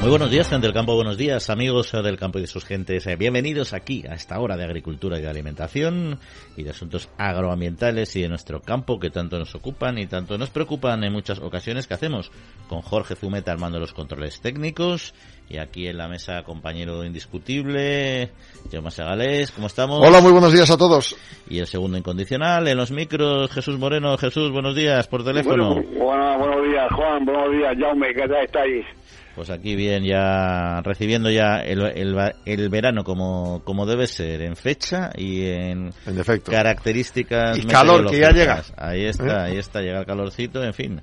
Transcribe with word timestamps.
Muy 0.00 0.08
buenos 0.08 0.30
días, 0.30 0.48
gente 0.48 0.66
del 0.66 0.72
campo, 0.72 0.94
buenos 0.94 1.18
días, 1.18 1.50
amigos 1.50 1.92
del 1.92 2.16
campo 2.16 2.38
y 2.38 2.40
de 2.40 2.46
sus 2.46 2.64
gentes. 2.64 3.06
Eh, 3.06 3.16
bienvenidos 3.16 3.74
aquí 3.74 4.02
a 4.08 4.14
esta 4.14 4.40
hora 4.40 4.56
de 4.56 4.64
agricultura 4.64 5.18
y 5.18 5.20
de 5.20 5.28
alimentación 5.28 6.18
y 6.56 6.62
de 6.62 6.70
asuntos 6.70 7.10
agroambientales 7.18 8.16
y 8.16 8.22
de 8.22 8.30
nuestro 8.30 8.62
campo 8.62 8.98
que 8.98 9.10
tanto 9.10 9.38
nos 9.38 9.54
ocupan 9.54 9.98
y 9.98 10.06
tanto 10.06 10.38
nos 10.38 10.48
preocupan 10.48 11.04
en 11.04 11.12
muchas 11.12 11.38
ocasiones 11.40 11.86
que 11.86 11.92
hacemos 11.92 12.32
con 12.66 12.80
Jorge 12.80 13.14
Zumeta 13.14 13.52
armando 13.52 13.78
los 13.78 13.92
controles 13.92 14.40
técnicos 14.40 15.12
y 15.50 15.58
aquí 15.58 15.86
en 15.86 15.98
la 15.98 16.08
mesa 16.08 16.44
compañero 16.44 17.04
indiscutible, 17.04 18.30
Jaume 18.72 18.90
Segalés, 18.90 19.50
¿cómo 19.50 19.66
estamos? 19.66 20.00
Hola, 20.00 20.22
muy 20.22 20.32
buenos 20.32 20.54
días 20.54 20.70
a 20.70 20.78
todos. 20.78 21.14
Y 21.46 21.58
el 21.58 21.66
segundo 21.66 21.98
incondicional 21.98 22.66
en 22.68 22.78
los 22.78 22.90
micros, 22.90 23.50
Jesús 23.50 23.78
Moreno. 23.78 24.16
Jesús, 24.16 24.50
buenos 24.50 24.74
días 24.74 25.06
por 25.08 25.22
teléfono. 25.24 25.74
Bueno, 25.74 26.38
buenos 26.38 26.66
días, 26.66 26.88
Juan, 26.96 27.22
buenos 27.26 27.52
días, 27.52 27.76
Jaume, 27.78 28.14
¿qué 28.14 28.26
tal 28.26 28.44
estáis? 28.44 28.99
Pues 29.40 29.48
aquí 29.48 29.74
bien, 29.74 30.04
ya 30.04 30.82
recibiendo 30.82 31.30
ya 31.30 31.60
el, 31.60 31.80
el, 32.44 32.68
verano 32.68 33.04
como, 33.04 33.62
como 33.64 33.86
debe 33.86 34.06
ser, 34.06 34.42
en 34.42 34.54
fecha 34.54 35.12
y 35.16 35.46
en, 35.46 35.94
características. 36.44 37.56
Y 37.56 37.64
calor, 37.64 38.10
que 38.10 38.20
ya 38.20 38.32
llega. 38.32 38.62
Ahí 38.76 39.06
está, 39.06 39.24
¿Eh? 39.24 39.52
ahí 39.52 39.56
está, 39.56 39.80
llega 39.80 40.00
el 40.00 40.04
calorcito, 40.04 40.62
en 40.62 40.74
fin. 40.74 41.00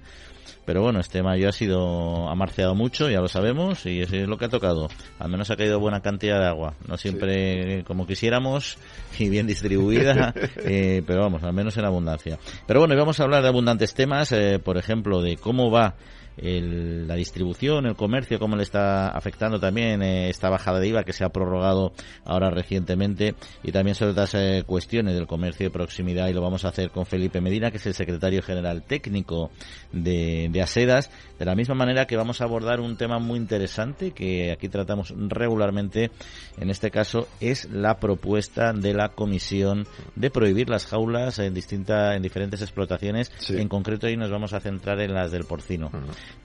Pero 0.65 0.83
bueno, 0.83 0.99
este 0.99 1.23
mayo 1.23 1.49
ha 1.49 1.51
sido, 1.51 2.29
ha 2.29 2.35
marceado 2.35 2.75
mucho, 2.75 3.09
ya 3.09 3.21
lo 3.21 3.27
sabemos, 3.27 3.83
y 3.87 4.01
eso 4.01 4.15
es 4.15 4.27
lo 4.27 4.37
que 4.37 4.45
ha 4.45 4.49
tocado. 4.49 4.87
Al 5.17 5.31
menos 5.31 5.49
ha 5.49 5.55
caído 5.55 5.79
buena 5.79 6.01
cantidad 6.01 6.39
de 6.39 6.45
agua. 6.45 6.75
No 6.87 6.95
siempre 6.95 7.83
como 7.85 8.05
quisiéramos 8.05 8.77
y 9.17 9.29
bien 9.29 9.47
distribuida, 9.47 10.31
eh, 10.57 11.01
pero 11.07 11.21
vamos, 11.21 11.41
al 11.41 11.53
menos 11.53 11.75
en 11.77 11.85
abundancia. 11.85 12.37
Pero 12.67 12.81
bueno, 12.81 12.93
y 12.93 12.97
vamos 12.97 13.19
a 13.19 13.23
hablar 13.23 13.41
de 13.41 13.49
abundantes 13.49 13.95
temas, 13.95 14.31
eh, 14.31 14.59
por 14.63 14.77
ejemplo, 14.77 15.23
de 15.23 15.37
cómo 15.37 15.71
va 15.71 15.95
el, 16.37 17.07
la 17.07 17.15
distribución, 17.15 17.85
el 17.85 17.95
comercio, 17.95 18.39
cómo 18.39 18.55
le 18.55 18.63
está 18.63 19.09
afectando 19.09 19.59
también 19.59 20.01
eh, 20.01 20.29
esta 20.29 20.49
bajada 20.49 20.79
de 20.79 20.87
IVA 20.87 21.03
que 21.03 21.13
se 21.13 21.23
ha 21.23 21.29
prorrogado 21.29 21.93
ahora 22.25 22.49
recientemente 22.49 23.35
y 23.63 23.71
también 23.71 23.95
sobre 23.95 24.11
otras 24.11 24.35
eh, 24.35 24.63
cuestiones 24.65 25.15
del 25.15 25.27
comercio 25.27 25.65
de 25.65 25.71
proximidad. 25.71 26.27
Y 26.27 26.33
lo 26.33 26.41
vamos 26.41 26.65
a 26.65 26.69
hacer 26.69 26.91
con 26.91 27.05
Felipe 27.05 27.41
Medina, 27.41 27.71
que 27.71 27.77
es 27.77 27.85
el 27.87 27.93
secretario 27.93 28.41
general 28.41 28.83
técnico 28.83 29.51
de, 29.91 30.49
de 30.51 30.61
ASEDAS, 30.61 31.09
de 31.39 31.45
la 31.45 31.55
misma 31.55 31.75
manera 31.75 32.05
que 32.05 32.17
vamos 32.17 32.41
a 32.41 32.45
abordar 32.45 32.79
un 32.79 32.97
tema 32.97 33.19
muy 33.19 33.37
interesante 33.37 34.11
que 34.11 34.51
aquí 34.51 34.69
tratamos 34.69 35.13
regularmente, 35.17 36.11
en 36.59 36.69
este 36.69 36.91
caso 36.91 37.27
es 37.39 37.69
la 37.71 37.99
propuesta 37.99 38.73
de 38.73 38.93
la 38.93 39.09
Comisión 39.09 39.87
de 40.15 40.29
prohibir 40.29 40.69
las 40.69 40.85
jaulas 40.85 41.39
en, 41.39 41.53
distinta, 41.53 42.15
en 42.15 42.21
diferentes 42.21 42.61
explotaciones, 42.61 43.31
en 43.49 43.67
concreto 43.67 44.07
ahí 44.07 44.17
nos 44.17 44.29
vamos 44.29 44.53
a 44.53 44.59
centrar 44.59 44.99
en 45.01 45.13
las 45.13 45.31
del 45.31 45.45
porcino 45.45 45.89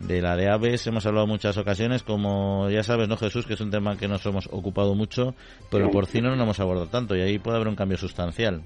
de 0.01 0.21
la 0.21 0.37
de 0.37 0.49
aves 0.49 0.87
hemos 0.87 1.07
hablado 1.07 1.27
muchas 1.27 1.57
ocasiones, 1.57 2.03
como 2.03 2.69
ya 2.71 2.83
sabes, 2.83 3.09
¿no, 3.09 3.17
Jesús? 3.17 3.47
Que 3.47 3.55
es 3.55 3.61
un 3.61 3.71
tema 3.71 3.97
que 3.97 4.09
nos 4.09 4.25
hemos 4.27 4.47
ocupado 4.51 4.95
mucho, 4.95 5.35
pero 5.71 5.85
el 5.85 5.91
porcino 5.91 6.31
no 6.31 6.37
lo 6.37 6.43
hemos 6.45 6.61
abordado 6.61 6.89
tanto 6.89 7.17
y 7.17 7.21
ahí 7.21 7.39
puede 7.39 7.57
haber 7.57 7.69
un 7.69 7.77
cambio 7.77 7.99
sustancial. 7.99 8.63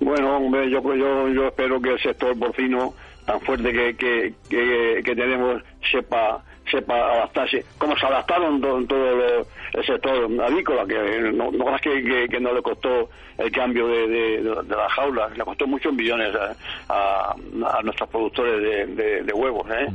Bueno, 0.00 0.36
hombre, 0.36 0.70
yo, 0.70 0.82
yo, 0.94 1.28
yo 1.28 1.48
espero 1.48 1.80
que 1.80 1.90
el 1.90 2.00
sector 2.00 2.38
porcino, 2.38 2.94
tan 3.26 3.40
fuerte 3.40 3.72
que, 3.72 4.34
que, 4.48 5.02
que 5.04 5.14
tenemos, 5.14 5.62
sepa 5.90 6.42
sepa 6.70 6.94
adaptarse, 6.94 7.64
como 7.78 7.96
se 7.96 8.06
adaptaron 8.06 8.60
todo, 8.60 8.84
todo 8.86 9.46
el 9.72 9.84
sector 9.84 10.30
avícola, 10.40 10.86
que 10.86 11.32
no, 11.32 11.50
no 11.50 11.74
es 11.74 11.82
que, 11.82 12.28
que, 12.28 12.40
no 12.40 12.52
le 12.54 12.62
costó 12.62 13.10
el 13.40 13.50
cambio 13.50 13.88
de, 13.88 14.06
de, 14.06 14.42
de, 14.42 14.76
las 14.76 14.92
jaulas, 14.92 15.36
le 15.36 15.44
costó 15.44 15.66
muchos 15.66 15.92
millones 15.94 16.28
a, 16.88 17.32
a, 17.32 17.82
nuestros 17.82 18.08
productores 18.10 18.96
de, 18.96 19.22
de 19.22 19.32
huevos. 19.32 19.66
¿eh? 19.70 19.86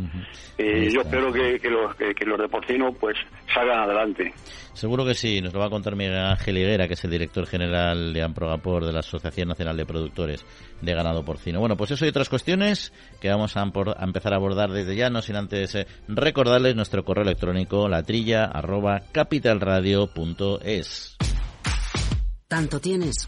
Y 0.58 0.90
yo 0.90 1.02
espero 1.02 1.32
que, 1.32 1.60
que 1.60 1.70
los, 1.70 1.96
que, 1.96 2.26
los 2.26 2.40
de 2.40 2.48
porcino 2.48 2.92
pues 2.94 3.16
salgan 3.54 3.82
adelante. 3.82 4.34
Seguro 4.74 5.06
que 5.06 5.14
sí, 5.14 5.42
nos 5.42 5.54
lo 5.54 5.60
va 5.60 5.68
a 5.68 5.70
contar 5.70 5.96
Miguel 5.96 6.18
Ángel 6.18 6.58
Higuera, 6.58 6.88
que 6.88 6.96
es 6.96 7.04
el 7.04 7.12
director 7.12 7.46
general 7.46 8.14
de 8.14 8.24
Amprogapor 8.24 8.84
de 8.84 8.94
la 8.94 9.00
Asociación 9.00 9.48
Nacional 9.48 9.78
de 9.78 9.86
Productores 9.86 10.44
de 10.82 10.94
Ganado 10.94 11.24
Porcino. 11.24 11.60
Bueno, 11.60 11.78
pues 11.78 11.92
eso 11.92 12.06
y 12.06 12.10
otras 12.10 12.30
cuestiones 12.30 12.94
que 13.22 13.30
vamos 13.30 13.56
a, 13.58 13.72
empezar 14.02 14.34
a 14.34 14.38
abordar 14.38 14.72
desde 14.72 14.96
ya, 14.96 15.10
no 15.10 15.22
sin 15.22 15.36
antes 15.36 15.76
eh, 15.76 15.86
recordarles 16.08 16.76
nuestro 16.76 17.06
correo 17.06 17.24
electrónico 17.24 17.88
latrilla 17.88 18.46
arroba 18.46 19.02
capitalradio.es. 19.12 21.18
Tanto 22.48 22.80
tienes, 22.80 23.28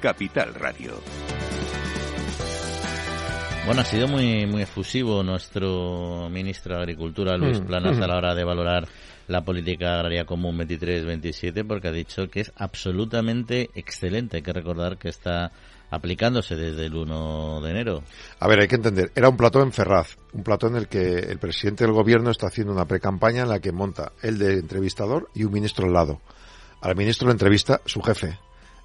Capital 0.00 0.54
Radio. 0.54 0.94
Bueno, 3.66 3.82
ha 3.82 3.84
sido 3.84 4.08
muy 4.08 4.46
muy 4.46 4.62
efusivo 4.62 5.22
nuestro 5.22 6.30
ministro 6.30 6.76
de 6.76 6.80
Agricultura, 6.80 7.36
Luis 7.36 7.60
mm, 7.60 7.66
Planas, 7.66 7.98
a 7.98 8.06
la 8.06 8.16
hora 8.16 8.34
de 8.34 8.42
valorar 8.42 8.88
la 9.26 9.44
política 9.44 9.96
agraria 9.96 10.24
común 10.24 10.58
23-27, 10.58 11.66
porque 11.66 11.88
ha 11.88 11.92
dicho 11.92 12.28
que 12.30 12.40
es 12.40 12.52
absolutamente 12.56 13.68
excelente. 13.74 14.38
Hay 14.38 14.42
que 14.42 14.54
recordar 14.54 14.96
que 14.96 15.10
está 15.10 15.52
aplicándose 15.90 16.56
desde 16.56 16.86
el 16.86 16.94
1 16.94 17.60
de 17.60 17.70
enero. 17.70 18.02
A 18.40 18.48
ver, 18.48 18.60
hay 18.60 18.68
que 18.68 18.76
entender, 18.76 19.12
era 19.14 19.28
un 19.28 19.36
plató 19.36 19.62
en 19.62 19.72
Ferraz, 19.72 20.16
un 20.32 20.42
plató 20.42 20.68
en 20.68 20.76
el 20.76 20.88
que 20.88 21.18
el 21.18 21.38
presidente 21.38 21.84
del 21.84 21.92
gobierno 21.92 22.30
está 22.30 22.46
haciendo 22.46 22.72
una 22.72 22.86
precampaña 22.86 23.42
en 23.42 23.50
la 23.50 23.60
que 23.60 23.72
monta 23.72 24.12
el 24.22 24.38
de 24.38 24.54
entrevistador 24.54 25.28
y 25.34 25.44
un 25.44 25.52
ministro 25.52 25.86
al 25.86 25.92
lado. 25.92 26.20
Al 26.80 26.96
ministro 26.96 27.26
lo 27.26 27.32
entrevista 27.32 27.82
su 27.84 28.00
jefe 28.00 28.38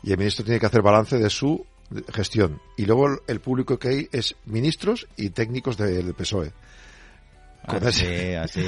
y 0.03 0.12
el 0.12 0.18
ministro 0.18 0.44
tiene 0.44 0.59
que 0.59 0.66
hacer 0.66 0.81
balance 0.81 1.18
de 1.18 1.30
su 1.30 1.66
gestión. 2.14 2.62
Y 2.78 2.86
luego 2.86 3.22
el 3.28 3.40
público 3.40 3.80
que 3.80 3.88
hay 3.88 4.09
es 4.12 4.36
ministros 4.46 5.08
y 5.16 5.30
técnicos 5.30 5.78
del 5.78 6.14
PSOE. 6.14 6.52
Así, 7.66 8.34
así, 8.34 8.62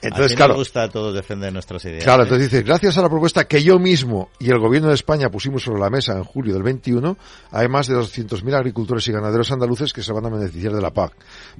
Entonces, 0.00 0.34
claro, 0.34 0.54
nos 0.54 0.60
gusta 0.60 0.84
a 0.84 0.88
todos 0.88 1.14
defender 1.14 1.52
nuestras 1.52 1.84
ideas. 1.84 2.04
Claro, 2.04 2.22
¿eh? 2.22 2.24
entonces 2.24 2.50
dice, 2.50 2.62
gracias 2.62 2.96
a 2.96 3.02
la 3.02 3.10
propuesta 3.10 3.44
que 3.44 3.62
yo 3.62 3.78
mismo 3.78 4.30
y 4.38 4.50
el 4.50 4.58
gobierno 4.58 4.88
de 4.88 4.94
España 4.94 5.28
pusimos 5.28 5.62
sobre 5.62 5.80
la 5.80 5.90
mesa 5.90 6.14
en 6.16 6.24
julio 6.24 6.54
del 6.54 6.62
21, 6.62 7.18
hay 7.50 7.68
más 7.68 7.86
de 7.86 7.96
200.000 7.96 8.54
agricultores 8.54 9.06
y 9.08 9.12
ganaderos 9.12 9.52
andaluces 9.52 9.92
que 9.92 10.02
se 10.02 10.12
van 10.12 10.24
a 10.24 10.30
beneficiar 10.30 10.72
de 10.72 10.80
la 10.80 10.90
PAC. 10.90 11.12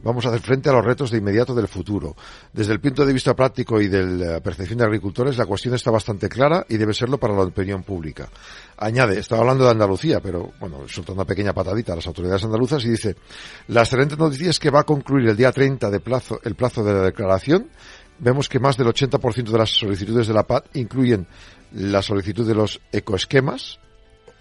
Vamos 0.03 0.25
a 0.25 0.31
hacer 0.31 0.41
frente 0.41 0.71
a 0.71 0.73
los 0.73 0.85
retos 0.85 1.11
de 1.11 1.19
inmediato 1.19 1.55
del 1.55 1.69
futuro. 1.69 2.17
Desde 2.53 2.73
el 2.73 2.81
punto 2.81 3.05
de 3.05 3.13
vista 3.13 3.35
práctico 3.35 3.79
y 3.79 3.89
de 3.89 4.03
la 4.07 4.41
percepción 4.41 4.79
de 4.79 4.85
agricultores, 4.87 5.37
la 5.37 5.45
cuestión 5.45 5.75
está 5.75 5.91
bastante 5.91 6.31
clara 6.31 6.65
y 6.67 6.79
debe 6.79 6.95
serlo 6.95 7.19
para 7.19 7.35
la 7.35 7.43
opinión 7.43 7.83
pública. 7.83 8.31
Añade, 8.79 9.19
estaba 9.19 9.43
hablando 9.43 9.65
de 9.65 9.71
Andalucía, 9.73 10.21
pero 10.21 10.53
bueno, 10.59 10.89
suelta 10.89 11.13
una 11.13 11.27
pequeña 11.27 11.53
patadita 11.53 11.93
a 11.93 11.97
las 11.97 12.07
autoridades 12.07 12.43
andaluzas 12.45 12.83
y 12.87 12.89
dice, 12.89 13.17
la 13.69 13.83
excelente 13.83 14.17
noticia 14.17 14.49
es 14.49 14.59
que 14.59 14.71
va 14.71 14.81
a 14.81 14.85
concluir 14.85 15.29
el 15.29 15.37
día 15.37 15.53
30 15.53 15.91
de 15.91 16.01
plazo, 16.01 16.41
el 16.43 16.55
plazo 16.55 16.70
de 16.77 16.93
la 16.93 17.03
declaración. 17.03 17.69
Vemos 18.19 18.49
que 18.49 18.61
más 18.61 18.77
del 18.77 18.89
80% 18.89 19.51
de 19.51 19.59
las 19.59 19.71
solicitudes 19.71 20.27
de 20.27 20.35
la 20.35 20.47
PAD 20.47 20.65
incluyen 20.75 21.27
la 21.73 22.03
solicitud 22.03 22.47
de 22.47 22.55
los 22.55 22.81
ecoesquemas, 22.93 23.79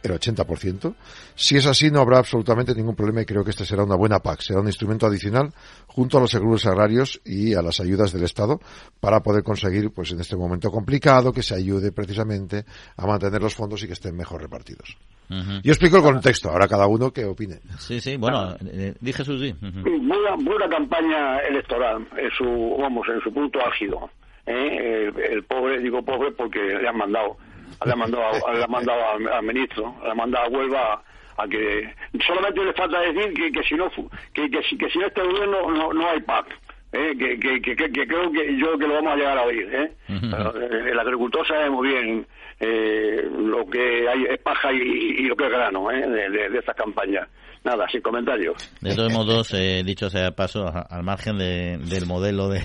el 0.03 0.11
80%. 0.11 0.95
Si 1.35 1.57
es 1.57 1.65
así, 1.65 1.89
no 1.91 1.99
habrá 1.99 2.19
absolutamente 2.19 2.75
ningún 2.75 2.95
problema 2.95 3.21
y 3.21 3.25
creo 3.25 3.43
que 3.43 3.51
este 3.51 3.65
será 3.65 3.83
una 3.83 3.95
buena 3.95 4.19
PAC. 4.19 4.41
Será 4.41 4.59
un 4.59 4.67
instrumento 4.67 5.05
adicional 5.05 5.53
junto 5.87 6.17
a 6.17 6.21
los 6.21 6.31
seguros 6.31 6.65
agrarios 6.65 7.21
y 7.25 7.53
a 7.53 7.61
las 7.61 7.79
ayudas 7.79 8.11
del 8.11 8.23
Estado 8.23 8.59
para 8.99 9.21
poder 9.21 9.43
conseguir, 9.43 9.91
pues 9.91 10.11
en 10.11 10.19
este 10.19 10.35
momento 10.35 10.71
complicado, 10.71 11.31
que 11.31 11.43
se 11.43 11.55
ayude 11.55 11.91
precisamente 11.91 12.65
a 12.97 13.05
mantener 13.05 13.41
los 13.41 13.55
fondos 13.55 13.83
y 13.83 13.87
que 13.87 13.93
estén 13.93 14.15
mejor 14.15 14.41
repartidos. 14.41 14.97
Yo 15.29 15.71
explico 15.71 15.97
el 15.97 16.03
contexto, 16.03 16.49
ahora 16.49 16.67
cada 16.67 16.87
uno 16.87 17.11
que 17.11 17.23
opine. 17.23 17.59
Sí, 17.77 18.01
sí, 18.01 18.17
bueno, 18.17 18.55
eh, 18.65 18.95
dije 18.99 19.23
su 19.23 19.37
sí. 19.37 19.53
buena, 19.61 20.67
campaña 20.69 21.39
electoral 21.39 22.07
en 22.17 22.31
su, 22.31 22.77
vamos, 22.79 23.07
en 23.09 23.21
su 23.21 23.31
punto 23.31 23.63
álgido. 23.63 24.09
¿eh? 24.47 25.11
el 25.31 25.43
pobre, 25.43 25.79
digo 25.79 26.01
pobre 26.01 26.31
porque 26.31 26.59
le 26.59 26.87
han 26.87 26.97
mandado 26.97 27.37
le 27.85 27.93
ha 27.93 27.95
mandado, 27.95 28.31
le 28.53 28.63
ha 28.63 28.67
mandado 28.67 29.01
al, 29.33 29.43
ministro, 29.43 29.95
le 30.03 30.11
ha 30.11 30.15
mandado 30.15 30.45
a 30.45 30.49
Huelva 30.49 31.03
a 31.37 31.47
que 31.47 31.93
solamente 32.25 32.65
le 32.65 32.73
falta 32.73 32.99
decir 32.99 33.33
que, 33.33 33.51
que 33.51 33.63
si 33.63 33.75
no 33.75 33.89
que, 34.33 34.49
que, 34.49 34.61
si, 34.63 34.77
que 34.77 34.89
si 34.89 34.99
este 35.01 35.21
gobierno 35.21 35.71
no, 35.71 35.93
no 35.93 36.09
hay 36.09 36.19
paz 36.21 36.45
¿eh? 36.91 37.15
que, 37.17 37.39
que, 37.39 37.61
que, 37.61 37.75
que, 37.75 38.07
creo 38.07 38.31
que 38.31 38.57
yo 38.57 38.77
que 38.77 38.87
lo 38.87 38.95
vamos 38.95 39.13
a 39.13 39.15
llegar 39.15 39.37
a 39.37 39.43
oír. 39.43 39.69
¿eh? 39.73 39.91
el 40.07 40.99
agricultor 40.99 41.47
sabe 41.47 41.69
muy 41.69 41.87
bien 41.89 42.27
eh, 42.59 43.29
lo 43.31 43.65
que 43.69 44.07
hay 44.09 44.25
es 44.29 44.39
paja 44.39 44.71
y, 44.73 45.23
lo 45.27 45.35
que 45.35 45.45
es 45.45 45.51
grano 45.51 45.91
¿eh? 45.91 46.07
de, 46.07 46.29
de, 46.29 46.49
de 46.49 46.59
estas 46.59 46.75
campañas 46.75 47.27
nada, 47.63 47.87
sin 47.89 48.01
comentarios. 48.01 48.55
De 48.81 48.95
todos 48.95 49.11
modos, 49.11 49.53
eh, 49.53 49.83
dicho 49.85 50.09
sea 50.09 50.31
paso, 50.31 50.65
al 50.67 51.03
margen 51.03 51.37
del 51.37 52.05
modelo 52.05 52.49
de, 52.49 52.61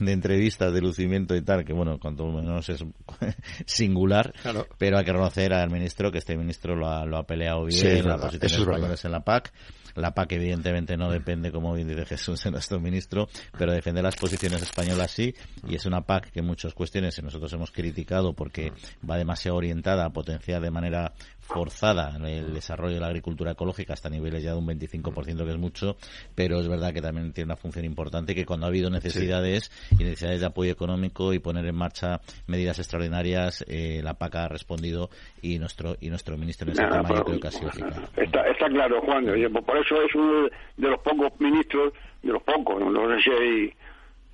de, 0.00 0.12
entrevistas, 0.12 0.72
de 0.72 0.80
lucimiento 0.80 1.34
y 1.34 1.42
tal, 1.42 1.64
que 1.64 1.72
bueno, 1.72 1.98
cuanto 1.98 2.26
menos 2.26 2.68
es 2.68 2.84
singular, 3.66 4.32
pero 4.78 4.98
hay 4.98 5.04
que 5.04 5.12
reconocer 5.12 5.52
al 5.52 5.70
ministro 5.70 6.10
que 6.10 6.18
este 6.18 6.36
ministro 6.36 6.76
lo 6.76 6.88
ha, 6.88 7.06
lo 7.06 7.16
ha 7.16 7.24
peleado 7.24 7.64
bien, 7.64 7.78
sí, 7.78 8.02
las 8.02 8.20
posiciones 8.20 9.04
en 9.04 9.12
la 9.12 9.20
PAC. 9.20 9.52
La 9.94 10.12
PAC 10.12 10.32
evidentemente 10.32 10.96
no 10.96 11.10
depende, 11.10 11.52
como 11.52 11.74
bien 11.74 11.88
dice 11.88 12.06
Jesús, 12.06 12.42
de 12.44 12.50
nuestro 12.50 12.80
ministro, 12.80 13.28
pero 13.58 13.72
defender 13.72 14.04
las 14.04 14.16
posiciones 14.16 14.62
españolas 14.62 15.10
sí, 15.10 15.34
y 15.66 15.74
es 15.74 15.86
una 15.86 16.02
PAC 16.02 16.30
que 16.30 16.40
en 16.40 16.46
muchas 16.46 16.74
cuestiones 16.74 17.22
nosotros 17.22 17.52
hemos 17.52 17.70
criticado 17.70 18.32
porque 18.32 18.72
va 19.08 19.16
demasiado 19.16 19.56
orientada 19.56 20.04
a 20.04 20.10
potenciar 20.10 20.60
de 20.60 20.70
manera 20.70 21.12
forzada 21.48 22.16
el 22.24 22.52
desarrollo 22.52 22.94
de 22.94 23.00
la 23.00 23.06
agricultura 23.06 23.52
ecológica 23.52 23.94
hasta 23.94 24.10
niveles 24.10 24.42
ya 24.42 24.52
de 24.52 24.58
un 24.58 24.66
25%, 24.66 25.44
que 25.44 25.50
es 25.50 25.58
mucho, 25.58 25.96
pero 26.34 26.60
es 26.60 26.68
verdad 26.68 26.92
que 26.92 27.00
también 27.00 27.32
tiene 27.32 27.46
una 27.46 27.56
función 27.56 27.84
importante 27.84 28.34
que 28.34 28.44
cuando 28.44 28.66
ha 28.66 28.68
habido 28.68 28.90
necesidades 28.90 29.70
y 29.98 30.04
necesidades 30.04 30.40
de 30.40 30.46
apoyo 30.46 30.70
económico 30.70 31.32
y 31.32 31.38
poner 31.38 31.64
en 31.66 31.74
marcha 31.74 32.20
medidas 32.46 32.78
extraordinarias, 32.78 33.64
eh, 33.66 34.00
la 34.02 34.14
PAC 34.14 34.34
ha 34.36 34.48
respondido 34.48 35.08
y 35.42 35.58
nuestro 35.58 35.96
y 36.00 36.10
nuestro 36.10 36.36
ministro 36.36 36.66
en 36.66 36.72
ese 36.72 36.82
tema 36.82 37.08
yo 37.08 37.24
creo 37.24 37.40
que 37.40 37.48
ha 37.48 37.50
sido 37.50 37.70
Está, 38.16 38.42
está 38.48 38.68
claro, 38.68 39.00
Juan. 39.02 39.24
Por 39.64 39.78
eso 39.78 40.02
es 40.02 40.14
uno 40.14 40.48
de 40.76 40.88
los 40.88 41.00
pocos 41.00 41.32
ministros, 41.40 41.92
de 42.22 42.32
los 42.32 42.42
pocos, 42.42 42.80
no 42.80 43.08
sé 43.14 43.22
si 43.22 43.30
hay 43.30 43.72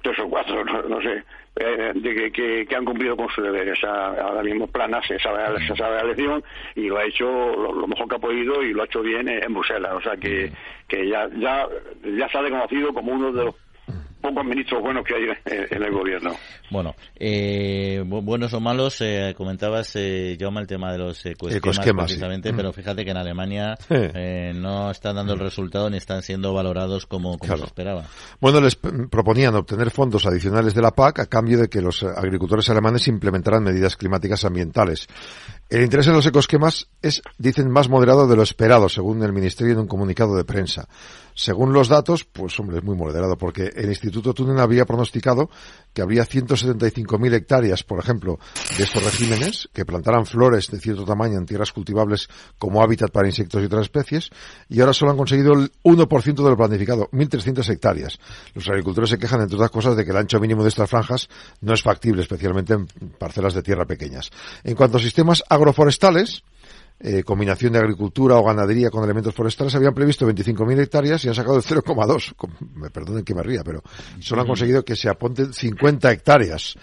tres 0.05 0.19
o 0.19 0.29
cuatro, 0.29 0.62
no 0.65 1.01
sé, 1.01 1.25
eh, 1.56 1.93
de 1.95 2.31
que, 2.31 2.67
que, 2.67 2.77
han 2.77 2.85
cumplido 2.85 3.17
con 3.17 3.29
su 3.31 3.41
deberes. 3.41 3.83
Ahora 3.83 4.43
mismo 4.43 4.67
Plana 4.67 5.01
se 5.06 5.19
sabe, 5.19 5.67
se 5.67 5.75
sabe 5.75 5.97
la 5.97 6.03
elección 6.03 6.45
y 6.75 6.89
lo 6.89 6.99
ha 6.99 7.05
hecho 7.05 7.27
lo, 7.27 7.87
mejor 7.87 8.06
que 8.06 8.17
ha 8.17 8.19
podido 8.19 8.62
y 8.62 8.75
lo 8.75 8.83
ha 8.83 8.85
hecho 8.85 9.01
bien 9.01 9.29
en, 9.29 9.55
Bruselas. 9.55 9.93
O 9.95 10.01
sea 10.03 10.17
que, 10.17 10.53
que 10.87 11.09
ya, 11.09 11.27
ya, 11.37 11.67
ya 12.05 12.29
se 12.29 12.39
ha 12.39 12.43
reconocido 12.43 12.93
como 12.93 13.12
uno 13.12 13.33
de 13.33 13.45
los 13.47 13.55
pocos 14.25 14.44
ministros 14.47 14.82
buenos 14.82 15.05
que 15.05 15.15
hay 15.15 15.67
en, 15.71 15.82
el 15.82 15.93
gobierno. 15.93 16.31
Bueno, 16.71 16.94
eh, 17.15 18.03
buenos 18.06 18.55
o 18.55 18.61
malos, 18.61 18.99
eh, 19.03 19.35
comentabas, 19.37 19.94
eh, 19.97 20.38
Jaume, 20.41 20.62
el 20.62 20.67
tema 20.67 20.91
de 20.93 20.99
los 20.99 21.26
ecosquemas, 21.26 22.06
precisamente, 22.06 22.55
pero 22.55 22.73
fíjate 22.73 23.05
que 23.05 23.11
en 23.11 23.19
Alemania 23.19 23.75
eh, 23.91 24.53
no 24.55 24.91
están 24.91 25.17
dando 25.17 25.35
el 25.35 25.41
resultado 25.41 25.91
ni 25.91 25.99
están 25.99 26.23
siendo 26.23 26.55
valorados 26.55 27.05
como, 27.05 27.37
como 27.37 27.56
se 27.59 27.65
esperaba. 27.65 28.05
Bueno, 28.41 28.62
les 28.62 28.76
proponían 28.76 29.56
obtener 29.56 29.91
fondos 29.91 30.25
adicionales 30.25 30.75
de 30.75 30.81
la 30.81 30.93
PAC 30.93 31.19
a 31.19 31.26
cambio 31.26 31.59
de 31.59 31.69
que 31.69 31.82
los 31.82 32.03
agricultores 32.03 32.71
alemanes 32.71 33.06
implementaran 33.09 33.62
medidas 33.62 33.94
climáticas 33.97 34.47
ambientales. 34.47 35.06
El 35.69 35.82
interés 35.82 36.06
en 36.06 36.15
los 36.15 36.26
ecosquemas 36.26 36.88
es, 37.03 37.23
dicen, 37.37 37.71
más 37.71 37.91
moderado 37.91 38.26
de 38.26 38.37
lo 38.37 38.43
esperado, 38.43 38.88
según 38.88 39.23
el 39.23 39.32
Ministerio 39.32 39.75
en 39.75 39.81
un 39.81 39.87
comunicado 39.87 40.35
de 40.37 40.44
prensa. 40.44 40.88
Según 41.35 41.73
los 41.73 41.89
datos, 41.89 42.25
pues 42.25 42.59
hombre, 42.61 42.79
es 42.79 42.85
muy 42.85 42.97
moderado, 42.97 43.37
porque 43.37 43.71
el 43.75 43.89
Instituto 43.89 44.33
Tunen 44.33 44.59
había 44.59 44.85
pronosticado 44.85 45.51
que 45.93 46.03
habría 46.03 46.25
175.000 46.25 47.35
hectáreas, 47.35 47.83
por 47.83 47.99
ejemplo, 47.99 48.39
de 48.77 48.85
estos 48.85 49.03
regímenes, 49.03 49.69
que 49.73 49.85
plantaran 49.85 50.27
flores 50.27 50.71
de 50.71 50.79
cierto 50.79 51.05
tamaño 51.05 51.39
en 51.39 51.47
tierras 51.47 51.73
cultivables 51.73 52.29
como 52.59 52.83
hábitat 52.83 53.11
para 53.11 53.29
insectos 53.29 53.63
y 53.63 53.67
otras 53.67 53.83
especies, 53.83 54.31
y 54.69 54.81
ahora 54.81 54.93
solo 54.93 55.11
han 55.11 55.17
conseguido 55.17 55.53
el 55.55 55.73
1% 55.83 56.35
de 56.35 56.51
lo 56.51 56.57
planificado, 56.57 57.09
1.300 57.13 57.69
hectáreas. 57.69 58.19
Los 58.55 58.69
agricultores 58.69 59.11
se 59.11 59.19
quejan, 59.19 59.41
entre 59.41 59.57
otras 59.57 59.71
cosas, 59.71 59.97
de 59.97 60.05
que 60.05 60.11
el 60.13 60.17
ancho 60.17 60.39
mínimo 60.41 60.63
de 60.63 60.69
estas 60.69 60.89
franjas 60.89 61.29
no 61.61 61.75
es 61.75 61.83
factible, 61.83 62.23
especialmente 62.23 62.75
en 62.75 62.87
parcelas 63.19 63.55
de 63.55 63.63
tierra 63.63 63.87
pequeñas. 63.87 64.31
En 64.63 64.75
cuanto 64.75 64.99
a 64.99 65.01
sistemas 65.01 65.43
agroforestales, 65.49 66.43
eh, 67.00 67.23
combinación 67.23 67.73
de 67.73 67.81
agricultura 67.81 68.37
o 68.37 68.44
ganadería 68.44 68.91
con 68.91 69.05
elementos 69.05 69.35
forestales, 69.35 69.75
habían 69.75 69.94
previsto 69.94 70.26
25.000 70.26 70.81
hectáreas 70.81 71.25
y 71.25 71.29
han 71.29 71.35
sacado 71.35 71.56
el 71.56 71.62
0,2. 71.62 72.35
Me 72.75 72.91
perdonen 72.91 73.25
que 73.25 73.35
me 73.35 73.43
ría, 73.43 73.62
pero 73.64 73.82
solo 74.20 74.43
han 74.43 74.46
conseguido 74.46 74.85
que 74.85 74.96
se 74.96 75.08
apunten 75.08 75.52
50 75.52 76.12
hectáreas. 76.12 76.76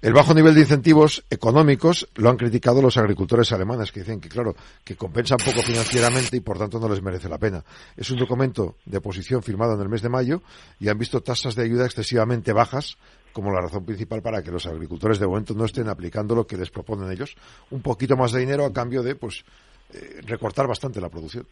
El 0.00 0.12
bajo 0.12 0.32
nivel 0.32 0.54
de 0.54 0.60
incentivos 0.60 1.24
económicos 1.28 2.08
lo 2.16 2.30
han 2.30 2.36
criticado 2.36 2.80
los 2.80 2.96
agricultores 2.96 3.50
alemanes, 3.50 3.90
que 3.90 4.00
dicen 4.00 4.20
que, 4.20 4.28
claro, 4.28 4.54
que 4.84 4.94
compensan 4.94 5.38
poco 5.38 5.60
financieramente 5.62 6.36
y 6.36 6.40
por 6.40 6.56
tanto 6.56 6.78
no 6.78 6.88
les 6.88 7.02
merece 7.02 7.28
la 7.28 7.38
pena. 7.38 7.64
Es 7.96 8.10
un 8.10 8.18
documento 8.18 8.76
de 8.84 9.00
posición 9.00 9.42
firmado 9.42 9.74
en 9.74 9.80
el 9.80 9.88
mes 9.88 10.02
de 10.02 10.08
mayo 10.08 10.42
y 10.78 10.88
han 10.88 10.98
visto 10.98 11.20
tasas 11.20 11.56
de 11.56 11.64
ayuda 11.64 11.84
excesivamente 11.84 12.52
bajas 12.52 12.96
como 13.32 13.52
la 13.52 13.60
razón 13.60 13.84
principal 13.84 14.22
para 14.22 14.42
que 14.42 14.50
los 14.50 14.66
agricultores 14.66 15.18
de 15.18 15.26
momento 15.26 15.54
no 15.54 15.64
estén 15.64 15.88
aplicando 15.88 16.34
lo 16.34 16.46
que 16.46 16.56
les 16.56 16.70
proponen 16.70 17.10
ellos, 17.10 17.36
un 17.70 17.82
poquito 17.82 18.16
más 18.16 18.32
de 18.32 18.40
dinero 18.40 18.64
a 18.64 18.72
cambio 18.72 19.02
de 19.02 19.14
pues 19.14 19.44
eh, 19.92 20.20
recortar 20.26 20.66
bastante 20.66 21.00
la 21.00 21.08
producción. 21.08 21.46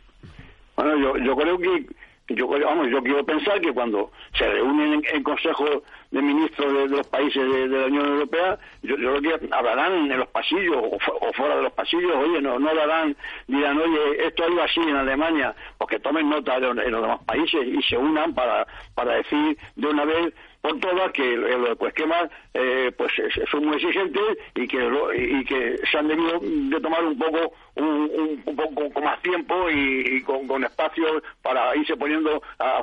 Bueno, 0.77 0.93
yo, 0.99 1.25
yo 1.25 1.37
creo 1.37 1.59
que 1.59 1.87
yo 2.29 2.49
vamos 2.49 2.89
yo 2.91 3.03
quiero 3.03 3.25
pensar 3.25 3.61
que 3.61 3.73
cuando 3.73 4.11
se 4.37 4.49
reúnen 4.49 5.03
en, 5.13 5.23
Consejo 5.23 5.83
de 6.11 6.23
Ministros 6.23 6.73
de, 6.73 6.89
los 6.89 7.07
países 7.07 7.43
de, 7.43 7.69
la 7.69 7.87
Unión 7.87 8.07
Europea 8.07 8.59
yo, 8.83 8.97
creo 8.97 9.21
que 9.21 9.49
hablarán 9.53 10.11
en 10.11 10.19
los 10.19 10.29
pasillos 10.29 10.77
o, 10.77 11.33
fuera 11.33 11.57
de 11.57 11.63
los 11.63 11.73
pasillos 11.73 12.13
oye 12.17 12.41
no 12.41 12.59
no 12.59 12.71
hablarán 12.71 13.17
dirán 13.47 13.79
oye 13.79 14.27
esto 14.27 14.45
ha 14.45 14.51
ido 14.51 14.63
así 14.63 14.81
en 14.81 14.97
Alemania 14.97 15.55
porque 15.79 16.01
tomen 16.01 16.29
nota 16.29 16.59
de, 16.59 16.69
en 16.69 16.93
los 16.93 17.03
demás 17.03 17.21
países 17.25 17.67
y 17.67 17.81
se 17.83 17.97
unan 17.97 18.35
para 18.35 18.67
para 18.95 19.15
decir 19.15 19.57
de 19.77 19.87
una 19.87 20.05
vez 20.05 20.35
por 20.67 20.81
todas 20.81 21.13
que 21.13 21.37
los 21.37 21.81
esquemas 21.81 22.29
eh, 22.53 22.91
pues 22.97 23.13
son 23.49 23.67
muy 23.67 23.77
exigentes 23.77 24.37
y 24.57 24.67
que 24.67 24.79
y 25.15 25.45
que 25.45 25.79
se 25.89 25.97
han 25.97 26.09
debido 26.09 26.41
de 26.41 26.81
tomar 26.81 27.05
un 27.05 27.17
poco 27.17 27.53
un, 27.77 28.43
un, 28.45 28.57
poco 28.57 28.91
con 28.93 29.05
más 29.05 29.21
tiempo 29.23 29.71
y, 29.71 30.21
con, 30.23 30.49
con 30.49 30.65
espacios 30.65 31.23
para 31.41 31.77
irse 31.77 31.97
poniendo 31.97 32.43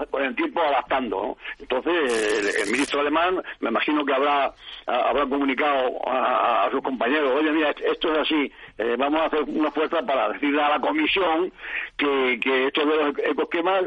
con 0.10 0.24
el 0.24 0.34
tiempo 0.34 0.62
adaptando 0.62 1.38
entonces 1.60 2.64
el, 2.64 2.72
ministro 2.72 3.02
alemán 3.02 3.44
me 3.60 3.70
imagino 3.70 4.06
que 4.06 4.14
habrá 4.14 4.54
habrá 4.86 5.26
comunicado 5.26 6.00
a, 6.08 6.70
sus 6.72 6.82
compañeros 6.82 7.34
oye 7.38 7.52
mira 7.52 7.72
esto 7.86 8.14
es 8.14 8.20
así 8.20 8.52
eh, 8.78 8.96
vamos 8.98 9.22
a 9.22 9.26
hacer 9.26 9.44
una 9.44 9.72
fuerza 9.72 10.02
para 10.02 10.30
decirle 10.30 10.62
a 10.62 10.70
la 10.70 10.80
comisión 10.80 11.52
que, 11.98 12.40
que 12.42 12.68
esto 12.68 12.86
de 12.86 12.96
los 12.98 13.18
ecosquemas 13.20 13.84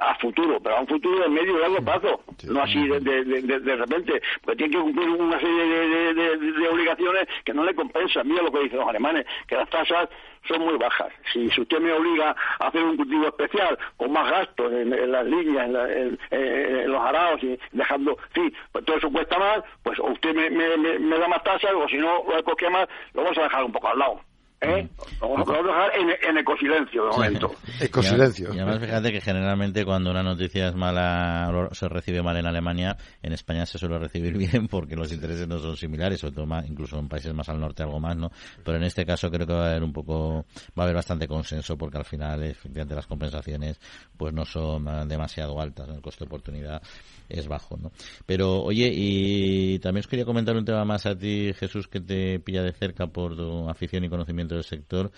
a 0.00 0.14
futuro 0.16 0.58
pero 0.62 0.76
a 0.76 0.80
un 0.80 0.86
futuro 0.86 1.22
de 1.22 1.28
medio 1.28 1.56
y 1.56 1.60
largo 1.60 1.84
plazo 1.84 2.20
no 2.48 2.62
así 2.62 2.86
de 2.86 3.00
de, 3.00 3.76
repente, 3.76 4.22
pues 4.42 4.56
tiene 4.56 4.72
que 4.72 4.80
cumplir 4.80 5.08
una 5.08 5.38
serie 5.38 6.14
de, 6.14 6.68
obligaciones 6.68 7.28
que 7.44 7.54
no 7.54 7.64
le 7.64 7.74
compensan. 7.74 8.26
Mira 8.26 8.42
lo 8.42 8.52
que 8.52 8.60
dicen 8.60 8.78
los 8.78 8.88
alemanes, 8.88 9.26
que 9.46 9.56
las 9.56 9.68
tasas 9.68 10.08
son 10.48 10.62
muy 10.62 10.76
bajas. 10.76 11.12
Si, 11.32 11.46
usted 11.46 11.80
me 11.80 11.92
obliga 11.92 12.34
a 12.58 12.66
hacer 12.66 12.82
un 12.82 12.96
cultivo 12.96 13.28
especial 13.28 13.78
con 13.96 14.12
más 14.12 14.30
gastos 14.30 14.72
en, 14.72 15.12
las 15.12 15.26
líneas, 15.26 15.68
en, 16.30 16.90
los 16.90 17.00
arados 17.00 17.42
y 17.42 17.58
dejando, 17.72 18.16
sí, 18.34 18.52
pues 18.72 18.84
todo 18.84 18.96
eso 18.96 19.10
cuesta 19.10 19.38
más, 19.38 19.62
pues 19.82 19.98
o 19.98 20.06
usted 20.06 20.34
me, 20.34 20.50
me, 20.50 21.18
da 21.18 21.28
más 21.28 21.42
tasas 21.42 21.72
o 21.74 21.88
si 21.88 21.98
no, 21.98 22.24
lo 22.24 22.56
que 22.56 22.70
más, 22.70 22.88
lo 23.14 23.22
vamos 23.22 23.38
a 23.38 23.42
dejar 23.42 23.64
un 23.64 23.72
poco 23.72 23.88
al 23.88 23.98
lado. 23.98 24.20
¿Eh? 24.62 24.86
Vamos 25.20 25.48
a 25.48 25.52
dejar 25.52 25.90
en, 25.96 26.10
en 26.28 26.38
ecosilencio 26.38 27.04
de 27.04 27.10
momento. 27.10 27.50
ecosilencio. 27.80 28.52
Y, 28.52 28.58
además, 28.58 28.78
fíjate 28.78 29.10
que 29.10 29.20
generalmente 29.22 29.86
cuando 29.86 30.10
una 30.10 30.22
noticia 30.22 30.68
es 30.68 30.74
mala, 30.74 31.50
se 31.72 31.88
recibe 31.88 32.22
mal 32.22 32.36
en 32.36 32.44
Alemania, 32.44 32.94
en 33.22 33.32
España 33.32 33.64
se 33.64 33.78
suele 33.78 33.98
recibir 33.98 34.36
bien 34.38 34.68
porque 34.68 34.96
los 34.96 35.10
intereses 35.12 35.48
no 35.48 35.58
son 35.58 35.78
similares, 35.78 36.20
sobre 36.20 36.34
todo 36.34 36.46
incluso 36.66 36.98
en 36.98 37.08
países 37.08 37.32
más 37.32 37.48
al 37.48 37.58
norte 37.58 37.82
algo 37.82 38.00
más, 38.00 38.16
¿no? 38.18 38.30
Pero 38.62 38.76
en 38.76 38.84
este 38.84 39.06
caso 39.06 39.30
creo 39.30 39.46
que 39.46 39.54
va 39.54 39.64
a 39.64 39.70
haber 39.70 39.82
un 39.82 39.94
poco, 39.94 40.44
va 40.78 40.82
a 40.82 40.82
haber 40.82 40.96
bastante 40.96 41.26
consenso 41.26 41.78
porque 41.78 41.96
al 41.96 42.04
final, 42.04 42.42
efectivamente, 42.42 42.94
las 42.94 43.06
compensaciones 43.06 43.80
pues 44.14 44.34
no 44.34 44.44
son 44.44 45.08
demasiado 45.08 45.58
altas, 45.58 45.88
el 45.88 46.02
coste 46.02 46.24
de 46.24 46.28
oportunidad 46.28 46.82
es 47.30 47.48
bajo, 47.48 47.78
¿no? 47.78 47.92
Pero, 48.26 48.62
oye, 48.62 48.90
y 48.92 49.78
también 49.78 50.00
os 50.00 50.08
quería 50.08 50.24
comentar 50.24 50.54
un 50.54 50.64
tema 50.64 50.84
más 50.84 51.06
a 51.06 51.16
ti, 51.16 51.52
Jesús, 51.54 51.88
que 51.88 52.00
te 52.00 52.40
pilla 52.40 52.62
de 52.62 52.72
cerca 52.72 53.06
por 53.06 53.36
tu 53.36 53.68
afición 53.68 54.04
y 54.04 54.10
conocimiento 54.10 54.49
del 54.50 54.64
sector, 54.64 55.10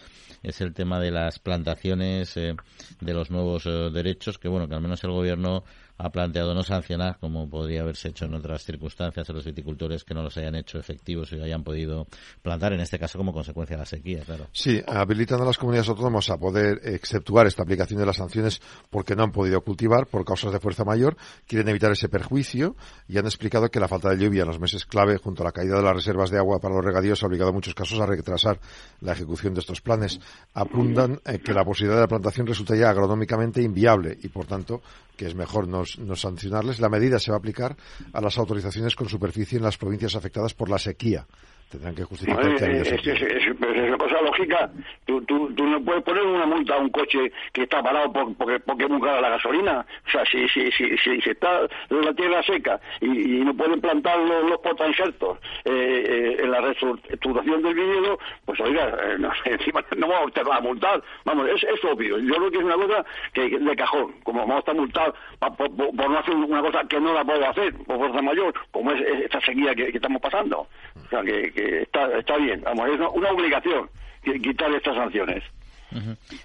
es 0.42 0.60
el 0.60 0.74
tema 0.74 1.00
de 1.00 1.10
las 1.10 1.38
plantaciones, 1.38 2.36
eh, 2.36 2.54
de 3.00 3.14
los 3.14 3.30
nuevos 3.30 3.66
eh, 3.66 3.90
derechos, 3.92 4.38
que 4.38 4.48
bueno, 4.48 4.68
que 4.68 4.74
al 4.74 4.80
menos 4.80 5.02
el 5.04 5.10
gobierno 5.10 5.64
ha 6.02 6.10
planteado 6.10 6.52
no 6.52 6.64
sancionar, 6.64 7.16
como 7.20 7.48
podría 7.48 7.82
haberse 7.82 8.08
hecho 8.08 8.24
en 8.24 8.34
otras 8.34 8.64
circunstancias, 8.64 9.30
a 9.30 9.32
los 9.32 9.44
viticultores 9.44 10.02
que 10.02 10.14
no 10.14 10.22
los 10.22 10.36
hayan 10.36 10.56
hecho 10.56 10.78
efectivos 10.78 11.32
y 11.32 11.40
hayan 11.40 11.62
podido 11.62 12.08
plantar, 12.42 12.72
en 12.72 12.80
este 12.80 12.98
caso 12.98 13.18
como 13.18 13.32
consecuencia 13.32 13.76
de 13.76 13.82
la 13.82 13.86
sequía, 13.86 14.22
claro. 14.24 14.48
Sí, 14.52 14.82
habilitan 14.84 15.40
a 15.40 15.44
las 15.44 15.58
comunidades 15.58 15.88
autónomas 15.88 16.28
a 16.30 16.38
poder 16.38 16.80
exceptuar 16.82 17.46
esta 17.46 17.62
aplicación 17.62 18.00
de 18.00 18.06
las 18.06 18.16
sanciones 18.16 18.60
porque 18.90 19.14
no 19.14 19.22
han 19.22 19.30
podido 19.30 19.60
cultivar 19.60 20.08
por 20.08 20.24
causas 20.24 20.52
de 20.52 20.58
fuerza 20.58 20.84
mayor, 20.84 21.16
quieren 21.46 21.68
evitar 21.68 21.92
ese 21.92 22.08
perjuicio 22.08 22.74
y 23.06 23.18
han 23.18 23.26
explicado 23.26 23.70
que 23.70 23.78
la 23.78 23.86
falta 23.86 24.10
de 24.10 24.18
lluvia 24.18 24.42
en 24.42 24.48
los 24.48 24.58
meses 24.58 24.84
clave 24.84 25.18
junto 25.18 25.42
a 25.42 25.46
la 25.46 25.52
caída 25.52 25.76
de 25.76 25.82
las 25.84 25.94
reservas 25.94 26.30
de 26.30 26.38
agua 26.38 26.58
para 26.58 26.74
los 26.74 26.84
regadíos 26.84 27.22
ha 27.22 27.26
obligado 27.26 27.50
en 27.50 27.54
muchos 27.54 27.74
casos 27.74 28.00
a 28.00 28.06
retrasar 28.06 28.58
la 29.00 29.12
ejecución 29.12 29.54
de 29.54 29.60
estos 29.60 29.80
planes. 29.80 30.18
Apuntan 30.54 31.20
eh, 31.24 31.38
que 31.38 31.52
la 31.52 31.64
posibilidad 31.64 31.96
de 31.96 32.02
la 32.02 32.08
plantación 32.08 32.48
resulta 32.48 32.74
ya 32.74 32.90
agronómicamente 32.90 33.62
inviable 33.62 34.18
y 34.20 34.28
por 34.28 34.46
tanto 34.46 34.82
que 35.16 35.26
es 35.26 35.34
mejor 35.34 35.68
no 35.68 35.84
no 35.98 36.16
sancionarles. 36.16 36.80
La 36.80 36.88
medida 36.88 37.18
se 37.18 37.30
va 37.30 37.36
a 37.36 37.38
aplicar 37.38 37.76
a 38.12 38.20
las 38.20 38.38
autorizaciones 38.38 38.96
con 38.96 39.08
superficie 39.08 39.58
en 39.58 39.64
las 39.64 39.78
provincias 39.78 40.14
afectadas 40.14 40.54
por 40.54 40.68
la 40.68 40.78
sequía 40.78 41.26
tendrán 41.72 41.94
que 41.94 42.04
justificar 42.04 42.54
que 42.56 42.80
es, 42.80 42.92
es, 42.92 43.22
es, 43.22 43.46
una 43.60 43.96
cosa 43.96 44.20
lógica. 44.20 44.70
Tú, 45.06 45.22
tú, 45.22 45.52
tú, 45.54 45.66
no 45.66 45.82
puedes 45.82 46.02
poner 46.02 46.22
una 46.22 46.44
multa 46.44 46.74
a 46.74 46.78
un 46.78 46.90
coche 46.90 47.32
que 47.52 47.62
está 47.62 47.82
parado 47.82 48.12
porque, 48.12 48.60
porque 48.60 48.84
es 48.84 48.90
muy 48.90 49.00
cara 49.00 49.22
la 49.22 49.30
gasolina. 49.30 49.84
O 50.06 50.10
sea, 50.10 50.24
si, 50.26 50.46
si, 50.48 50.70
si, 50.72 50.96
si, 50.98 51.30
está 51.30 51.62
la 51.88 52.12
tierra 52.12 52.42
seca 52.42 52.78
y, 53.00 53.42
no 53.42 53.54
pueden 53.54 53.80
plantar 53.80 54.18
los, 54.18 54.50
los 54.50 54.58
potainsertos 54.60 55.38
eh, 55.64 55.70
eh, 55.72 56.36
en 56.42 56.50
la 56.50 56.60
reestructuración 56.60 57.62
del 57.62 57.74
viñedo, 57.74 58.18
pues 58.44 58.60
oiga, 58.60 58.88
eh, 58.88 59.16
no, 59.18 59.30
encima 59.46 59.82
no 59.96 60.08
vamos 60.08 60.32
a 60.36 60.60
multar. 60.60 61.02
Vamos, 61.24 61.48
es, 61.48 61.64
es 61.64 61.84
obvio. 61.84 62.18
Yo 62.18 62.34
creo 62.34 62.50
que 62.50 62.58
es 62.58 62.64
una 62.64 62.74
cosa 62.74 63.04
que 63.32 63.58
de 63.58 63.76
cajón. 63.76 64.12
Como 64.22 64.40
vamos 64.40 64.56
a 64.56 64.58
estar 64.58 64.74
multados 64.74 65.14
por, 65.56 65.74
por, 65.74 66.10
no 66.10 66.18
hacer 66.18 66.34
una 66.34 66.60
cosa 66.60 66.84
que 66.86 67.00
no 67.00 67.14
la 67.14 67.24
puedo 67.24 67.48
hacer 67.48 67.72
por 67.86 67.96
fuerza 67.96 68.20
mayor, 68.20 68.54
como 68.70 68.92
es 68.92 69.00
esta 69.24 69.40
sequía 69.40 69.74
que, 69.74 69.90
que 69.90 69.96
estamos 69.96 70.20
pasando. 70.20 70.68
O 70.94 71.08
sea, 71.08 71.22
que 71.22 71.61
está, 71.82 72.18
está 72.18 72.36
bien, 72.38 72.62
vamos, 72.62 72.88
es 72.88 73.00
una 73.14 73.30
obligación 73.30 73.88
quitar 74.22 74.72
estas 74.74 74.94
sanciones. 74.94 75.42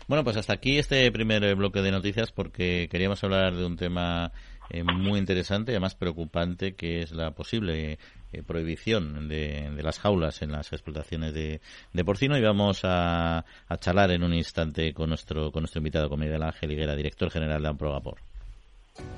Bueno, 0.08 0.26
pues 0.26 0.36
hasta 0.36 0.54
aquí 0.54 0.78
este 0.78 1.10
primer 1.12 1.56
bloque 1.56 1.82
de 1.82 1.92
noticias 1.92 2.32
porque 2.32 2.90
queríamos 2.92 3.24
hablar 3.24 3.56
de 3.56 3.66
un 3.66 3.78
tema 3.78 4.32
eh, 4.70 4.84
muy 4.84 5.20
interesante 5.20 5.72
y 5.72 5.76
además 5.76 5.96
preocupante 5.96 6.76
que 6.76 7.02
es 7.02 7.14
la 7.14 7.32
posible 7.32 7.98
eh, 8.34 8.44
prohibición 8.46 9.30
de, 9.30 9.72
las 9.82 10.00
jaulas 10.00 10.42
en 10.42 10.52
las 10.52 10.74
explotaciones 10.74 11.34
de, 11.34 11.62
porcino 12.04 12.38
y 12.38 12.42
vamos 12.42 12.82
a, 12.84 13.46
a, 13.70 13.78
charlar 13.78 14.12
en 14.12 14.24
un 14.24 14.34
instante 14.34 14.94
con 14.94 15.08
nuestro 15.10 15.50
con 15.54 15.62
nuestro 15.62 15.80
invitado, 15.80 16.10
con 16.10 16.20
Miguel 16.20 16.44
Ángel 16.44 16.72
Higuera, 16.74 16.96
director 16.96 17.32
general 17.32 17.62
de 17.62 17.70
Amprogapor. 17.70 18.18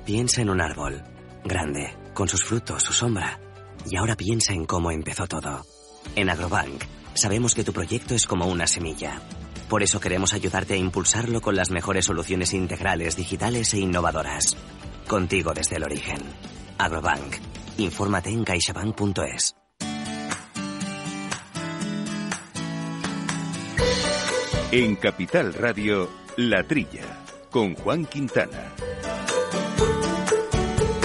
Piensa 0.06 0.44
en 0.44 0.50
un 0.52 0.62
árbol, 0.62 1.02
grande, 1.44 1.92
con 2.14 2.28
sus 2.28 2.44
frutos, 2.44 2.84
su 2.84 2.94
sombra, 2.94 3.40
y 3.90 3.96
ahora 3.96 4.16
piensa 4.16 4.54
en 4.54 4.66
cómo 4.66 4.92
empezó 4.92 5.26
todo. 5.26 5.64
En 6.16 6.30
Agrobank 6.30 6.84
sabemos 7.14 7.54
que 7.54 7.64
tu 7.64 7.74
proyecto 7.74 8.16
es 8.16 8.26
como 8.26 8.48
una 8.48 8.68
semilla. 8.68 9.22
Por 9.70 9.84
eso 9.84 10.00
queremos 10.00 10.34
ayudarte 10.34 10.74
a 10.74 10.78
impulsarlo 10.78 11.42
con 11.42 11.56
las 11.56 11.70
mejores 11.70 12.06
soluciones 12.06 12.54
integrales, 12.54 13.16
digitales 13.16 13.74
e 13.74 13.80
innovadoras. 13.80 14.58
Contigo 15.08 15.54
desde 15.54 15.78
el 15.78 15.84
origen. 15.84 16.20
Agrobank. 16.78 17.36
Infórmate 17.78 18.30
en 18.30 18.44
caixabank.es. 18.44 19.56
En 24.72 24.96
Capital 24.98 25.54
Radio, 25.54 26.10
La 26.38 26.64
Trilla, 26.64 27.24
con 27.50 27.74
Juan 27.76 28.06
Quintana 28.06 28.74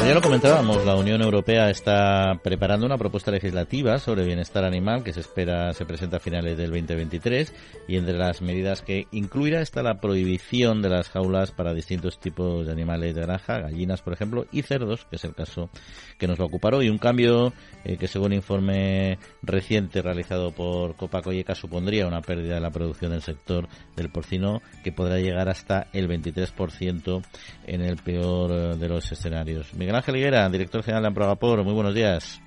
ya 0.07 0.15
lo 0.15 0.21
comentábamos, 0.21 0.85
la 0.85 0.97
Unión 0.97 1.23
Europea 1.23 1.71
está 1.71 2.39
preparando 2.43 2.85
una 2.85 2.99
propuesta 2.99 3.31
legislativa 3.31 3.99
sobre 3.99 4.27
bienestar 4.27 4.63
animal 4.65 5.03
que 5.03 5.15
se 5.15 5.21
espera 5.21 5.73
se 5.73 5.87
presenta 5.87 6.19
a 6.19 6.21
finales 6.21 6.59
del 6.59 6.71
2023 6.71 7.55
y 7.89 7.97
entre 7.97 8.19
las 8.19 8.43
medidas 8.43 8.83
que 8.83 9.07
incluirá 9.13 9.63
está 9.63 9.83
la 9.83 10.01
prohibición 10.01 10.83
de 10.83 10.91
las 10.91 11.09
jaulas 11.09 11.53
para 11.53 11.73
distintos 11.73 12.21
tipos 12.21 12.67
de 12.67 12.73
animales 12.73 13.15
de 13.15 13.23
granja, 13.23 13.61
gallinas 13.61 14.03
por 14.03 14.13
ejemplo 14.13 14.47
y 14.53 14.61
cerdos, 14.63 15.07
que 15.09 15.17
es 15.17 15.25
el 15.25 15.35
caso 15.35 15.71
que 16.19 16.29
nos 16.29 16.39
va 16.39 16.45
a 16.45 16.49
ocupar 16.49 16.75
hoy. 16.75 16.91
Un 16.91 16.99
cambio 16.99 17.55
eh, 17.85 17.97
que 17.97 18.07
según 18.07 18.35
informe 18.35 19.19
reciente 19.43 20.03
realizado 20.03 20.53
por 20.53 20.97
Copa 20.97 21.23
Coyeca 21.23 21.55
supondría 21.55 22.07
una 22.07 22.21
pérdida 22.21 22.57
de 22.57 22.61
la 22.61 22.71
producción 22.71 23.13
del 23.13 23.23
sector 23.23 23.69
del 23.97 24.11
porcino 24.11 24.61
que 24.83 24.93
podrá 24.93 25.19
llegar 25.19 25.49
hasta 25.49 25.87
el 25.93 26.09
23% 26.09 27.23
en 27.67 27.81
el 27.81 27.97
peor 27.97 28.51
eh, 28.51 28.77
de 28.77 28.89
los 28.89 29.11
escenarios. 29.11 29.73
Ángel 29.75 30.17
Higuera, 30.17 30.49
director 30.49 30.83
general 30.83 31.03
de 31.03 31.09
Amprogapor, 31.09 31.63
muy 31.65 31.75
buenos 31.75 31.95
días. 31.95 32.41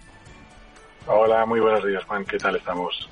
Hola, 1.07 1.45
muy 1.45 1.59
buenos 1.59 1.85
días, 1.85 2.03
Juan. 2.03 2.25
¿Qué 2.25 2.37
tal 2.37 2.55
estamos? 2.55 3.07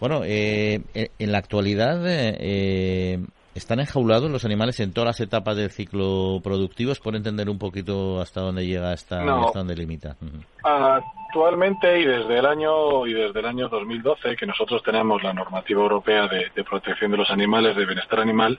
Bueno, 0.00 0.22
eh, 0.24 0.80
en 0.94 1.32
la 1.32 1.38
actualidad 1.38 2.00
eh, 2.06 3.18
están 3.58 3.80
enjaulados 3.80 4.30
los 4.30 4.44
animales 4.44 4.80
en 4.80 4.92
todas 4.92 5.08
las 5.08 5.20
etapas 5.20 5.56
del 5.56 5.70
ciclo 5.70 6.40
productivo. 6.42 6.92
¿Es 6.92 7.00
por 7.00 7.14
entender 7.14 7.50
un 7.50 7.58
poquito 7.58 8.20
hasta 8.20 8.40
dónde 8.40 8.66
llega, 8.66 8.92
hasta, 8.92 9.22
hasta 9.22 9.58
dónde 9.58 9.76
limita? 9.76 10.16
Actualmente 10.62 12.00
y 12.00 12.06
desde 12.06 12.38
el 12.38 12.46
año 12.46 13.06
y 13.06 13.12
desde 13.12 13.40
el 13.40 13.46
año 13.46 13.68
2012 13.68 14.34
que 14.36 14.46
nosotros 14.46 14.82
tenemos 14.82 15.22
la 15.22 15.34
normativa 15.34 15.82
europea 15.82 16.26
de, 16.26 16.46
de, 16.54 16.64
protección 16.64 17.10
de 17.10 17.18
los 17.18 17.30
animales, 17.30 17.76
de 17.76 17.84
bienestar 17.84 18.20
animal, 18.20 18.58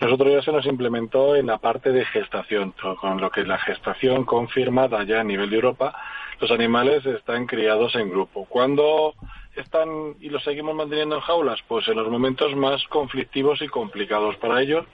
nosotros 0.00 0.30
ya 0.30 0.42
se 0.42 0.52
nos 0.52 0.66
implementó 0.66 1.34
en 1.34 1.46
la 1.46 1.56
parte 1.58 1.92
de 1.92 2.04
gestación, 2.04 2.74
con 3.00 3.20
lo 3.20 3.30
que 3.30 3.44
la 3.44 3.58
gestación 3.58 4.24
confirmada 4.24 5.02
ya 5.04 5.20
a 5.20 5.24
nivel 5.24 5.48
de 5.48 5.56
Europa, 5.56 5.94
los 6.40 6.50
animales 6.50 7.04
están 7.06 7.46
criados 7.46 7.94
en 7.94 8.10
grupo. 8.10 8.46
Cuando 8.46 9.14
están 9.60 10.16
y 10.20 10.28
los 10.28 10.42
seguimos 10.42 10.74
manteniendo 10.74 11.16
en 11.16 11.20
jaulas? 11.22 11.60
Pues 11.68 11.86
en 11.88 11.96
los 11.96 12.08
momentos 12.08 12.54
más 12.56 12.82
conflictivos 12.88 13.62
y 13.62 13.68
complicados 13.68 14.36
para 14.36 14.60
ellos, 14.60 14.86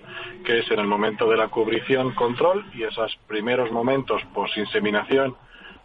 que 0.44 0.58
es 0.58 0.70
en 0.70 0.80
el 0.80 0.86
momento 0.86 1.28
de 1.28 1.36
la 1.36 1.48
cubrición 1.48 2.14
control 2.14 2.64
y 2.74 2.82
esos 2.84 3.16
primeros 3.26 3.70
momentos 3.72 4.22
post-inseminación 4.34 5.36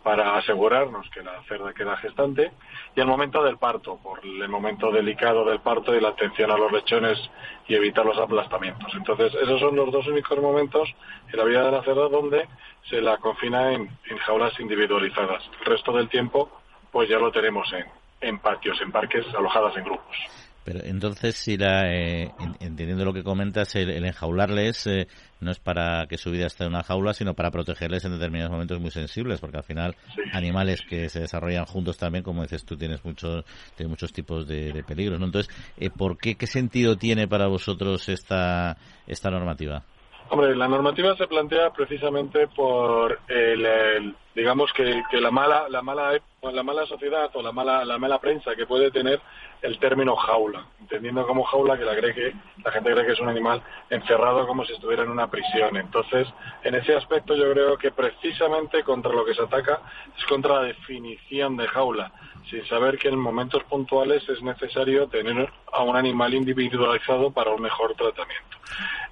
para 0.03 0.35
asegurarnos 0.37 1.09
que 1.11 1.21
la 1.21 1.43
cerda 1.43 1.73
queda 1.73 1.95
gestante 1.97 2.51
y 2.95 2.99
el 2.99 3.07
momento 3.07 3.43
del 3.43 3.57
parto, 3.57 3.99
por 4.01 4.19
el 4.25 4.49
momento 4.49 4.91
delicado 4.91 5.45
del 5.45 5.59
parto 5.59 5.95
y 5.95 6.01
la 6.01 6.09
atención 6.09 6.51
a 6.51 6.57
los 6.57 6.71
lechones 6.71 7.19
y 7.67 7.75
evitar 7.75 8.05
los 8.05 8.17
aplastamientos. 8.17 8.91
Entonces, 8.95 9.33
esos 9.35 9.59
son 9.59 9.75
los 9.75 9.91
dos 9.91 10.07
únicos 10.07 10.39
momentos 10.39 10.89
en 11.31 11.37
la 11.37 11.45
vida 11.45 11.63
de 11.63 11.71
la 11.71 11.83
cerda 11.83 12.09
donde 12.09 12.47
se 12.89 13.01
la 13.01 13.17
confina 13.17 13.73
en, 13.73 13.89
en 14.09 14.17
jaulas 14.17 14.59
individualizadas. 14.59 15.43
El 15.59 15.65
resto 15.65 15.93
del 15.93 16.09
tiempo, 16.09 16.49
pues 16.91 17.07
ya 17.07 17.19
lo 17.19 17.31
tenemos 17.31 17.71
en, 17.73 17.85
en 18.21 18.39
patios, 18.39 18.79
en 18.81 18.91
parques, 18.91 19.25
alojadas 19.35 19.75
en 19.77 19.83
grupos. 19.83 20.17
Pero 20.63 20.79
entonces, 20.83 21.35
si 21.35 21.57
la, 21.57 21.91
eh, 21.91 22.31
entendiendo 22.59 23.03
lo 23.03 23.13
que 23.13 23.23
comentas, 23.23 23.75
el, 23.75 24.05
enjaularles 24.05 24.85
eh, 24.85 25.07
no 25.39 25.49
es 25.49 25.59
para 25.59 26.05
que 26.05 26.17
su 26.17 26.29
vida 26.29 26.45
esté 26.45 26.65
en 26.65 26.69
una 26.69 26.83
jaula, 26.83 27.13
sino 27.13 27.33
para 27.33 27.49
protegerles 27.49 28.05
en 28.05 28.11
determinados 28.11 28.51
momentos 28.51 28.79
muy 28.79 28.91
sensibles, 28.91 29.41
porque 29.41 29.57
al 29.57 29.63
final 29.63 29.95
animales 30.33 30.81
que 30.87 31.09
se 31.09 31.21
desarrollan 31.21 31.65
juntos 31.65 31.97
también, 31.97 32.23
como 32.23 32.43
dices 32.43 32.63
tú, 32.63 32.77
tienes 32.77 33.03
muchos, 33.03 33.43
tienes 33.75 33.89
muchos 33.89 34.13
tipos 34.13 34.47
de, 34.47 34.83
peligros. 34.87 35.19
¿no? 35.19 35.25
Entonces, 35.25 35.51
eh, 35.77 35.89
¿por 35.89 36.17
qué, 36.17 36.35
qué 36.35 36.45
sentido 36.45 36.95
tiene 36.95 37.27
para 37.27 37.47
vosotros 37.47 38.07
esta, 38.07 38.77
esta 39.07 39.31
normativa? 39.31 39.83
Hombre, 40.29 40.55
la 40.55 40.67
normativa 40.67 41.15
se 41.17 41.27
plantea 41.27 41.71
precisamente 41.71 42.47
por 42.47 43.19
el, 43.27 44.15
digamos 44.35 44.71
que, 44.73 45.01
que, 45.09 45.19
la 45.19 45.29
mala 45.29 45.67
la 45.67 45.81
mala 45.81 46.15
la 46.49 46.63
mala 46.63 46.87
sociedad 46.87 47.29
o 47.35 47.41
la 47.43 47.51
mala 47.51 47.85
la 47.85 47.99
mala 47.99 48.19
prensa 48.19 48.55
que 48.55 48.65
puede 48.65 48.89
tener 48.89 49.21
el 49.61 49.77
término 49.77 50.15
jaula, 50.15 50.65
entendiendo 50.79 51.27
como 51.27 51.43
jaula 51.43 51.77
que 51.77 51.85
la 51.85 51.95
cree 51.95 52.15
que 52.15 52.33
la 52.63 52.71
gente 52.71 52.91
cree 52.91 53.05
que 53.05 53.11
es 53.11 53.19
un 53.19 53.29
animal 53.29 53.61
encerrado 53.91 54.47
como 54.47 54.65
si 54.65 54.73
estuviera 54.73 55.03
en 55.03 55.11
una 55.11 55.29
prisión. 55.29 55.77
Entonces, 55.77 56.27
en 56.63 56.73
ese 56.73 56.95
aspecto 56.95 57.35
yo 57.35 57.51
creo 57.51 57.77
que 57.77 57.91
precisamente 57.91 58.83
contra 58.83 59.13
lo 59.13 59.23
que 59.23 59.35
se 59.35 59.43
ataca 59.43 59.81
es 60.17 60.25
contra 60.25 60.55
la 60.55 60.63
definición 60.63 61.57
de 61.57 61.67
jaula, 61.67 62.11
sin 62.49 62.65
saber 62.65 62.97
que 62.97 63.09
en 63.09 63.19
momentos 63.19 63.63
puntuales 63.65 64.27
es 64.27 64.41
necesario 64.41 65.07
tener 65.09 65.47
a 65.71 65.83
un 65.83 65.95
animal 65.95 66.33
individualizado 66.33 67.29
para 67.29 67.51
un 67.51 67.61
mejor 67.61 67.93
tratamiento. 67.93 68.57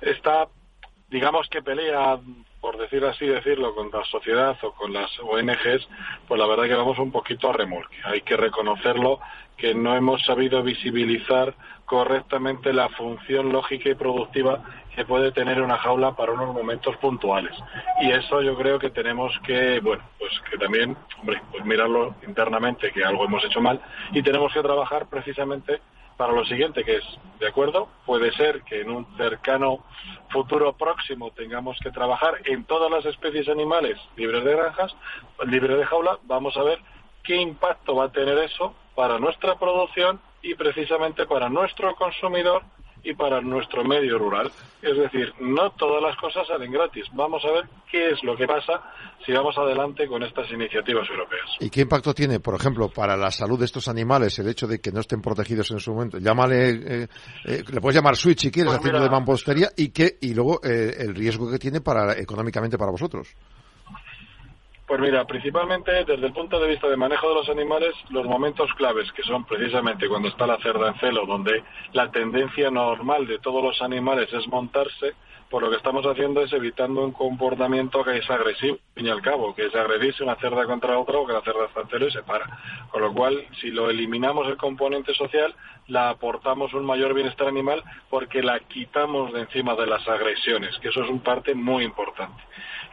Esta 0.02 0.48
digamos 1.10 1.48
que 1.50 1.62
pelea, 1.62 2.20
por 2.62 2.78
decir 2.78 3.06
así 3.06 3.26
decirlo, 3.26 3.74
con 3.74 3.90
la 3.92 4.04
sociedad 4.06 4.58
o 4.64 4.72
con 4.74 4.94
las 4.94 5.10
ONGs, 5.20 5.88
pues 6.28 6.40
la 6.40 6.48
verdad 6.48 6.66
que 6.66 6.76
vamos 6.76 7.00
un 7.00 7.12
poquito 7.12 7.50
a 7.50 7.54
remolque. 7.54 7.98
Hay 8.04 8.22
que 8.22 8.36
reconocerlo 8.38 9.20
que 9.56 9.74
no 9.74 9.96
hemos 9.96 10.24
sabido 10.26 10.64
visibilizar 10.64 11.54
correctamente 11.86 12.72
la 12.72 12.90
función 12.90 13.52
lógica 13.52 13.90
y 13.90 13.96
productiva 13.96 14.64
que 14.96 15.06
puede 15.06 15.32
tener 15.32 15.62
una 15.62 15.78
jaula 15.78 16.16
para 16.16 16.34
unos 16.34 16.54
momentos 16.54 16.96
puntuales. 16.98 17.56
Y 18.02 18.12
eso 18.12 18.42
yo 18.42 18.56
creo 18.56 18.80
que 18.80 18.90
tenemos 18.90 19.32
que, 19.46 19.80
bueno, 19.80 20.04
pues 20.18 20.32
que 20.50 20.58
también, 20.58 20.96
hombre, 21.20 21.42
pues 21.52 21.66
mirarlo 21.66 22.16
internamente, 22.28 22.92
que 22.92 23.04
algo 23.04 23.26
hemos 23.26 23.44
hecho 23.44 23.62
mal, 23.62 23.82
y 24.12 24.22
tenemos 24.22 24.54
que 24.54 24.62
trabajar 24.62 25.08
precisamente 25.08 25.82
para 26.20 26.34
lo 26.34 26.44
siguiente, 26.44 26.84
que 26.84 26.98
es, 26.98 27.06
¿de 27.40 27.48
acuerdo? 27.48 27.88
Puede 28.06 28.34
ser 28.34 28.64
que 28.64 28.82
en 28.82 28.92
un 28.92 29.08
cercano 29.16 29.86
futuro 30.32 30.74
próximo 30.74 31.32
tengamos 31.32 31.80
que 31.82 31.92
trabajar 31.92 32.42
en 32.44 32.66
todas 32.66 32.92
las 32.92 33.06
especies 33.06 33.48
animales 33.48 33.98
libres 34.18 34.44
de 34.44 34.52
granjas, 34.52 34.94
libres 35.46 35.78
de 35.78 35.86
jaula, 35.86 36.20
vamos 36.24 36.58
a 36.58 36.64
ver 36.64 36.80
qué 37.24 37.38
impacto 37.38 37.96
va 37.96 38.08
a 38.08 38.12
tener 38.12 38.38
eso 38.40 38.76
para 38.96 39.18
nuestra 39.18 39.58
producción 39.58 40.20
y 40.42 40.56
precisamente 40.56 41.26
para 41.26 41.48
nuestro 41.48 41.96
consumidor 41.96 42.64
y 43.04 43.14
para 43.14 43.42
nuestro 43.42 43.84
medio 43.84 44.18
rural. 44.18 44.52
Es 44.82 44.98
decir, 44.98 45.34
no 45.40 45.72
todas 45.72 46.02
las 46.02 46.16
cosas 46.18 46.48
salen 46.48 46.72
gratis. 46.72 47.06
Vamos 47.14 47.44
a 47.46 47.52
ver 47.52 47.66
qué 47.92 48.12
es 48.12 48.24
lo 48.24 48.36
que 48.36 48.48
pasa 48.48 48.82
si 49.26 49.34
vamos 49.34 49.58
adelante 49.58 50.08
con 50.08 50.24
estas 50.24 50.50
iniciativas 50.52 51.08
europeas. 51.10 51.50
¿Y 51.60 51.70
qué 51.70 51.82
impacto 51.82 52.14
tiene, 52.14 52.40
por 52.40 52.56
ejemplo, 52.56 52.90
para 52.90 53.18
la 53.18 53.32
salud 53.32 53.60
de 53.60 53.66
estos 53.66 53.88
animales 53.88 54.38
el 54.40 54.48
hecho 54.48 54.68
de 54.68 54.80
que 54.80 54.92
no 54.92 55.02
estén 55.02 55.22
protegidos 55.22 55.72
en 55.72 55.80
su 55.80 55.94
momento? 55.94 56.18
Llámale, 56.18 56.70
eh, 56.70 57.08
eh, 57.46 57.64
le 57.72 57.82
puedes 57.82 57.96
llamar 57.96 58.16
switch 58.16 58.40
si 58.40 58.52
quieres, 58.52 58.72
pues 58.72 58.80
haciendo 58.80 59.04
de 59.04 59.10
mampostería 59.10 59.70
y 59.76 59.90
que 59.90 60.18
y 60.22 60.34
luego 60.34 60.62
eh, 60.64 60.96
el 61.00 61.16
riesgo 61.16 61.52
que 61.52 61.60
tiene 61.60 61.82
para 61.82 62.14
económicamente 62.14 62.78
para 62.78 62.92
vosotros. 62.92 63.36
Pues 64.90 65.02
mira, 65.02 65.24
principalmente 65.26 66.04
desde 66.04 66.26
el 66.26 66.34
punto 66.34 66.60
de 66.60 66.68
vista 66.68 66.90
de 66.90 66.98
manejo 66.98 67.30
de 67.30 67.36
los 67.36 67.50
animales, 67.50 67.94
los 68.10 68.26
momentos 68.26 68.74
claves, 68.74 69.12
que 69.12 69.22
son 69.22 69.46
precisamente 69.46 70.10
cuando 70.10 70.30
está 70.30 70.48
la 70.48 70.58
cerda 70.58 70.88
en 70.88 70.96
celo, 70.96 71.28
donde 71.28 71.62
la 71.94 72.10
tendencia 72.10 72.72
normal 72.72 73.28
de 73.28 73.38
todos 73.38 73.64
los 73.64 73.80
animales 73.84 74.34
es 74.34 74.48
montarse, 74.48 75.14
pues 75.48 75.64
lo 75.64 75.70
que 75.70 75.78
estamos 75.78 76.04
haciendo 76.08 76.42
es 76.42 76.52
evitando 76.54 77.04
un 77.04 77.12
comportamiento 77.12 78.04
que 78.04 78.18
es 78.18 78.28
agresivo, 78.32 78.80
fin 78.96 79.06
y 79.06 79.10
al 79.10 79.22
cabo, 79.22 79.54
que 79.54 79.68
es 79.68 79.76
agredirse 79.76 80.24
una 80.24 80.38
cerda 80.38 80.66
contra 80.66 80.98
otra 80.98 81.20
o 81.20 81.28
que 81.28 81.34
la 81.34 81.42
cerda 81.42 81.66
está 81.66 81.82
en 81.82 81.90
celo 81.90 82.08
y 82.08 82.12
se 82.12 82.24
para. 82.24 82.48
Con 82.90 83.04
lo 83.04 83.14
cual, 83.14 83.46
si 83.62 83.70
lo 83.70 83.92
eliminamos 83.92 84.48
el 84.48 84.58
componente 84.58 85.14
social, 85.14 85.54
la 85.86 86.10
aportamos 86.10 86.74
un 86.74 86.86
mayor 86.86 87.14
bienestar 87.14 87.48
animal 87.48 87.84
porque 88.10 88.42
la 88.42 88.60
quitamos 88.62 89.34
de 89.34 89.42
encima 89.42 89.76
de 89.76 89.86
las 89.86 90.08
agresiones, 90.08 90.76
que 90.80 90.90
eso 90.90 91.04
es 91.04 91.10
un 91.12 91.20
parte 91.20 91.54
muy 91.54 91.84
importante. 91.84 92.42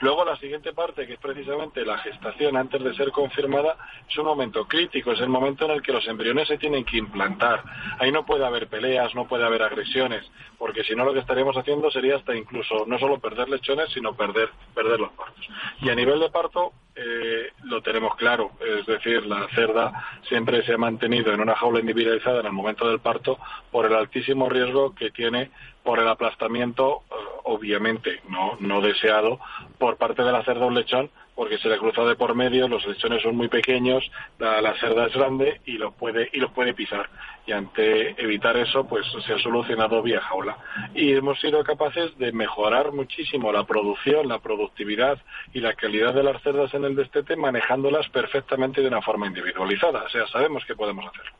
Luego 0.00 0.24
la 0.24 0.36
siguiente 0.36 0.72
parte, 0.72 1.06
que 1.06 1.14
es 1.14 1.18
precisamente 1.18 1.84
la 1.84 1.98
gestación 1.98 2.56
antes 2.56 2.82
de 2.82 2.94
ser 2.94 3.10
confirmada, 3.12 3.76
es 4.08 4.16
un 4.18 4.26
momento 4.26 4.66
crítico, 4.66 5.12
es 5.12 5.20
el 5.20 5.28
momento 5.28 5.64
en 5.64 5.70
el 5.70 5.82
que 5.82 5.92
los 5.92 6.06
embriones 6.06 6.48
se 6.48 6.58
tienen 6.58 6.84
que 6.84 6.98
implantar. 6.98 7.62
Ahí 7.98 8.12
no 8.12 8.26
puede 8.26 8.44
haber 8.44 8.68
peleas, 8.68 9.14
no 9.14 9.26
puede 9.26 9.44
haber 9.44 9.62
agresiones, 9.62 10.30
porque 10.58 10.84
si 10.84 10.94
no 10.94 11.04
lo 11.04 11.14
que 11.14 11.20
estaríamos 11.20 11.56
haciendo 11.56 11.90
sería 11.90 12.16
hasta 12.16 12.36
incluso 12.36 12.84
no 12.86 12.98
solo 12.98 13.18
perder 13.20 13.48
lechones, 13.48 13.90
sino 13.92 14.14
perder, 14.14 14.50
perder 14.74 15.00
los 15.00 15.12
partos. 15.12 15.48
Y 15.80 15.88
a 15.88 15.94
nivel 15.94 16.20
de 16.20 16.30
parto, 16.30 16.72
eh, 16.96 17.52
lo 17.64 17.82
tenemos 17.82 18.16
claro, 18.16 18.52
es 18.60 18.86
decir, 18.86 19.26
la 19.26 19.46
cerda 19.54 19.92
siempre 20.28 20.64
se 20.64 20.72
ha 20.72 20.78
mantenido 20.78 21.32
en 21.32 21.40
una 21.40 21.54
jaula 21.54 21.80
individualizada 21.80 22.40
en 22.40 22.46
el 22.46 22.52
momento 22.52 22.88
del 22.88 23.00
parto 23.00 23.38
por 23.70 23.84
el 23.84 23.94
altísimo 23.94 24.48
riesgo 24.48 24.94
que 24.94 25.10
tiene 25.10 25.50
por 25.82 25.98
el 25.98 26.08
aplastamiento, 26.08 27.02
eh, 27.10 27.14
obviamente 27.44 28.22
no, 28.30 28.56
no 28.60 28.80
deseado, 28.80 29.38
por 29.78 29.98
parte 29.98 30.22
de 30.22 30.32
la 30.32 30.42
cerda 30.44 30.64
un 30.64 30.74
lechón, 30.74 31.10
porque 31.36 31.58
se 31.58 31.68
le 31.68 31.78
cruza 31.78 32.02
de 32.02 32.16
por 32.16 32.34
medio, 32.34 32.66
los 32.66 32.84
lechones 32.86 33.22
son 33.22 33.36
muy 33.36 33.48
pequeños, 33.48 34.10
la, 34.38 34.74
cerda 34.80 35.06
es 35.06 35.14
grande 35.14 35.60
y 35.66 35.72
los 35.72 35.94
puede 35.94 36.30
y 36.32 36.40
los 36.40 36.50
puede 36.50 36.72
pisar. 36.72 37.10
Y 37.46 37.52
ante 37.52 38.20
evitar 38.20 38.56
eso, 38.56 38.88
pues 38.88 39.06
se 39.24 39.34
ha 39.34 39.38
solucionado 39.38 40.02
vía 40.02 40.20
jaula. 40.22 40.56
Y 40.94 41.12
hemos 41.12 41.38
sido 41.38 41.62
capaces 41.62 42.16
de 42.18 42.32
mejorar 42.32 42.90
muchísimo 42.92 43.52
la 43.52 43.64
producción, 43.64 44.26
la 44.26 44.38
productividad 44.38 45.18
y 45.52 45.60
la 45.60 45.74
calidad 45.74 46.14
de 46.14 46.22
las 46.22 46.42
cerdas 46.42 46.72
en 46.72 46.84
el 46.84 46.96
destete, 46.96 47.36
manejándolas 47.36 48.08
perfectamente 48.08 48.80
de 48.80 48.88
una 48.88 49.02
forma 49.02 49.26
individualizada. 49.26 50.04
O 50.04 50.08
sea, 50.08 50.26
sabemos 50.28 50.64
que 50.64 50.74
podemos 50.74 51.04
hacerlo. 51.06 51.32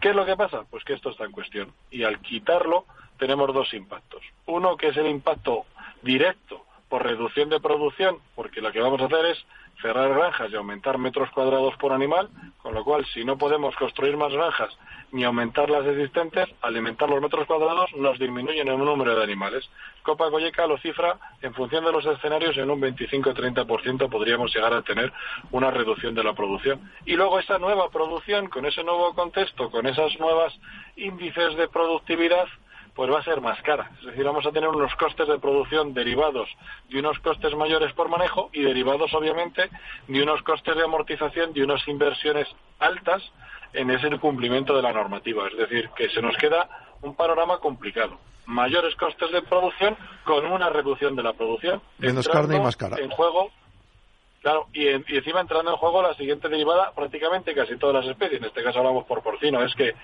¿Qué 0.00 0.08
es 0.08 0.16
lo 0.16 0.24
que 0.24 0.34
pasa? 0.34 0.64
Pues 0.70 0.82
que 0.82 0.94
esto 0.94 1.10
está 1.10 1.26
en 1.26 1.32
cuestión. 1.32 1.72
Y 1.90 2.04
al 2.04 2.20
quitarlo, 2.20 2.86
tenemos 3.18 3.52
dos 3.54 3.72
impactos. 3.74 4.22
Uno 4.46 4.78
que 4.78 4.88
es 4.88 4.96
el 4.96 5.06
impacto 5.06 5.66
directo 6.02 6.64
por 6.92 7.06
reducción 7.06 7.48
de 7.48 7.58
producción, 7.58 8.18
porque 8.34 8.60
lo 8.60 8.70
que 8.70 8.78
vamos 8.78 9.00
a 9.00 9.06
hacer 9.06 9.24
es 9.24 9.38
cerrar 9.80 10.12
granjas 10.12 10.52
y 10.52 10.56
aumentar 10.56 10.98
metros 10.98 11.30
cuadrados 11.30 11.74
por 11.76 11.90
animal, 11.90 12.28
con 12.58 12.74
lo 12.74 12.84
cual 12.84 13.06
si 13.14 13.24
no 13.24 13.38
podemos 13.38 13.74
construir 13.76 14.14
más 14.18 14.30
granjas 14.30 14.76
ni 15.10 15.24
aumentar 15.24 15.70
las 15.70 15.86
existentes, 15.86 16.50
alimentar 16.60 17.08
los 17.08 17.22
metros 17.22 17.46
cuadrados 17.46 17.90
nos 17.96 18.18
disminuyen 18.18 18.68
el 18.68 18.76
número 18.76 19.16
de 19.16 19.24
animales. 19.24 19.66
Copa 20.02 20.28
Goyeca 20.28 20.66
lo 20.66 20.76
cifra 20.76 21.16
en 21.40 21.54
función 21.54 21.82
de 21.82 21.92
los 21.92 22.04
escenarios 22.04 22.58
en 22.58 22.70
un 22.70 22.82
25-30% 22.82 24.10
podríamos 24.10 24.54
llegar 24.54 24.74
a 24.74 24.82
tener 24.82 25.14
una 25.50 25.70
reducción 25.70 26.14
de 26.14 26.24
la 26.24 26.34
producción. 26.34 26.92
Y 27.06 27.14
luego 27.14 27.38
esa 27.38 27.58
nueva 27.58 27.88
producción, 27.88 28.50
con 28.50 28.66
ese 28.66 28.84
nuevo 28.84 29.14
contexto, 29.14 29.70
con 29.70 29.86
esas 29.86 30.18
nuevas 30.20 30.52
índices 30.96 31.56
de 31.56 31.68
productividad, 31.68 32.48
pues 32.94 33.10
va 33.10 33.20
a 33.20 33.24
ser 33.24 33.40
más 33.40 33.60
cara. 33.62 33.90
Es 34.00 34.06
decir, 34.06 34.24
vamos 34.24 34.44
a 34.46 34.52
tener 34.52 34.68
unos 34.68 34.94
costes 34.96 35.26
de 35.26 35.38
producción 35.38 35.94
derivados 35.94 36.48
de 36.88 36.98
unos 36.98 37.18
costes 37.20 37.54
mayores 37.54 37.92
por 37.94 38.08
manejo 38.08 38.50
y 38.52 38.62
derivados, 38.62 39.12
obviamente, 39.14 39.70
de 40.08 40.22
unos 40.22 40.42
costes 40.42 40.76
de 40.76 40.84
amortización, 40.84 41.52
de 41.52 41.64
unas 41.64 41.86
inversiones 41.88 42.48
altas 42.78 43.22
en 43.72 43.90
ese 43.90 44.10
cumplimiento 44.18 44.76
de 44.76 44.82
la 44.82 44.92
normativa. 44.92 45.48
Es 45.48 45.56
decir, 45.56 45.88
que 45.96 46.10
se 46.10 46.20
nos 46.20 46.36
queda 46.36 46.68
un 47.00 47.14
panorama 47.14 47.58
complicado. 47.58 48.18
Mayores 48.44 48.94
costes 48.96 49.30
de 49.32 49.42
producción 49.42 49.96
con 50.24 50.44
una 50.46 50.68
reducción 50.68 51.16
de 51.16 51.22
la 51.22 51.32
producción. 51.32 51.80
Menos 51.98 52.28
carne 52.28 52.56
y 52.56 52.60
más 52.60 52.76
cara. 52.76 52.98
En 52.98 53.10
juego 53.10 53.50
Claro, 54.42 54.66
y, 54.72 54.88
y, 54.88 55.18
encima 55.18 55.40
entrando 55.40 55.70
en 55.70 55.76
juego 55.76 56.02
la 56.02 56.14
siguiente 56.14 56.48
derivada, 56.48 56.90
prácticamente 56.96 57.54
casi 57.54 57.76
todas 57.76 58.04
las 58.04 58.10
especies, 58.10 58.40
en 58.40 58.48
este 58.48 58.64
caso 58.64 58.80
hablamos 58.80 59.04
por 59.04 59.22
porcino, 59.22 59.62
es 59.62 59.72
que 59.76 59.94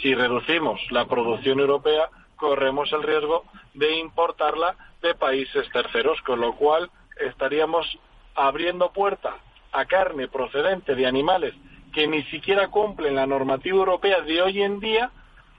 si 0.00 0.14
reducimos 0.14 0.80
la 0.92 1.06
producción 1.06 1.58
europea, 1.58 2.08
corremos 2.40 2.90
el 2.92 3.02
riesgo 3.02 3.44
de 3.74 3.98
importarla 3.98 4.74
de 5.02 5.14
países 5.14 5.68
terceros, 5.70 6.20
con 6.22 6.40
lo 6.40 6.56
cual 6.56 6.90
estaríamos 7.20 7.86
abriendo 8.34 8.90
puerta 8.92 9.36
a 9.72 9.84
carne 9.84 10.26
procedente 10.26 10.94
de 10.94 11.06
animales 11.06 11.54
que 11.92 12.06
ni 12.06 12.22
siquiera 12.24 12.68
cumplen 12.68 13.16
la 13.16 13.26
normativa 13.26 13.76
europea 13.76 14.22
de 14.22 14.40
hoy 14.42 14.62
en 14.62 14.80
día 14.80 15.10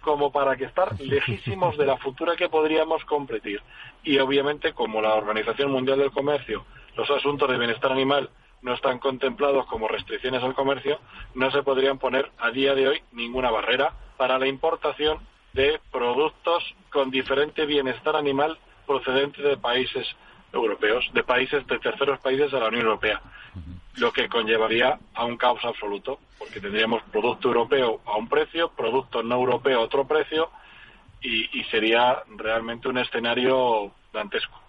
como 0.02 0.32
para 0.32 0.56
que 0.56 0.66
estar 0.66 1.00
lejísimos 1.00 1.78
de 1.78 1.86
la 1.86 1.98
futura 1.98 2.36
que 2.36 2.50
podríamos 2.50 3.06
competir. 3.06 3.62
Y 4.04 4.18
obviamente, 4.18 4.74
como 4.74 5.02
la 5.02 5.14
Organización 5.14 5.72
Mundial 5.72 6.00
del 6.00 6.12
Comercio, 6.12 6.66
los 6.96 7.10
asuntos 7.12 7.48
de 7.50 7.60
bienestar 7.60 7.92
animal 7.92 8.30
no 8.64 8.74
están 8.74 8.98
contemplados 9.00 9.68
como 9.68 9.88
restricciones 9.88 10.42
al 10.42 10.56
comercio, 10.56 11.00
no 11.36 11.52
se 11.52 11.62
podrían 11.62 12.00
poner 12.00 12.32
a 12.40 12.50
día 12.50 12.74
de 12.74 12.88
hoy 12.88 13.02
ninguna 13.12 13.52
barrera 13.52 13.94
para 14.18 14.40
la 14.40 14.48
importación 14.48 15.20
de 15.54 15.80
productos 15.92 16.64
con 16.92 17.12
diferente 17.12 17.66
bienestar 17.66 18.16
animal 18.16 18.58
procedentes 18.86 19.44
de 19.44 19.58
países 19.58 20.08
europeos, 20.54 21.10
de 21.14 21.24
países 21.24 21.66
de 21.68 21.80
terceros 21.80 22.20
países 22.20 22.52
de 22.52 22.60
la 22.60 22.68
Unión 22.68 22.86
Europea, 22.86 23.22
lo 23.96 24.12
que 24.12 24.28
conllevaría 24.28 25.00
a 25.14 25.26
un 25.26 25.38
caos 25.38 25.64
absoluto, 25.64 26.20
porque 26.38 26.60
tendríamos 26.60 27.02
producto 27.12 27.48
europeo 27.48 28.02
a 28.06 28.18
un 28.18 28.28
precio, 28.28 28.72
producto 28.76 29.24
no 29.24 29.36
europeo 29.36 29.80
a 29.80 29.84
otro 29.84 30.08
precio, 30.08 30.50
y, 31.24 31.64
sería 31.70 32.24
realmente 32.36 32.88
un 32.88 32.98
escenario 32.98 33.92
dantesco. 34.12 34.60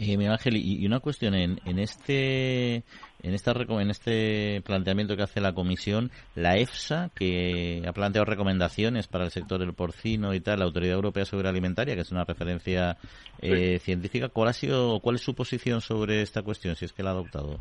Eh, 0.00 0.16
Miguel 0.16 0.32
Ángel, 0.32 0.56
y, 0.56 0.86
una 0.86 1.00
cuestión 1.00 1.34
en 1.34 1.78
este 1.78 2.82
en 3.22 3.34
esta 3.34 3.52
en 3.52 3.90
este 3.90 4.62
planteamiento 4.62 5.16
que 5.16 5.22
hace 5.22 5.40
la 5.40 5.52
comisión, 5.52 6.10
la 6.34 6.56
EFSA 6.56 7.10
que 7.14 7.82
ha 7.86 7.92
planteado 7.92 8.24
recomendaciones 8.24 9.06
para 9.06 9.24
el 9.24 9.30
sector 9.30 9.60
del 9.60 9.74
porcino 9.74 10.34
y 10.34 10.40
tal, 10.40 10.60
la 10.60 10.64
Autoridad 10.64 10.94
Europea 10.94 11.24
sobre 11.24 11.48
Alimentaria, 11.48 11.94
que 11.94 12.02
es 12.02 12.12
una 12.12 12.24
referencia 12.24 12.96
eh, 13.40 13.78
científica, 13.80 14.28
¿cuál 14.28 14.48
ha 14.48 14.52
sido 14.52 15.00
cuál 15.00 15.16
es 15.16 15.22
su 15.22 15.34
posición 15.34 15.80
sobre 15.80 16.22
esta 16.22 16.42
cuestión 16.42 16.76
si 16.76 16.84
es 16.84 16.92
que 16.92 17.02
la 17.02 17.10
ha 17.10 17.12
adoptado? 17.14 17.58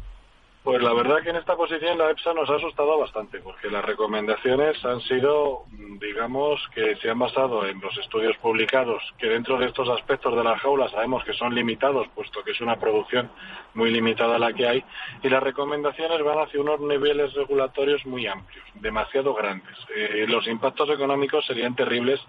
Pues 0.62 0.84
la 0.84 0.94
verdad 0.94 1.22
que 1.24 1.30
en 1.30 1.38
esta 1.38 1.56
posición 1.56 1.98
la 1.98 2.12
EPSA 2.12 2.34
nos 2.34 2.50
ha 2.50 2.56
asustado 2.56 3.00
bastante, 3.00 3.40
porque 3.40 3.70
las 3.70 3.84
recomendaciones 3.84 4.84
han 4.84 5.00
sido, 5.02 5.64
digamos, 6.02 6.60
que 6.76 6.98
se 6.98 7.10
han 7.10 7.18
basado 7.18 7.66
en 7.66 7.80
los 7.80 7.98
estudios 7.98 8.36
publicados, 8.38 9.02
que 9.18 9.28
dentro 9.28 9.58
de 9.58 9.68
estos 9.68 9.88
aspectos 9.88 10.36
de 10.36 10.44
las 10.44 10.60
jaulas 10.60 10.92
sabemos 10.92 11.24
que 11.24 11.32
son 11.32 11.56
limitados, 11.56 12.08
puesto 12.14 12.44
que 12.44 12.52
es 12.52 12.60
una 12.60 12.76
producción 12.76 13.32
muy 13.74 13.90
limitada 13.90 14.38
la 14.38 14.52
que 14.52 14.68
hay, 14.68 14.84
y 15.24 15.30
las 15.30 15.42
recomendaciones 15.42 16.22
van 16.24 16.40
hacia 16.40 16.60
unos 16.60 16.82
niveles 16.82 17.34
regulatorios 17.36 18.06
muy 18.06 18.28
amplios, 18.28 18.66
demasiado 18.76 19.34
grandes. 19.34 19.78
Eh, 19.96 20.26
los 20.28 20.46
impactos 20.46 20.90
económicos 20.90 21.46
serían 21.46 21.74
terribles 21.74 22.20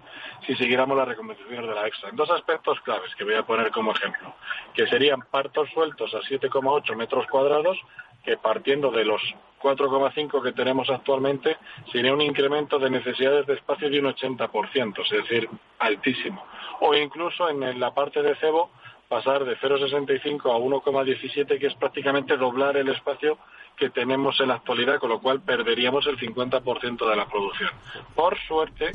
si 0.47 0.55
siguiéramos 0.55 0.97
las 0.97 1.07
recomendaciones 1.07 1.67
de 1.67 1.75
la 1.75 1.85
EPSA. 1.85 2.07
Dos 2.13 2.31
aspectos 2.31 2.79
claves 2.79 3.13
que 3.17 3.25
voy 3.25 3.35
a 3.35 3.43
poner 3.43 3.71
como 3.71 3.91
ejemplo, 3.91 4.33
que 4.73 4.87
serían 4.87 5.21
partos 5.29 5.69
sueltos 5.73 6.13
a 6.15 6.19
7,8 6.19 6.95
metros 6.95 7.27
cuadrados, 7.27 7.77
que 8.23 8.37
partiendo 8.37 8.91
de 8.91 9.05
los 9.05 9.21
4,5 9.61 10.41
que 10.41 10.51
tenemos 10.53 10.89
actualmente, 10.89 11.57
sería 11.91 12.13
un 12.13 12.21
incremento 12.21 12.79
de 12.79 12.89
necesidades 12.89 13.45
de 13.45 13.53
espacio 13.53 13.89
de 13.89 13.99
un 13.99 14.05
80%, 14.05 15.03
es 15.03 15.09
decir, 15.09 15.49
altísimo. 15.79 16.43
O 16.81 16.95
incluso 16.95 17.49
en 17.49 17.79
la 17.79 17.93
parte 17.93 18.23
de 18.23 18.35
cebo, 18.35 18.71
pasar 19.07 19.43
de 19.43 19.57
0,65 19.57 20.51
a 20.51 20.57
1,17, 20.57 21.59
que 21.59 21.67
es 21.67 21.75
prácticamente 21.75 22.37
doblar 22.37 22.77
el 22.77 22.89
espacio 22.89 23.37
que 23.75 23.89
tenemos 23.89 24.39
en 24.39 24.47
la 24.47 24.55
actualidad, 24.55 24.99
con 24.99 25.09
lo 25.09 25.19
cual 25.19 25.41
perderíamos 25.41 26.07
el 26.07 26.17
50% 26.17 27.09
de 27.09 27.15
la 27.15 27.25
producción. 27.25 27.71
Por 28.15 28.37
suerte, 28.47 28.91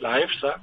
la 0.00 0.18
EFSA 0.18 0.60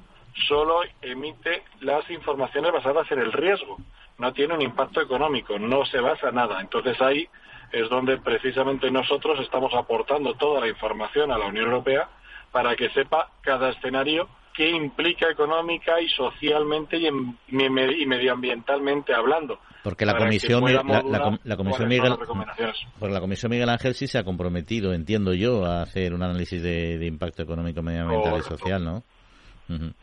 solo 0.48 0.82
emite 1.02 1.64
las 1.82 2.10
informaciones 2.12 2.72
basadas 2.72 3.10
en 3.12 3.20
el 3.20 3.32
riesgo, 3.32 3.78
no 4.18 4.34
tiene 4.34 4.56
un 4.56 4.62
impacto 4.62 5.00
económico, 5.00 5.58
no 5.58 5.86
se 5.86 6.00
basa 6.00 6.32
nada. 6.32 6.60
Entonces 6.60 7.00
ahí 7.02 7.28
es 7.72 7.90
donde 7.90 8.18
precisamente 8.18 8.90
nosotros 8.92 9.40
estamos 9.40 9.74
aportando 9.74 10.34
toda 10.36 10.62
la 10.62 10.68
información 10.68 11.32
a 11.32 11.38
la 11.38 11.48
Unión 11.48 11.66
Europea 11.66 12.08
para 12.52 12.76
que 12.76 12.90
sepa 12.90 13.30
cada 13.42 13.70
escenario 13.70 14.28
qué 14.58 14.70
implica 14.72 15.30
económica 15.30 16.02
y 16.02 16.10
socialmente 16.10 16.98
y, 16.98 17.12
medioambientalmente 18.08 19.14
hablando. 19.14 19.60
Porque 19.84 20.06
la 20.06 20.18
comisión, 20.18 20.64
la, 20.64 21.56
comisión 21.56 21.88
Miguel, 21.88 22.16
la 23.00 23.20
comisión 23.20 23.52
Miguel 23.52 23.70
Ángel 23.70 23.94
sí 23.94 24.08
se 24.08 24.18
ha 24.18 24.24
comprometido, 24.24 24.94
entiendo 24.94 25.34
yo, 25.34 25.64
a 25.64 25.84
hacer 25.84 26.14
un 26.14 26.24
análisis 26.24 26.62
de, 26.62 27.06
impacto 27.06 27.44
económico, 27.44 27.84
medioambiental 27.84 28.40
y 28.40 28.42
social, 28.42 28.84
¿no? 28.84 29.04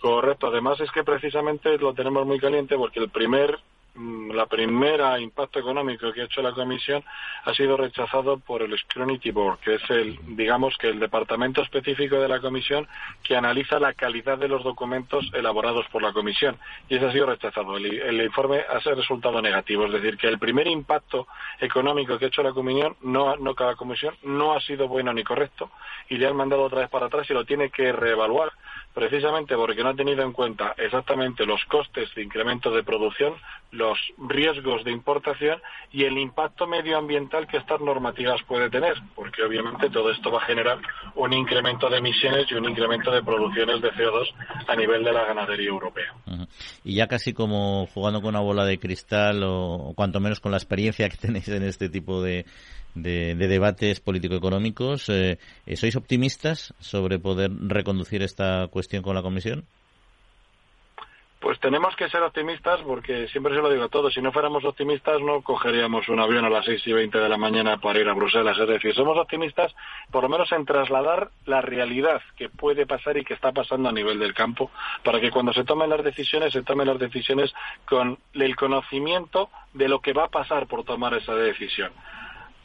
Correcto. 0.00 0.46
Además 0.46 0.80
es 0.80 0.90
que 0.92 1.02
precisamente 1.02 1.76
lo 1.78 1.92
tenemos 1.92 2.24
muy 2.26 2.38
caliente 2.38 2.76
porque 2.76 3.00
el 3.00 3.08
primer 3.08 3.58
la 3.94 4.46
primera 4.46 5.20
impacto 5.20 5.60
económico 5.60 6.12
que 6.12 6.22
ha 6.22 6.24
hecho 6.24 6.42
la 6.42 6.52
Comisión 6.52 7.04
ha 7.44 7.54
sido 7.54 7.76
rechazado 7.76 8.38
por 8.38 8.62
el 8.62 8.76
Scrutiny 8.76 9.30
Board, 9.30 9.60
que 9.60 9.74
es 9.74 9.90
el, 9.90 10.18
digamos 10.36 10.76
que 10.78 10.88
el 10.88 10.98
departamento 10.98 11.62
específico 11.62 12.16
de 12.16 12.28
la 12.28 12.40
Comisión 12.40 12.88
que 13.22 13.36
analiza 13.36 13.78
la 13.78 13.92
calidad 13.92 14.38
de 14.38 14.48
los 14.48 14.64
documentos 14.64 15.30
elaborados 15.32 15.86
por 15.92 16.02
la 16.02 16.12
Comisión. 16.12 16.56
Y 16.88 16.96
ese 16.96 17.06
ha 17.06 17.12
sido 17.12 17.26
rechazado. 17.26 17.76
El, 17.76 18.20
informe 18.20 18.64
ha 18.68 18.78
resultado 18.94 19.40
negativo. 19.40 19.86
Es 19.86 19.92
decir, 19.92 20.16
que 20.16 20.28
el 20.28 20.38
primer 20.38 20.66
impacto 20.66 21.28
económico 21.60 22.18
que 22.18 22.24
ha 22.24 22.28
hecho 22.28 22.42
la 22.42 22.52
Comisión, 22.52 22.96
no, 23.02 23.36
no 23.36 23.54
cada 23.54 23.76
Comisión, 23.76 24.16
no 24.24 24.54
ha 24.54 24.60
sido 24.60 24.88
bueno 24.88 25.12
ni 25.12 25.22
correcto 25.22 25.70
y 26.08 26.16
le 26.16 26.26
han 26.26 26.36
mandado 26.36 26.62
otra 26.62 26.80
vez 26.80 26.90
para 26.90 27.06
atrás 27.06 27.28
y 27.30 27.34
lo 27.34 27.44
tiene 27.44 27.70
que 27.70 27.92
reevaluar 27.92 28.52
precisamente 28.94 29.56
porque 29.56 29.82
no 29.82 29.90
ha 29.90 29.94
tenido 29.94 30.22
en 30.22 30.32
cuenta 30.32 30.74
exactamente 30.78 31.44
los 31.44 31.62
costes 31.64 32.08
de 32.14 32.22
incremento 32.22 32.70
de 32.70 32.84
producción, 32.84 33.34
los 33.72 33.98
riesgos 34.28 34.84
de 34.84 34.92
importación 34.92 35.60
y 35.90 36.04
el 36.04 36.16
impacto 36.16 36.66
medioambiental 36.68 37.48
que 37.48 37.56
estas 37.56 37.80
normativas 37.80 38.40
puede 38.44 38.70
tener, 38.70 38.94
porque 39.16 39.42
obviamente 39.42 39.90
todo 39.90 40.12
esto 40.12 40.30
va 40.30 40.38
a 40.38 40.46
generar 40.46 40.78
un 41.16 41.32
incremento 41.32 41.90
de 41.90 41.98
emisiones 41.98 42.46
y 42.50 42.54
un 42.54 42.68
incremento 42.68 43.10
de 43.10 43.22
producciones 43.22 43.82
de 43.82 43.90
CO2 43.90 44.28
a 44.68 44.76
nivel 44.76 45.02
de 45.02 45.12
la 45.12 45.24
ganadería 45.24 45.68
europea. 45.68 46.14
Y 46.84 46.94
ya 46.94 47.08
casi 47.08 47.34
como 47.34 47.86
jugando 47.88 48.20
con 48.22 48.28
una 48.28 48.40
bola 48.40 48.64
de 48.64 48.78
cristal 48.78 49.42
o 49.42 49.92
cuanto 49.96 50.20
menos 50.20 50.38
con 50.38 50.52
la 50.52 50.58
experiencia 50.58 51.08
que 51.08 51.16
tenéis 51.24 51.48
en 51.48 51.64
este 51.64 51.88
tipo 51.88 52.22
de, 52.22 52.46
de, 52.94 53.34
debates 53.34 54.00
político-económicos. 54.00 55.08
Eh, 55.08 55.38
¿Sois 55.74 55.96
optimistas 55.96 56.74
sobre 56.80 57.18
poder 57.18 57.50
reconducir 57.52 58.22
esta 58.22 58.68
cuestión 58.68 59.02
con 59.02 59.14
la 59.14 59.22
Comisión? 59.22 59.64
Pues 61.44 61.60
tenemos 61.60 61.94
que 61.96 62.08
ser 62.08 62.22
optimistas 62.22 62.80
porque 62.80 63.28
siempre 63.28 63.54
se 63.54 63.60
lo 63.60 63.68
digo 63.68 63.84
a 63.84 63.88
todos, 63.90 64.14
si 64.14 64.22
no 64.22 64.32
fuéramos 64.32 64.64
optimistas 64.64 65.20
no 65.20 65.42
cogeríamos 65.42 66.08
un 66.08 66.18
avión 66.18 66.46
a 66.46 66.48
las 66.48 66.64
6 66.64 66.86
y 66.86 66.92
20 66.94 67.18
de 67.18 67.28
la 67.28 67.36
mañana 67.36 67.76
para 67.76 68.00
ir 68.00 68.08
a 68.08 68.14
Bruselas. 68.14 68.56
Es 68.58 68.66
decir, 68.66 68.94
somos 68.94 69.18
optimistas 69.18 69.74
por 70.10 70.22
lo 70.22 70.30
menos 70.30 70.50
en 70.52 70.64
trasladar 70.64 71.28
la 71.44 71.60
realidad 71.60 72.22
que 72.38 72.48
puede 72.48 72.86
pasar 72.86 73.18
y 73.18 73.24
que 73.24 73.34
está 73.34 73.52
pasando 73.52 73.90
a 73.90 73.92
nivel 73.92 74.18
del 74.20 74.32
campo 74.32 74.70
para 75.02 75.20
que 75.20 75.30
cuando 75.30 75.52
se 75.52 75.64
tomen 75.64 75.90
las 75.90 76.02
decisiones 76.02 76.50
se 76.50 76.62
tomen 76.62 76.88
las 76.88 76.98
decisiones 76.98 77.52
con 77.84 78.16
el 78.32 78.56
conocimiento 78.56 79.50
de 79.74 79.88
lo 79.88 80.00
que 80.00 80.14
va 80.14 80.24
a 80.24 80.28
pasar 80.28 80.66
por 80.66 80.84
tomar 80.84 81.12
esa 81.12 81.34
decisión. 81.34 81.92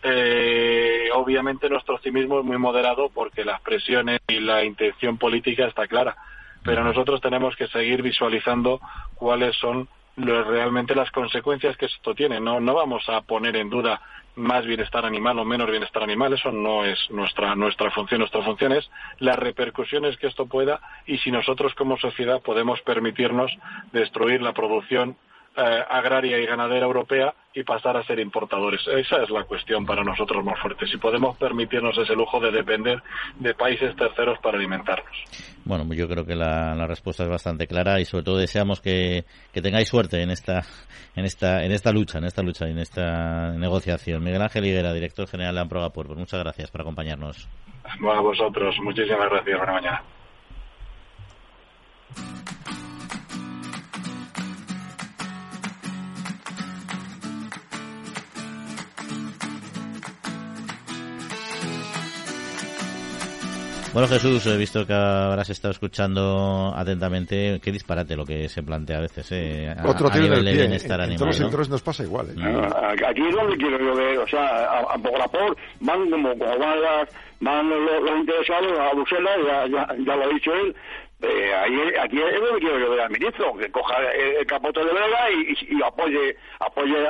Eh, 0.01 1.09
obviamente 1.13 1.69
nuestro 1.69 1.95
optimismo 1.95 2.39
es 2.39 2.45
muy 2.45 2.57
moderado 2.57 3.09
porque 3.09 3.43
las 3.43 3.61
presiones 3.61 4.19
y 4.27 4.39
la 4.39 4.63
intención 4.63 5.17
política 5.17 5.65
está 5.65 5.87
clara, 5.87 6.15
pero 6.63 6.83
nosotros 6.83 7.19
tenemos 7.21 7.55
que 7.55 7.67
seguir 7.67 8.01
visualizando 8.01 8.79
cuáles 9.15 9.55
son 9.57 9.89
realmente 10.15 10.95
las 10.95 11.11
consecuencias 11.11 11.77
que 11.77 11.85
esto 11.85 12.13
tiene. 12.13 12.39
No, 12.39 12.59
no 12.59 12.73
vamos 12.73 13.07
a 13.09 13.21
poner 13.21 13.55
en 13.55 13.69
duda 13.69 14.01
más 14.35 14.65
bienestar 14.65 15.05
animal 15.05 15.37
o 15.39 15.45
menos 15.45 15.69
bienestar 15.69 16.03
animal, 16.03 16.33
eso 16.33 16.51
no 16.51 16.85
es 16.85 16.97
nuestra, 17.09 17.55
nuestra 17.55 17.91
función. 17.91 18.19
Nuestra 18.19 18.41
función 18.41 18.71
es 18.71 18.89
las 19.19 19.37
repercusiones 19.37 20.17
que 20.17 20.27
esto 20.27 20.45
pueda 20.45 20.79
y 21.05 21.17
si 21.19 21.31
nosotros 21.31 21.73
como 21.75 21.97
sociedad 21.97 22.41
podemos 22.41 22.81
permitirnos 22.81 23.51
destruir 23.91 24.41
la 24.41 24.53
producción 24.53 25.17
eh, 25.59 25.83
agraria 25.89 26.39
y 26.39 26.45
ganadera 26.45 26.85
europea 26.85 27.33
y 27.53 27.63
pasar 27.63 27.97
a 27.97 28.03
ser 28.03 28.17
importadores. 28.19 28.79
Esa 28.87 29.21
es 29.21 29.29
la 29.29 29.43
cuestión 29.43 29.85
para 29.85 30.05
nosotros 30.05 30.41
más 30.45 30.57
fuerte. 30.61 30.87
Si 30.87 30.95
podemos 30.97 31.35
permitirnos 31.37 31.97
ese 31.97 32.15
lujo 32.15 32.39
de 32.39 32.51
depender 32.51 33.03
de 33.39 33.53
países 33.55 33.93
terceros 33.97 34.39
para 34.39 34.57
alimentarnos. 34.57 35.11
Bueno, 35.65 35.83
yo 35.93 36.07
creo 36.07 36.25
que 36.25 36.35
la, 36.35 36.87
respuesta 36.87 37.23
es 37.23 37.29
bastante 37.29 37.67
clara 37.67 37.99
y 37.99 38.05
sobre 38.05 38.23
todo 38.23 38.37
deseamos 38.37 38.79
que, 38.79 39.25
tengáis 39.51 39.89
suerte 39.89 40.21
en 40.21 40.29
esta, 40.29 40.61
en 41.15 41.25
esta, 41.25 41.65
en 41.65 41.73
esta 41.73 41.91
lucha, 41.91 42.19
en 42.19 42.23
esta 42.23 42.41
lucha 42.41 42.65
y 42.67 42.71
en 42.71 42.79
esta 42.79 43.51
negociación. 43.51 44.23
Miguel 44.23 44.41
Ángel 44.41 44.65
Higuera, 44.65 44.93
director 44.93 45.27
general 45.27 45.55
de 45.55 45.61
Amprogapur, 45.61 46.07
pues 46.07 46.19
muchas 46.19 46.39
gracias 46.39 46.71
por 46.71 46.81
acompañarnos. 46.81 47.49
a 47.83 48.21
vosotros, 48.21 48.77
muchísimas 48.81 49.29
gracias. 49.29 49.57
Buena 49.57 49.73
mañana. 49.73 50.03
Bueno, 63.99 64.13
Jesús, 64.13 64.45
he 64.47 64.55
visto 64.55 64.87
que 64.87 64.93
habrás 64.93 65.49
estado 65.49 65.73
escuchando 65.73 66.73
atentamente. 66.73 67.59
Qué 67.61 67.69
disparate 67.69 68.15
lo 68.15 68.25
que 68.25 68.47
se 68.47 68.63
plantea 68.63 68.99
a 68.99 69.01
veces. 69.01 69.29
Eh, 69.33 69.75
Otro 69.83 70.07
a 70.09 70.15
nivel 70.17 70.45
de 70.45 70.53
bienestar 70.53 71.01
animal. 71.01 71.11
En 71.11 71.17
todos 71.17 71.27
los 71.27 71.35
sectores 71.35 71.69
nos 71.69 71.81
pasa 71.81 72.03
igual. 72.03 72.27
¿eh? 72.29 73.05
Aquí 73.05 73.27
es 73.27 73.35
donde 73.35 73.57
quiero 73.57 73.77
yo 73.77 73.93
ver. 73.93 74.19
O 74.19 74.27
sea, 74.29 74.45
a, 74.45 74.79
a 74.93 74.97
por 74.97 75.19
van 75.81 76.09
como, 76.09 76.29
como 76.29 76.57
van, 76.59 76.81
las, 76.81 77.09
van 77.41 77.69
los, 77.69 78.01
los, 78.01 78.19
interesados 78.21 78.79
a 78.79 78.95
Bruselas, 78.95 79.37
ya, 79.45 79.67
ya, 79.67 79.87
ya 79.97 80.15
lo 80.15 80.23
ha 80.23 80.29
dicho 80.29 80.53
él, 80.53 80.73
eh, 81.21 81.53
ahí, 81.53 81.77
aquí 81.99 82.21
es 82.21 82.41
donde 82.41 82.59
quiero 82.59 82.79
yo 82.79 82.89
ver 82.91 83.01
al 83.01 83.09
ministro, 83.09 83.55
que 83.57 83.69
coja 83.71 84.11
el, 84.13 84.45
capote 84.45 84.79
de 84.79 84.93
vela 84.93 85.31
y, 85.31 85.81
apoye 85.81 86.37
apoye 86.59 87.07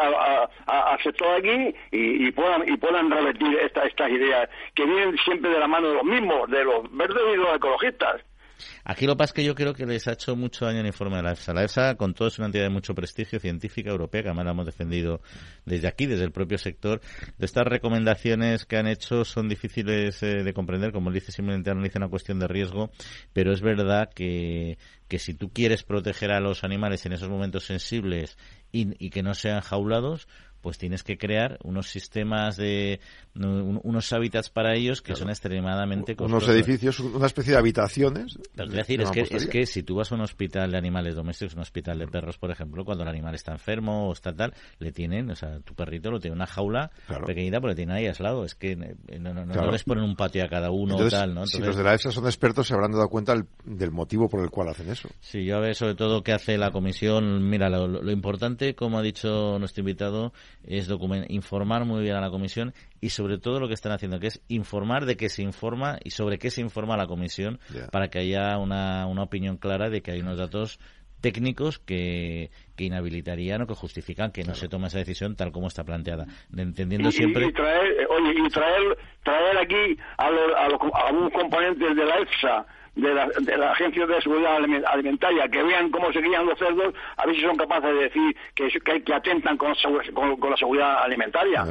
al 0.65 1.03
sector 1.03 1.35
aquí 1.37 1.75
y, 1.91 2.27
y, 2.27 2.31
puedan 2.31 2.67
y 2.67 2.75
puedan 2.77 3.11
revertir 3.11 3.57
esta, 3.59 3.85
estas 3.85 4.09
ideas 4.09 4.49
que 4.73 4.85
vienen 4.85 5.15
siempre 5.19 5.51
de 5.51 5.59
la 5.59 5.67
mano 5.67 5.89
de 5.89 5.93
los 5.95 6.03
mismos, 6.03 6.49
de 6.49 6.63
los 6.63 6.95
verdes 6.95 7.23
y 7.33 7.37
los 7.37 7.55
ecologistas. 7.55 8.21
Aquí 8.83 9.05
lo 9.05 9.13
que 9.13 9.17
pasa 9.17 9.31
es 9.31 9.33
que 9.33 9.43
yo 9.43 9.55
creo 9.55 9.73
que 9.73 9.85
les 9.85 10.07
ha 10.07 10.13
hecho 10.13 10.35
mucho 10.35 10.65
daño 10.65 10.79
el 10.81 10.87
informe 10.87 11.17
de 11.17 11.23
la 11.23 11.31
EFSA. 11.31 11.53
La 11.53 11.63
EFSA, 11.63 11.95
con 11.95 12.13
todo, 12.13 12.27
es 12.27 12.37
una 12.37 12.47
entidad 12.47 12.63
de 12.63 12.69
mucho 12.69 12.93
prestigio 12.93 13.39
científica 13.39 13.89
europea, 13.89 14.23
que 14.23 14.29
además 14.29 14.45
la 14.45 14.51
hemos 14.51 14.65
defendido 14.65 15.21
desde 15.65 15.87
aquí, 15.87 16.05
desde 16.05 16.23
el 16.25 16.31
propio 16.31 16.57
sector. 16.57 17.01
Estas 17.39 17.65
recomendaciones 17.65 18.65
que 18.65 18.77
han 18.77 18.87
hecho 18.87 19.25
son 19.25 19.49
difíciles 19.49 20.21
eh, 20.23 20.43
de 20.43 20.53
comprender, 20.53 20.91
como 20.91 21.11
dice, 21.11 21.31
simplemente 21.31 21.69
analiza 21.69 21.99
una 21.99 22.09
cuestión 22.09 22.39
de 22.39 22.47
riesgo, 22.47 22.91
pero 23.33 23.53
es 23.53 23.61
verdad 23.61 24.09
que, 24.13 24.77
que 25.07 25.19
si 25.19 25.33
tú 25.33 25.51
quieres 25.51 25.83
proteger 25.83 26.31
a 26.31 26.39
los 26.39 26.63
animales 26.63 27.05
en 27.05 27.13
esos 27.13 27.29
momentos 27.29 27.65
sensibles 27.65 28.37
y 28.71 29.09
que 29.09 29.23
no 29.23 29.33
sean 29.33 29.61
jaulados, 29.61 30.27
pues 30.61 30.77
tienes 30.77 31.03
que 31.03 31.17
crear 31.17 31.57
unos 31.63 31.89
sistemas 31.89 32.57
de 32.57 32.99
unos 33.35 34.11
hábitats 34.11 34.49
para 34.49 34.75
ellos 34.75 35.01
que 35.01 35.15
son 35.15 35.29
extremadamente 35.29 36.15
costosos. 36.15 36.43
Unos 36.43 36.55
edificios, 36.55 36.99
una 36.99 37.27
especie 37.27 37.53
de 37.53 37.59
habitaciones. 37.59 38.37
Pero 38.55 38.69
decir, 38.69 39.01
es 39.01 39.11
que, 39.11 39.21
es 39.21 39.47
que 39.47 39.65
si 39.65 39.83
tú 39.83 39.95
vas 39.95 40.11
a 40.11 40.15
un 40.15 40.21
hospital 40.21 40.71
de 40.71 40.77
animales 40.77 41.15
domésticos, 41.15 41.53
un 41.53 41.61
hospital 41.61 41.99
de 41.99 42.07
perros, 42.07 42.37
por 42.37 42.51
ejemplo, 42.51 42.83
cuando 42.83 43.03
el 43.03 43.09
animal 43.09 43.35
está 43.35 43.51
enfermo 43.51 44.09
o 44.09 44.13
está 44.13 44.33
tal, 44.33 44.53
le 44.79 44.91
tienen, 44.91 45.29
o 45.31 45.35
sea, 45.35 45.59
tu 45.61 45.73
perrito 45.73 46.11
lo 46.11 46.19
tiene 46.19 46.35
una 46.35 46.47
jaula 46.47 46.91
pequeñita, 47.25 47.59
pero 47.59 47.69
le 47.69 47.75
tiene 47.75 47.93
ahí 47.93 48.07
aislado. 48.07 48.43
Es 48.43 48.55
que 48.55 48.71
eh, 48.71 49.19
no, 49.19 49.33
no, 49.33 49.71
les 49.71 49.83
ponen 49.83 50.03
un 50.03 50.15
patio 50.15 50.43
a 50.43 50.49
cada 50.49 50.71
uno 50.71 50.97
o 50.97 51.07
tal, 51.07 51.33
¿no? 51.33 51.45
si 51.45 51.59
los 51.59 51.75
de 51.75 51.83
la 51.83 51.93
EFSA 51.93 52.11
son 52.11 52.25
expertos, 52.25 52.67
se 52.67 52.73
habrán 52.73 52.91
dado 52.91 53.07
cuenta 53.07 53.35
del 53.63 53.91
motivo 53.91 54.27
por 54.27 54.41
el 54.41 54.49
cual 54.49 54.69
hacen 54.69 54.89
eso. 54.89 55.09
Sí, 55.19 55.45
yo 55.45 55.57
a 55.57 55.59
ver 55.59 55.75
sobre 55.75 55.95
todo 55.95 56.23
qué 56.23 56.33
hace 56.33 56.57
la 56.57 56.71
comisión. 56.71 57.49
Mira, 57.49 57.69
lo, 57.69 57.87
lo 57.87 58.11
importante, 58.11 58.75
como 58.75 58.99
ha 58.99 59.01
dicho 59.01 59.57
nuestro 59.59 59.81
invitado, 59.81 60.33
es 60.63 60.89
informar 61.29 61.85
muy 61.85 62.03
bien 62.03 62.15
a 62.15 62.21
la 62.21 62.29
comisión 62.29 62.73
y 63.01 63.09
sobre 63.09 63.37
todo 63.37 63.59
lo 63.59 63.67
que 63.67 63.73
están 63.73 63.91
haciendo, 63.91 64.19
que 64.19 64.27
es 64.27 64.41
informar 64.47 65.05
de 65.05 65.17
qué 65.17 65.29
se 65.29 65.41
informa 65.41 65.97
y 66.03 66.11
sobre 66.11 66.37
qué 66.37 66.49
se 66.49 66.61
informa 66.61 66.97
la 66.97 67.07
comisión 67.07 67.59
para 67.91 68.09
que 68.09 68.19
haya 68.19 68.57
una, 68.57 69.05
una 69.07 69.23
opinión 69.23 69.57
clara 69.57 69.89
de 69.89 70.01
que 70.01 70.11
hay 70.11 70.21
unos 70.21 70.37
datos 70.37 70.79
técnicos 71.21 71.79
que, 71.79 72.49
que 72.75 72.85
inhabilitarían 72.85 73.61
o 73.61 73.67
que 73.67 73.75
justifican 73.75 74.31
que 74.31 74.43
no 74.43 74.55
se 74.55 74.69
tome 74.69 74.87
esa 74.87 74.99
decisión 74.99 75.35
tal 75.35 75.51
como 75.51 75.67
está 75.67 75.83
planteada. 75.83 76.25
Entendiendo 76.55 77.11
siempre. 77.11 77.47
Y 77.47 77.53
traer, 77.53 78.07
oye, 78.09 78.33
y 78.37 78.49
traer, 78.49 78.97
traer 79.23 79.57
aquí 79.57 79.97
a, 80.17 80.29
los, 80.29 80.55
a, 80.55 80.69
los, 80.69 80.79
a 80.93 81.07
algunos 81.07 81.33
componentes 81.33 81.95
de 81.95 82.05
la 82.05 82.19
EFSA 82.19 82.65
de 82.95 83.13
la, 83.13 83.27
de 83.27 83.57
la 83.57 83.71
Agencia 83.71 84.05
de 84.05 84.21
Seguridad 84.21 84.57
Alimentaria, 84.57 85.47
que 85.47 85.63
vean 85.63 85.89
cómo 85.89 86.11
se 86.11 86.19
crían 86.19 86.45
los 86.45 86.57
cerdos, 86.57 86.93
a 87.17 87.25
ver 87.25 87.35
si 87.35 87.41
son 87.41 87.57
capaces 87.57 87.93
de 87.93 88.01
decir 88.01 88.35
que, 88.55 89.01
que, 89.01 89.13
atentan 89.13 89.57
con, 89.57 89.73
con, 90.13 90.49
la 90.49 90.57
seguridad 90.57 91.03
alimentaria. 91.03 91.65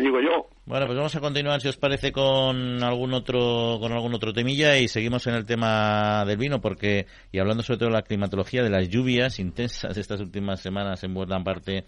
digo 0.00 0.20
yo. 0.20 0.46
Bueno, 0.72 0.86
pues 0.86 0.96
vamos 0.96 1.14
a 1.14 1.20
continuar, 1.20 1.60
si 1.60 1.68
os 1.68 1.76
parece, 1.76 2.12
con 2.12 2.82
algún 2.82 3.12
otro 3.12 3.76
con 3.78 3.92
algún 3.92 4.14
otro 4.14 4.32
temilla 4.32 4.78
y 4.78 4.88
seguimos 4.88 5.26
en 5.26 5.34
el 5.34 5.44
tema 5.44 6.24
del 6.24 6.38
vino, 6.38 6.62
porque 6.62 7.06
y 7.30 7.40
hablando 7.40 7.62
sobre 7.62 7.80
todo 7.80 7.90
de 7.90 7.96
la 7.96 8.00
climatología, 8.00 8.62
de 8.62 8.70
las 8.70 8.88
lluvias 8.88 9.38
intensas 9.38 9.98
estas 9.98 10.20
últimas 10.20 10.60
semanas 10.60 11.04
en 11.04 11.12
buena 11.12 11.44
parte 11.44 11.84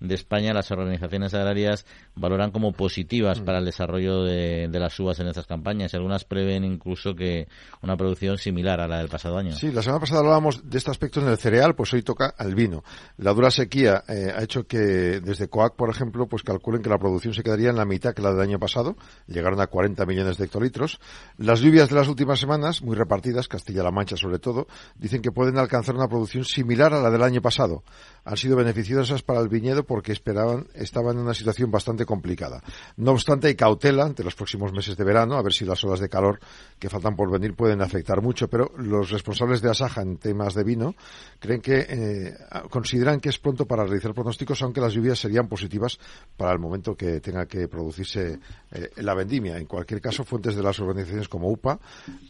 de 0.00 0.14
España, 0.16 0.52
las 0.52 0.68
organizaciones 0.72 1.32
agrarias 1.32 1.86
valoran 2.16 2.50
como 2.50 2.72
positivas 2.72 3.38
para 3.38 3.58
el 3.58 3.66
desarrollo 3.66 4.24
de, 4.24 4.68
las 4.68 4.98
uvas 4.98 5.20
en 5.20 5.28
estas 5.28 5.46
campañas 5.46 5.92
y 5.92 5.96
algunas 5.96 6.24
prevén 6.24 6.64
incluso 6.64 7.14
que 7.14 7.46
una 7.82 7.96
producción 7.96 8.36
similar 8.36 8.80
a 8.80 8.88
la 8.88 8.98
del 8.98 9.08
pasado 9.10 9.38
año. 9.38 9.52
Sí, 9.52 9.70
la 9.70 9.82
semana 9.82 10.00
pasada 10.00 10.22
hablábamos 10.22 10.68
de 10.68 10.78
este 10.78 10.90
aspecto 10.90 11.20
en 11.20 11.28
el 11.28 11.38
cereal, 11.38 11.76
pues 11.76 11.94
hoy 11.94 12.02
toca 12.02 12.34
al 12.36 12.56
vino. 12.56 12.82
La 13.18 13.32
dura 13.32 13.52
sequía 13.52 14.02
eh, 14.08 14.32
ha 14.36 14.42
hecho 14.42 14.66
que 14.66 14.78
desde 15.20 15.46
COAC, 15.46 15.76
por 15.76 15.88
ejemplo, 15.88 16.26
pues 16.26 16.42
calculen 16.42 16.82
que 16.82 16.90
la 16.90 16.98
producción 16.98 17.32
se 17.32 17.44
quedaría 17.44 17.70
en 17.70 17.76
la 17.76 17.84
mitad 17.84 18.12
que 18.12 18.23
la 18.24 18.32
del 18.32 18.40
año 18.40 18.58
pasado, 18.58 18.96
llegaron 19.26 19.60
a 19.60 19.66
40 19.66 20.04
millones 20.06 20.36
de 20.36 20.46
hectolitros. 20.46 21.00
Las 21.38 21.60
lluvias 21.60 21.88
de 21.88 21.96
las 21.96 22.08
últimas 22.08 22.40
semanas, 22.40 22.82
muy 22.82 22.96
repartidas, 22.96 23.48
Castilla-La 23.48 23.90
Mancha 23.90 24.16
sobre 24.16 24.38
todo, 24.38 24.66
dicen 24.96 25.22
que 25.22 25.30
pueden 25.30 25.58
alcanzar 25.58 25.94
una 25.94 26.08
producción 26.08 26.44
similar 26.44 26.92
a 26.92 27.00
la 27.00 27.10
del 27.10 27.22
año 27.22 27.40
pasado. 27.40 27.84
Han 28.24 28.36
sido 28.36 28.56
beneficiosas 28.56 29.22
para 29.22 29.40
el 29.40 29.48
viñedo 29.48 29.84
porque 29.84 30.12
esperaban, 30.12 30.66
estaban 30.74 31.16
en 31.16 31.22
una 31.22 31.34
situación 31.34 31.70
bastante 31.70 32.06
complicada. 32.06 32.62
No 32.96 33.12
obstante, 33.12 33.48
hay 33.48 33.54
cautela 33.54 34.04
ante 34.04 34.24
los 34.24 34.34
próximos 34.34 34.72
meses 34.72 34.96
de 34.96 35.04
verano, 35.04 35.36
a 35.36 35.42
ver 35.42 35.52
si 35.52 35.64
las 35.64 35.82
olas 35.84 36.00
de 36.00 36.08
calor 36.08 36.40
que 36.78 36.88
faltan 36.88 37.16
por 37.16 37.30
venir 37.30 37.54
pueden 37.54 37.82
afectar 37.82 38.22
mucho, 38.22 38.48
pero 38.48 38.72
los 38.76 39.10
responsables 39.10 39.60
de 39.60 39.70
Asaja 39.70 40.02
en 40.02 40.16
temas 40.16 40.54
de 40.54 40.64
vino 40.64 40.94
creen 41.38 41.60
que 41.60 41.86
eh, 41.88 42.34
consideran 42.70 43.20
que 43.20 43.28
es 43.28 43.38
pronto 43.38 43.66
para 43.66 43.84
realizar 43.84 44.14
pronósticos, 44.14 44.62
aunque 44.62 44.80
las 44.80 44.92
lluvias 44.94 45.18
serían 45.18 45.48
positivas 45.48 45.98
para 46.36 46.52
el 46.52 46.58
momento 46.58 46.96
que 46.96 47.20
tenga 47.20 47.46
que 47.46 47.68
producirse 48.04 48.38
eh, 48.72 48.90
la 49.02 49.14
vendimia. 49.14 49.56
En 49.56 49.66
cualquier 49.66 50.00
caso, 50.00 50.24
fuentes 50.24 50.56
de 50.56 50.62
las 50.62 50.78
organizaciones 50.80 51.28
como 51.28 51.48
UPA 51.48 51.78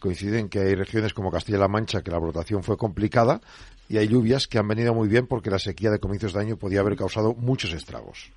coinciden 0.01 0.49
que 0.49 0.61
hay 0.61 0.75
regiones 0.75 1.13
como 1.13 1.31
Castilla-La 1.31 1.69
Mancha 1.69 2.03
que 2.03 2.11
la 2.11 2.19
brotación 2.19 2.63
fue 2.63 2.77
complicada 2.77 3.41
y 3.89 3.99
hay 3.99 4.09
lluvias 4.09 4.47
que 4.47 4.59
han 4.59 4.69
venido 4.69 4.95
muy 4.95 5.09
bien 5.09 5.27
porque 5.27 5.51
la 5.51 5.59
sequía 5.59 5.91
de 5.91 5.99
comienzos 5.99 6.33
de 6.33 6.41
año 6.41 6.57
podía 6.57 6.81
haber 6.81 6.97
causado 6.97 7.35
muchos 7.35 7.73
estragos. 7.73 8.33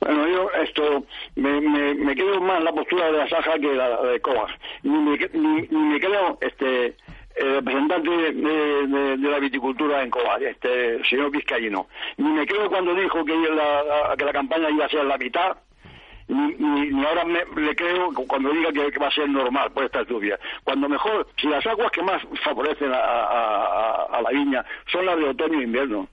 Bueno, 0.00 0.26
yo 0.28 0.50
esto 0.62 1.04
me, 1.36 1.60
me, 1.94 2.14
quedo 2.14 2.40
más 2.40 2.62
la 2.62 2.72
postura 2.72 3.10
de 3.10 3.22
Asaja 3.22 3.58
que 3.58 3.74
la 3.74 4.00
de 4.02 4.20
Coas. 4.20 4.50
Ni 4.82 4.98
me, 4.98 5.18
ni, 5.34 5.66
me 5.68 6.00
quedo 6.00 6.38
este 6.40 6.96
representante 7.36 8.10
de, 8.10 9.16
la 9.18 9.38
viticultura 9.38 10.02
en 10.02 10.10
Coas, 10.10 10.40
este 10.40 11.04
señor 11.04 11.30
Vizcaíno. 11.30 11.88
Ni 12.16 12.30
me 12.30 12.46
creo 12.46 12.68
cuando 12.68 12.94
dijo 12.94 13.18
la, 13.18 14.14
que 14.16 14.24
la 14.24 14.32
campaña 14.32 14.70
iba 14.70 14.86
a 14.86 14.88
ser 14.88 15.04
la 15.04 15.18
mitad, 15.18 15.56
ni, 16.28 16.54
ni, 16.90 17.04
ahora 17.04 17.24
me, 17.24 17.44
le 17.60 17.74
creo 17.74 18.12
cuando 18.26 18.50
diga 18.50 18.72
que, 18.72 18.98
va 18.98 19.08
a 19.08 19.12
ser 19.12 19.28
normal 19.28 19.70
por 19.72 19.84
esta 19.84 20.02
lluvia. 20.02 20.38
Cuando 20.64 20.88
mejor, 20.88 21.26
si 21.40 21.48
las 21.48 21.66
aguas 21.66 21.90
que 21.90 22.02
más 22.02 22.22
favorecen 22.44 22.92
a, 22.92 24.20
la 24.22 24.30
viña 24.30 24.64
son 24.90 25.06
las 25.06 25.16
de 25.16 25.28
otoño 25.28 25.60
e 25.60 25.64
invierno, 25.64 26.08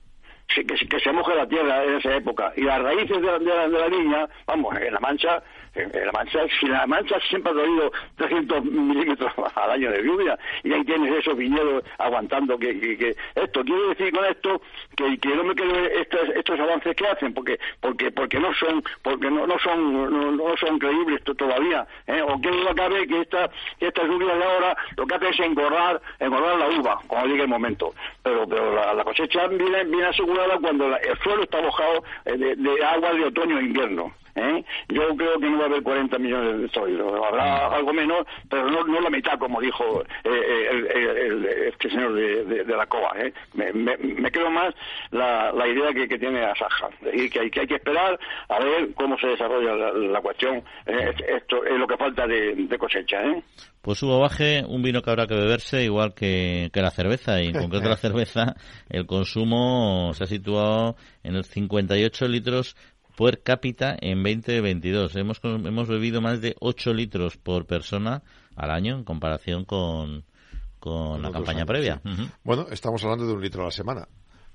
que, 0.48 0.64
que, 0.64 1.00
se 1.00 1.12
moje 1.12 1.34
la 1.34 1.46
tierra 1.46 1.84
en 1.84 1.94
esa 1.96 2.16
época, 2.16 2.52
y 2.56 2.62
las 2.62 2.80
raíces 2.80 3.20
de 3.20 3.38
de 3.38 3.78
la 3.78 3.88
viña, 3.88 4.28
vamos, 4.46 4.76
en 4.76 4.94
la 4.94 5.00
mancha 5.00 5.42
la 5.76 6.12
Mancha, 6.12 6.40
si 6.58 6.66
la 6.66 6.86
Mancha 6.86 7.18
siempre 7.28 7.52
ha 7.52 7.54
tenido 7.54 7.92
300 8.16 8.64
milímetros 8.64 9.32
al 9.54 9.70
año 9.70 9.90
de 9.90 10.02
lluvia 10.02 10.38
y 10.62 10.72
ahí 10.72 10.84
tienes 10.84 11.14
esos 11.14 11.36
viñedos 11.36 11.84
aguantando 11.98 12.58
que, 12.58 13.16
esto 13.34 13.64
quiero 13.64 13.88
decir 13.90 14.12
con 14.12 14.24
esto 14.24 14.60
que, 14.96 15.18
que 15.18 15.28
no 15.28 15.44
me 15.44 15.54
quedo 15.54 15.74
estos, 15.86 16.28
estos 16.30 16.60
avances 16.60 16.96
que 16.96 17.06
hacen 17.06 17.34
porque 17.34 17.58
porque 17.80 18.10
porque 18.10 18.38
no 18.38 18.52
son 18.54 18.82
porque 19.02 19.30
no, 19.30 19.46
no 19.46 19.58
son 19.58 20.36
no, 20.36 20.56
son 20.56 20.78
creíbles 20.78 21.22
todavía 21.24 21.86
¿eh? 22.06 22.22
o 22.22 22.40
que 22.40 22.50
duda 22.50 22.74
cabe 22.74 23.06
que 23.06 23.20
esta 23.20 23.50
esta 23.80 24.04
lluvia 24.04 24.34
de 24.34 24.44
ahora 24.44 24.76
lo 24.96 25.06
que 25.06 25.14
hace 25.14 25.28
es 25.28 25.40
engordar 25.40 26.00
engordar 26.18 26.58
la 26.58 26.68
uva 26.68 26.98
cuando 27.06 27.28
llegue 27.28 27.42
el 27.42 27.48
momento 27.48 27.92
pero 28.22 28.46
pero 28.48 28.74
la, 28.94 29.04
cosecha 29.04 29.46
viene 29.48 29.84
viene 29.84 30.06
asegurada 30.06 30.58
cuando 30.58 30.96
el 30.96 31.18
suelo 31.18 31.42
está 31.42 31.60
mojado 31.60 32.04
eh, 32.24 32.36
de, 32.36 32.56
de 32.56 32.84
agua 32.84 33.12
de 33.12 33.24
otoño 33.24 33.58
e 33.58 33.64
invierno 33.64 34.12
¿eh? 34.36 34.64
Yo 34.88 35.16
creo 35.16 35.38
que 35.40 35.50
no 35.50 35.58
va 35.58 35.64
a 35.64 35.66
haber 35.66 35.82
40 35.82 36.18
millones 36.18 36.60
de 36.60 36.68
sólidos, 36.68 37.12
habrá 37.26 37.68
algo 37.68 37.92
menos, 37.92 38.26
pero 38.48 38.70
no, 38.70 38.84
no 38.84 39.00
la 39.00 39.10
mitad, 39.10 39.38
como 39.38 39.60
dijo 39.60 40.02
eh, 40.24 40.30
eh, 40.30 41.26
el, 41.26 41.44
este 41.44 41.90
señor 41.90 42.14
de, 42.14 42.64
la 42.64 42.86
COA. 42.86 43.12
¿eh? 43.18 43.32
Me, 43.54 43.72
me, 43.72 44.30
quedo 44.30 44.50
más 44.50 44.74
la, 45.10 45.50
la 45.52 45.66
idea 45.66 45.92
que, 45.92 46.06
que 46.06 46.18
tiene 46.18 46.44
Asaja, 46.44 46.88
y 47.12 47.28
que 47.30 47.40
hay, 47.40 47.50
que 47.50 47.60
hay 47.60 47.66
que 47.66 47.76
esperar 47.76 48.18
a 48.48 48.58
ver 48.58 48.92
cómo 48.94 49.18
se 49.18 49.28
desarrolla 49.28 49.74
la, 49.92 50.20
cuestión. 50.20 50.62
esto 50.86 51.64
es 51.64 51.78
lo 51.78 51.86
que 51.86 51.96
falta 51.96 52.26
de, 52.26 52.76
cosecha. 52.78 53.22
¿eh? 53.22 53.42
Pues 53.80 54.02
hubo 54.02 54.20
baje, 54.20 54.64
un 54.66 54.82
vino 54.82 55.00
que 55.00 55.10
habrá 55.10 55.26
que 55.26 55.34
beberse 55.34 55.84
igual 55.84 56.14
que, 56.14 56.70
que 56.72 56.82
la 56.82 56.90
cerveza, 56.90 57.40
y 57.40 57.48
en 57.48 57.52
concreto 57.60 57.88
la 57.88 57.96
cerveza, 57.96 58.54
el 58.90 59.06
consumo 59.06 60.12
se 60.14 60.24
ha 60.24 60.26
situado 60.26 60.96
en 61.22 61.34
los 61.34 61.46
58 61.46 62.28
litros 62.28 62.76
per 63.16 63.42
cápita 63.42 63.96
en 64.00 64.22
2022. 64.22 65.16
Hemos, 65.16 65.40
hemos 65.42 65.88
bebido 65.88 66.20
más 66.20 66.40
de 66.40 66.54
8 66.60 66.92
litros 66.92 67.36
por 67.36 67.66
persona 67.66 68.22
al 68.54 68.70
año 68.70 68.96
en 68.96 69.04
comparación 69.04 69.64
con, 69.64 70.24
con 70.78 71.22
la 71.22 71.32
campaña 71.32 71.66
previa. 71.66 72.00
Bueno, 72.44 72.66
estamos 72.70 73.02
hablando 73.02 73.26
de 73.26 73.32
un 73.32 73.40
litro 73.40 73.62
a 73.62 73.66
la 73.66 73.70
semana. 73.70 74.08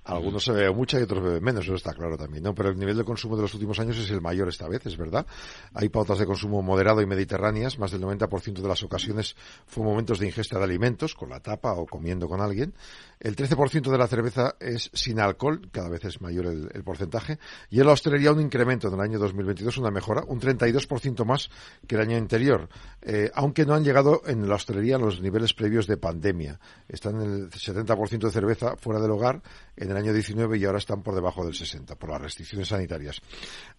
Algunos 0.04 0.44
se 0.44 0.52
beben 0.52 0.76
mucha 0.76 1.00
y 1.00 1.04
otros 1.04 1.24
beben 1.24 1.44
menos, 1.44 1.64
eso 1.64 1.76
está 1.76 1.94
claro 1.94 2.18
también, 2.18 2.44
¿no? 2.44 2.56
Pero 2.56 2.70
el 2.70 2.80
nivel 2.80 2.98
de 2.98 3.04
consumo 3.04 3.36
de 3.36 3.44
los 3.44 3.54
últimos 3.54 3.80
años 3.80 4.00
es 4.00 4.10
el 4.10 4.20
mayor 4.20 4.50
esta 4.50 4.68
vez, 4.68 4.84
es 4.88 4.98
verdad. 4.98 5.28
Hay 5.76 5.90
pautas 5.90 6.18
de 6.18 6.26
consumo 6.26 6.64
moderado 6.64 7.04
y 7.04 7.06
mediterráneas, 7.06 7.78
más 7.78 7.92
del 7.92 8.02
90% 8.02 8.62
de 8.62 8.68
las 8.68 8.82
ocasiones 8.82 9.36
fue 9.68 9.84
momentos 9.84 10.18
de 10.18 10.26
ingesta 10.26 10.58
de 10.58 10.64
alimentos, 10.64 11.14
con 11.14 11.30
la 11.30 11.40
tapa 11.40 11.74
o 11.74 11.86
comiendo 11.86 12.28
con 12.28 12.42
alguien. 12.42 12.74
El 13.22 13.36
13% 13.36 13.92
de 13.92 13.98
la 14.00 14.08
cerveza 14.08 14.56
es 14.60 14.90
sin 14.94 15.20
alcohol, 15.20 15.70
cada 15.72 15.90
vez 15.90 16.04
es 16.06 16.22
mayor 16.22 16.48
el, 16.48 16.84
porcentaje. 16.84 17.38
Y 17.70 17.80
en 17.80 17.86
la 17.86 17.92
hostelería 17.92 18.32
un 18.32 18.42
incremento 18.42 18.88
en 18.88 18.96
el 18.96 19.00
año 19.00 19.20
2022, 19.20 19.78
una 19.78 19.92
mejora, 19.92 20.24
un 20.28 20.42
32% 20.42 21.24
más 21.24 21.52
que 21.86 21.94
el 21.94 22.02
año 22.02 22.18
anterior, 22.18 22.68
eh, 23.04 23.30
aunque 23.36 23.64
no 23.64 23.76
han 23.76 23.84
llegado 23.84 24.24
en 24.26 24.50
la 24.50 24.56
hostelería 24.56 24.96
a 24.96 25.00
los 25.00 25.22
niveles 25.22 25.54
previos 25.54 25.86
de 25.86 25.98
pandemia. 25.98 26.60
Están 26.90 27.22
en 27.22 27.32
el 27.32 27.50
70% 27.52 28.22
de 28.22 28.32
cerveza 28.32 28.76
fuera 28.76 29.00
del 29.00 29.12
hogar 29.12 29.44
en 29.78 29.92
el 29.92 29.98
año 29.98 30.14
19 30.14 30.58
y 30.58 30.66
ahora 30.66 30.80
están 30.80 31.04
por 31.04 31.14
debajo 31.14 31.46
del 31.46 31.54
60 31.54 31.94
por 31.98 32.10
las 32.10 32.22
restricciones 32.22 32.70
sanitarias. 32.70 33.22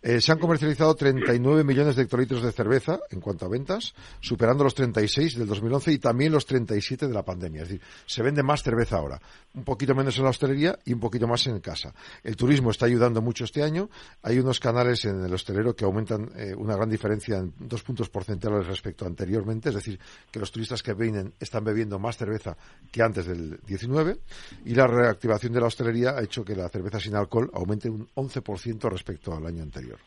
Eh, 0.01 0.21
se 0.21 0.31
han 0.31 0.39
comercializado 0.39 0.95
39 0.95 1.65
millones 1.65 1.97
de 1.97 2.03
hectolitros 2.03 2.43
de 2.43 2.53
cerveza 2.53 3.01
en 3.11 3.21
cuanto 3.21 3.47
a 3.47 3.49
ventas, 3.49 3.93
superando 4.21 4.63
los 4.63 4.77
36 4.77 5.37
del 5.37 5.49
2011 5.49 5.91
y 5.95 5.99
también 5.99 6.31
los 6.31 6.47
37 6.47 7.09
de 7.09 7.13
la 7.13 7.25
pandemia. 7.25 7.63
Es 7.63 7.69
decir, 7.71 7.83
se 8.07 8.23
vende 8.23 8.45
más 8.45 8.63
cerveza 8.63 8.99
ahora 8.99 9.21
un 9.55 9.64
poquito 9.64 9.95
menos 9.95 10.16
en 10.18 10.25
la 10.25 10.31
hostelería 10.31 10.79
y 10.85 10.92
un 10.92 11.01
poquito 11.01 11.27
más 11.27 11.47
en 11.47 11.61
casa. 11.61 11.92
El 12.23 12.37
turismo 12.37 12.71
está 12.71 12.87
ayudando 12.87 13.21
mucho 13.21 13.45
este 13.45 13.62
año. 13.62 13.88
Hay 14.23 14.38
unos 14.38 14.61
canales 14.61 15.05
en 15.05 15.25
el 15.25 15.33
hostelero 15.33 15.75
que 15.75 15.85
aumentan 15.85 16.31
eh, 16.37 16.55
una 16.57 16.77
gran 16.77 16.88
diferencia 16.88 17.38
en 17.38 17.53
dos 17.59 17.83
puntos 17.83 18.09
porcentuales 18.09 18.66
respecto 18.66 19.05
a 19.05 19.09
anteriormente, 19.09 19.68
es 19.68 19.75
decir, 19.75 19.99
que 20.31 20.38
los 20.40 20.51
turistas 20.51 20.83
que 20.83 20.95
vienen 20.95 21.35
están 21.38 21.64
bebiendo 21.64 21.99
más 21.99 22.16
cerveza 22.16 22.57
que 22.90 23.03
antes 23.03 23.27
del 23.27 23.59
19 23.66 24.16
y 24.64 24.75
la 24.75 24.87
reactivación 24.87 25.53
de 25.53 25.61
la 25.61 25.66
hostelería 25.66 26.11
ha 26.11 26.23
hecho 26.23 26.45
que 26.45 26.57
la 26.57 26.68
cerveza 26.68 26.99
sin 26.99 27.14
alcohol 27.14 27.51
aumente 27.53 27.90
un 27.90 28.09
11% 28.14 28.90
respecto 28.90 29.35
al 29.35 29.47
año 29.47 29.62
anterior. 29.62 29.99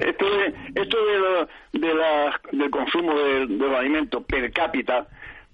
Esto, 0.00 0.26
de, 0.28 0.54
esto 0.74 0.96
de, 1.72 1.94
la, 1.94 2.40
del 2.50 2.70
consumo 2.70 3.16
de, 3.16 3.46
de 3.46 3.76
alimentos 3.76 4.24
per 4.24 4.50
cápita 4.52 5.06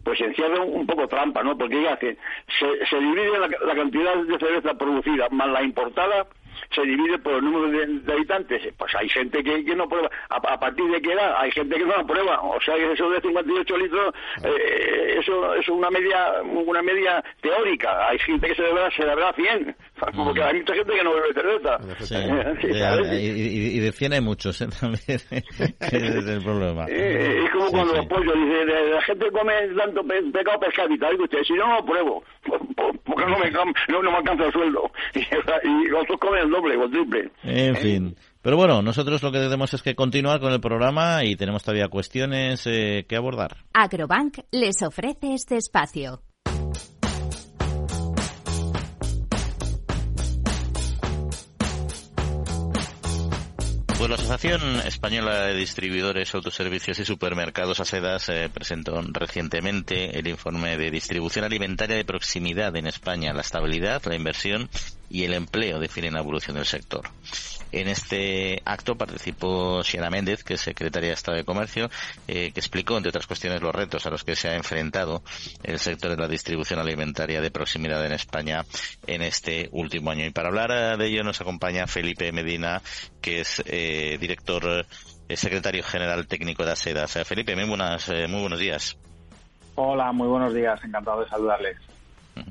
pues 0.05 0.21
encierra 0.21 0.61
un, 0.62 0.87
poco 0.87 1.09
trampa, 1.09 1.43
¿no? 1.43 1.57
Porque 1.57 1.83
ya 1.83 1.99
que 1.99 2.17
se, 2.59 2.87
se 2.87 2.97
divide 2.99 3.38
la, 3.38 3.49
la, 3.49 3.75
cantidad 3.75 4.17
de 4.17 4.38
cerveza 4.38 4.75
producida 4.75 5.29
más 5.31 5.49
la 5.49 5.62
importada 5.62 6.27
se 6.75 6.83
divide 6.83 7.19
por 7.19 7.35
el 7.35 7.45
número 7.45 7.69
de, 7.71 8.13
habitantes. 8.13 8.63
Pues 8.77 8.95
hay 8.95 9.09
gente 9.09 9.43
que, 9.43 9.65
que 9.65 9.75
no 9.75 9.89
prueba. 9.89 10.11
A, 10.29 10.59
partir 10.59 10.87
de 10.91 11.01
qué 11.01 11.13
edad? 11.13 11.35
Hay 11.39 11.51
gente 11.53 11.77
que 11.77 11.85
no 11.85 11.97
la 11.97 12.05
prueba. 12.05 12.41
O 12.43 12.61
sea, 12.61 12.77
eso 12.77 13.11
de 13.11 13.21
58 13.21 13.77
litros, 13.77 14.15
eh, 14.45 15.17
eso 15.19 15.55
es 15.55 15.69
una 15.69 15.91
media 15.91 16.43
una 16.43 16.83
media 16.83 17.23
teórica. 17.41 18.09
Hay 18.09 18.19
gente 18.19 18.49
que 18.49 18.55
se 18.55 18.63
deberá, 18.63 18.91
se 18.91 19.05
deberá 19.05 19.33
100. 19.33 19.77
Porque 20.17 20.43
hay 20.43 20.59
mucha 20.59 20.75
gente 20.75 20.93
que 20.93 21.05
no 21.05 21.15
bebe 21.15 21.35
cerveza. 21.35 21.79
y, 23.13 23.79
de 23.79 23.93
100 23.93 24.13
hay 24.13 24.21
muchos, 24.21 24.61
¿eh? 24.61 24.69
También. 24.81 25.01
es 25.09 26.29
el 26.29 26.43
problema. 26.43 26.87
es 26.87 27.51
como 27.51 27.71
cuando 27.71 27.95
los 27.95 28.07
pollos, 28.07 28.35
dice, 28.35 28.65
la 28.65 29.03
gente 29.03 29.31
come 29.31 29.53
tanto 29.77 30.03
pecado 30.33 30.61
per 30.61 30.73
cápita. 30.73 31.11
Digo 31.11 31.25
usted, 31.25 31.43
si 31.45 31.53
no, 31.55 31.67
no 31.69 31.85
pruebo. 31.85 32.25
Porque 33.05 33.27
no 33.27 33.39
me, 33.39 33.51
no, 33.51 34.11
me 34.11 34.17
alcanza 34.17 34.47
el 34.47 34.53
sueldo. 34.53 34.91
Y, 35.15 35.89
los 35.89 36.03
otros 36.03 36.19
comen 36.19 36.43
el 36.43 36.51
doble 36.62 36.77
o 36.77 36.85
el 36.85 36.90
triple. 36.90 37.31
En 37.42 37.77
fin. 37.77 38.16
Pero 38.40 38.57
bueno, 38.57 38.83
nosotros 38.83 39.22
lo 39.22 39.31
que 39.31 39.38
tenemos 39.38 39.72
es 39.75 39.83
que 39.83 39.94
continuar 39.94 40.40
con 40.40 40.53
el 40.53 40.61
programa 40.61 41.25
y 41.25 41.37
tenemos 41.37 41.62
todavía 41.62 41.88
cuestiones 41.88 42.66
eh, 42.66 43.05
que 43.09 43.16
abordar. 43.16 43.57
Agrobank 43.72 44.38
les 44.51 44.83
ofrece 44.83 45.35
este 45.35 45.57
espacio. 45.57 46.22
Pues 54.03 54.11
la 54.11 54.16
Asociación 54.16 54.81
Española 54.85 55.46
de 55.46 55.55
Distribuidores, 55.55 56.35
Autoservicios 56.35 56.98
y 56.98 57.05
Supermercados 57.05 57.79
ASEDAS 57.79 58.31
eh, 58.31 58.51
presentó 58.53 59.01
recientemente 59.12 60.18
el 60.18 60.27
informe 60.27 60.77
de 60.77 60.90
distribución 60.90 61.44
alimentaria 61.44 61.94
de 61.94 62.05
proximidad 62.05 62.75
en 62.75 62.88
España. 62.88 63.33
La 63.33 63.42
estabilidad, 63.42 64.03
la 64.07 64.16
inversión 64.16 64.68
y 65.12 65.25
el 65.25 65.35
empleo 65.35 65.79
definen 65.79 66.14
la 66.14 66.20
evolución 66.20 66.57
del 66.57 66.64
sector. 66.64 67.03
En 67.70 67.87
este 67.87 68.62
acto 68.64 68.96
participó 68.96 69.85
Siena 69.85 70.09
Méndez, 70.09 70.42
que 70.42 70.55
es 70.55 70.61
secretaria 70.62 71.09
de 71.09 71.14
Estado 71.14 71.37
de 71.37 71.44
Comercio, 71.44 71.90
eh, 72.27 72.51
que 72.53 72.61
explicó, 72.61 72.96
entre 72.96 73.11
otras 73.11 73.27
cuestiones, 73.27 73.61
los 73.61 73.75
retos 73.75 74.07
a 74.07 74.11
los 74.11 74.25
que 74.25 74.37
se 74.37 74.48
ha 74.48 74.57
enfrentado 74.57 75.22
el 75.62 75.79
sector 75.79 76.11
de 76.11 76.16
la 76.16 76.29
distribución 76.29 76.81
alimentaria 76.81 77.42
de 77.42 77.51
proximidad 77.51 78.05
en 78.07 78.12
España 78.12 78.64
en 79.07 79.20
este 79.20 79.68
último 79.72 80.11
año. 80.11 80.25
Y 80.25 80.31
para 80.31 80.48
hablar 80.48 80.96
de 80.96 81.07
ello 81.07 81.22
nos 81.22 81.42
acompaña 81.42 81.87
Felipe 81.87 82.33
Medina, 82.33 82.81
que 83.20 83.40
es 83.40 83.62
eh, 83.66 84.16
director 84.18 84.87
secretario 85.29 85.83
general 85.83 86.27
técnico 86.27 86.64
de 86.64 86.72
ASEDAS. 86.72 87.27
Felipe, 87.27 87.55
muy, 87.55 87.68
buenas, 87.68 88.09
muy 88.09 88.40
buenos 88.40 88.59
días. 88.59 88.96
Hola, 89.75 90.12
muy 90.12 90.29
buenos 90.29 90.55
días. 90.55 90.83
Encantado 90.85 91.20
de 91.22 91.29
saludarles. 91.29 91.77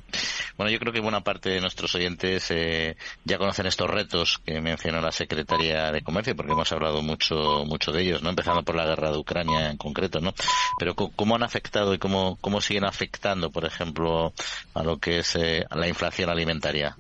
Bueno, 0.57 0.71
yo 0.71 0.79
creo 0.79 0.93
que 0.93 0.99
buena 0.99 1.21
parte 1.21 1.49
de 1.49 1.61
nuestros 1.61 1.95
oyentes 1.95 2.51
eh, 2.51 2.95
ya 3.23 3.39
conocen 3.39 3.65
estos 3.65 3.89
retos 3.89 4.37
que 4.45 4.61
mencionó 4.61 5.01
la 5.01 5.11
Secretaría 5.11 5.91
de 5.91 6.03
Comercio, 6.03 6.35
porque 6.35 6.51
hemos 6.51 6.71
hablado 6.71 7.01
mucho 7.01 7.63
mucho 7.65 7.91
de 7.91 8.03
ellos, 8.03 8.21
no 8.21 8.29
empezando 8.29 8.61
por 8.61 8.75
la 8.75 8.85
guerra 8.85 9.11
de 9.11 9.17
Ucrania 9.17 9.71
en 9.71 9.77
concreto, 9.77 10.19
¿no? 10.19 10.33
Pero 10.77 10.93
cómo 10.93 11.35
han 11.35 11.43
afectado 11.43 11.93
y 11.95 11.97
cómo 11.97 12.37
cómo 12.41 12.61
siguen 12.61 12.85
afectando, 12.85 13.49
por 13.49 13.65
ejemplo, 13.65 14.33
a 14.75 14.83
lo 14.83 14.97
que 14.97 15.19
es 15.19 15.35
eh, 15.35 15.65
la 15.71 15.87
inflación 15.87 16.29
alimentaria. 16.29 16.95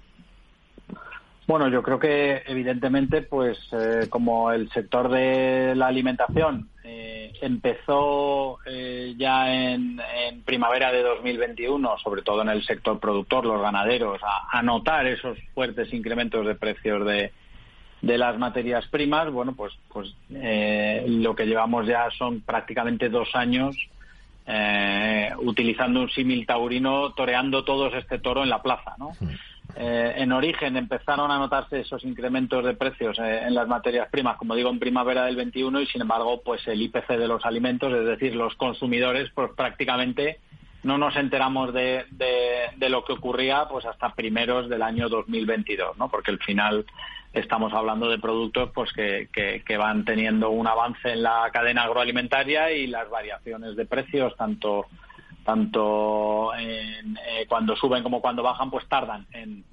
Bueno, 1.45 1.67
yo 1.67 1.83
creo 1.83 1.99
que 1.99 2.43
evidentemente, 2.47 3.21
pues 3.21 3.57
eh, 3.73 4.07
como 4.09 4.51
el 4.51 4.71
sector 4.71 5.11
de 5.11 5.75
la 5.75 5.87
alimentación 5.87 6.70
eh, 6.83 7.33
empezó 7.41 8.59
eh, 8.65 9.13
ya 9.17 9.53
en, 9.53 10.01
primavera 10.45 10.91
de 10.91 11.03
2021, 11.03 11.97
sobre 11.99 12.23
todo 12.23 12.41
en 12.41 12.49
el 12.49 12.63
sector 12.65 12.99
productor, 12.99 13.45
los 13.45 13.61
ganaderos, 13.61 14.19
a, 14.51 14.61
notar 14.63 15.05
esos 15.05 15.37
fuertes 15.53 15.93
incrementos 15.93 16.45
de 16.45 16.55
precios 16.55 17.05
de, 17.05 17.31
de 18.01 18.17
las 18.17 18.37
materias 18.37 18.87
primas, 18.87 19.31
bueno, 19.31 19.53
pues, 19.53 19.73
pues 19.89 20.13
lo 20.29 21.35
que 21.35 21.45
llevamos 21.45 21.85
ya 21.85 22.09
son 22.17 22.41
prácticamente 22.41 23.09
dos 23.09 23.29
años 23.35 23.75
utilizando 25.39 26.01
un 26.01 26.09
símil 26.09 26.45
taurino, 26.45 27.13
toreando 27.13 27.63
todos 27.63 27.93
este 27.93 28.19
toro 28.19 28.43
en 28.43 28.49
la 28.49 28.61
plaza, 28.61 28.95
¿no? 28.97 29.11
Eh, 29.75 30.13
en 30.17 30.31
origen 30.31 30.77
empezaron 30.77 31.31
a 31.31 31.37
notarse 31.37 31.81
esos 31.81 32.03
incrementos 32.03 32.63
de 32.63 32.73
precios 32.73 33.17
eh, 33.19 33.43
en 33.45 33.53
las 33.53 33.67
materias 33.67 34.09
primas, 34.09 34.37
como 34.37 34.55
digo, 34.55 34.69
en 34.69 34.79
primavera 34.79 35.25
del 35.25 35.35
21 35.35 35.81
y 35.81 35.87
sin 35.87 36.01
embargo, 36.01 36.41
pues 36.43 36.67
el 36.67 36.81
IPC 36.81 37.07
de 37.09 37.27
los 37.27 37.45
alimentos, 37.45 37.93
es 37.93 38.05
decir, 38.05 38.35
los 38.35 38.55
consumidores, 38.55 39.29
pues 39.33 39.51
prácticamente 39.55 40.39
no 40.83 40.97
nos 40.97 41.15
enteramos 41.15 41.73
de, 41.73 42.05
de, 42.11 42.89
lo 42.89 43.05
que 43.05 43.13
ocurría 43.13 43.67
pues 43.69 43.85
hasta 43.85 44.13
primeros 44.13 44.67
del 44.67 44.81
año 44.81 45.09
2022, 45.09 45.97
¿no? 45.97 46.09
Porque 46.09 46.31
al 46.31 46.39
final 46.39 46.85
estamos 47.33 47.71
hablando 47.73 48.09
de 48.09 48.17
productos 48.17 48.71
pues 48.73 48.91
que, 48.91 49.29
que, 49.31 49.77
van 49.77 50.03
teniendo 50.03 50.49
un 50.49 50.67
avance 50.67 51.11
en 51.11 51.23
la 51.23 51.49
cadena 51.53 51.83
agroalimentaria 51.83 52.71
y 52.71 52.87
las 52.87 53.09
variaciones 53.09 53.75
de 53.75 53.85
precios 53.85 54.35
tanto 54.35 54.87
tanto 55.43 56.53
en, 56.55 57.17
eh, 57.17 57.45
cuando 57.47 57.75
suben 57.75 58.03
como 58.03 58.21
cuando 58.21 58.43
bajan, 58.43 58.69
pues 58.69 58.87
tardan 58.87 59.25
en, 59.33 59.63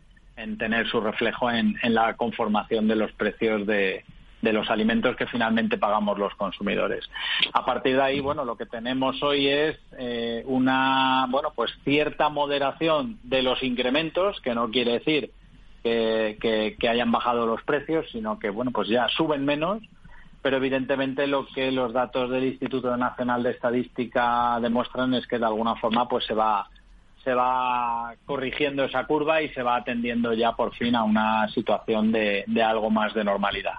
tener 0.59 0.87
su 0.89 1.01
reflejo 1.01 1.51
en, 1.51 1.77
la 1.83 2.15
conformación 2.15 2.87
de 2.87 2.95
los 2.95 3.13
precios 3.13 3.67
de, 3.67 4.05
los 4.41 4.71
alimentos 4.71 5.17
que 5.17 5.27
finalmente 5.27 5.79
pagamos 5.79 6.17
los 6.17 6.33
consumidores. 6.37 7.05
A 7.53 7.65
partir 7.65 7.97
de 7.97 8.03
ahí, 8.03 8.21
bueno, 8.21 8.45
lo 8.45 8.57
que 8.57 8.67
tenemos 8.67 9.21
hoy 9.23 9.49
es 9.49 9.77
eh, 9.99 10.45
una, 10.47 11.27
bueno, 11.29 11.53
pues 11.55 11.73
cierta 11.85 12.29
moderación 12.29 13.19
de 13.25 13.43
los 13.43 13.63
incrementos, 13.65 14.41
que 14.41 14.55
no 14.55 14.71
quiere 14.71 14.93
decir 14.93 15.33
que, 15.83 16.77
que 16.79 16.89
hayan 16.89 17.11
bajado 17.11 17.47
los 17.47 17.63
precios, 17.63 18.07
sino 18.13 18.39
que, 18.39 18.51
bueno, 18.51 18.71
pues 18.71 18.89
ya 18.89 19.09
suben 19.09 19.45
menos 19.45 19.83
pero 20.49 20.57
evidentemente 20.57 21.27
lo 21.27 21.47
que 21.47 21.71
los 21.71 21.93
datos 21.93 22.31
del 22.31 22.45
Instituto 22.45 22.97
Nacional 22.97 23.43
de 23.43 23.51
Estadística 23.51 24.59
demuestran 24.63 25.13
es 25.13 25.27
que 25.27 25.39
de 25.39 25.45
alguna 25.45 25.75
forma 25.75 26.09
pues 26.09 26.25
se 26.25 26.33
va 26.33 26.67
se 27.23 27.35
va 27.35 28.15
corrigiendo 28.25 28.85
esa 28.85 29.05
curva 29.05 29.43
y 29.43 29.51
se 29.51 29.63
va 29.63 29.77
atendiendo 29.77 30.33
ya 30.33 30.53
por 30.53 30.75
fin 30.75 30.97
a 30.97 31.05
una 31.05 31.47
situación 31.49 32.13
de, 32.13 32.45
de 32.47 32.63
algo 32.63 32.89
más 32.89 33.13
de 33.13 33.25
normalidad. 33.25 33.75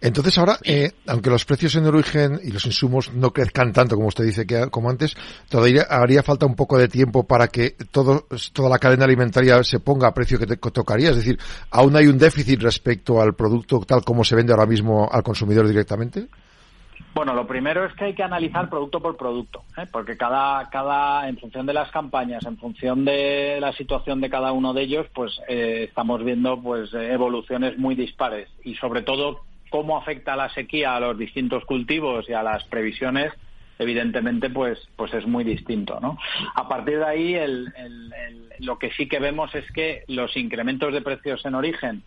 Entonces 0.00 0.38
ahora, 0.38 0.58
eh, 0.64 0.92
aunque 1.08 1.30
los 1.30 1.44
precios 1.44 1.74
en 1.74 1.86
origen 1.86 2.38
y 2.42 2.52
los 2.52 2.64
insumos 2.66 3.12
no 3.12 3.32
crezcan 3.32 3.72
tanto 3.72 3.96
como 3.96 4.08
usted 4.08 4.24
dice 4.24 4.46
que 4.46 4.70
como 4.70 4.90
antes, 4.90 5.16
todavía 5.48 5.82
haría 5.88 6.22
falta 6.22 6.46
un 6.46 6.54
poco 6.54 6.78
de 6.78 6.88
tiempo 6.88 7.26
para 7.26 7.48
que 7.48 7.74
todo, 7.90 8.26
toda 8.52 8.68
la 8.68 8.78
cadena 8.78 9.04
alimentaria 9.04 9.62
se 9.64 9.80
ponga 9.80 10.08
a 10.08 10.14
precio 10.14 10.38
que 10.38 10.46
te 10.46 10.56
tocaría. 10.56 11.10
Es 11.10 11.16
decir, 11.16 11.38
¿aún 11.70 11.96
hay 11.96 12.06
un 12.06 12.18
déficit 12.18 12.62
respecto 12.62 13.20
al 13.20 13.34
producto 13.34 13.80
tal 13.80 14.04
como 14.04 14.22
se 14.22 14.36
vende 14.36 14.52
ahora 14.52 14.66
mismo 14.66 15.08
al 15.10 15.22
consumidor 15.22 15.66
directamente? 15.66 16.28
Bueno, 17.14 17.34
lo 17.34 17.46
primero 17.46 17.84
es 17.84 17.94
que 17.94 18.04
hay 18.04 18.14
que 18.14 18.22
analizar 18.22 18.68
producto 18.68 19.00
por 19.00 19.16
producto, 19.16 19.64
¿eh? 19.76 19.86
porque 19.90 20.16
cada, 20.16 20.68
cada, 20.70 21.28
en 21.28 21.36
función 21.38 21.66
de 21.66 21.72
las 21.72 21.90
campañas, 21.90 22.44
en 22.46 22.56
función 22.56 23.04
de 23.04 23.58
la 23.60 23.72
situación 23.72 24.20
de 24.20 24.30
cada 24.30 24.52
uno 24.52 24.72
de 24.72 24.82
ellos, 24.82 25.06
pues 25.14 25.40
eh, 25.48 25.86
estamos 25.88 26.22
viendo 26.24 26.60
pues 26.60 26.92
evoluciones 26.94 27.76
muy 27.76 27.96
dispares 27.96 28.48
y 28.62 28.74
sobre 28.76 29.02
todo 29.02 29.40
cómo 29.68 29.96
afecta 29.96 30.36
la 30.36 30.48
sequía 30.50 30.96
a 30.96 31.00
los 31.00 31.18
distintos 31.18 31.64
cultivos 31.64 32.28
y 32.28 32.32
a 32.32 32.42
las 32.42 32.64
previsiones, 32.64 33.32
evidentemente, 33.78 34.50
pues, 34.50 34.78
pues 34.96 35.14
es 35.14 35.26
muy 35.26 35.44
distinto, 35.44 35.98
¿no? 36.00 36.18
A 36.54 36.68
partir 36.68 36.98
de 36.98 37.04
ahí, 37.04 37.36
lo 38.60 38.78
que 38.78 38.90
sí 38.92 39.08
que 39.08 39.20
vemos 39.20 39.54
es 39.54 39.70
que 39.72 40.02
los 40.08 40.36
incrementos 40.36 40.92
de 40.92 41.02
precios 41.02 41.44
en 41.46 41.54
origen 41.54 42.02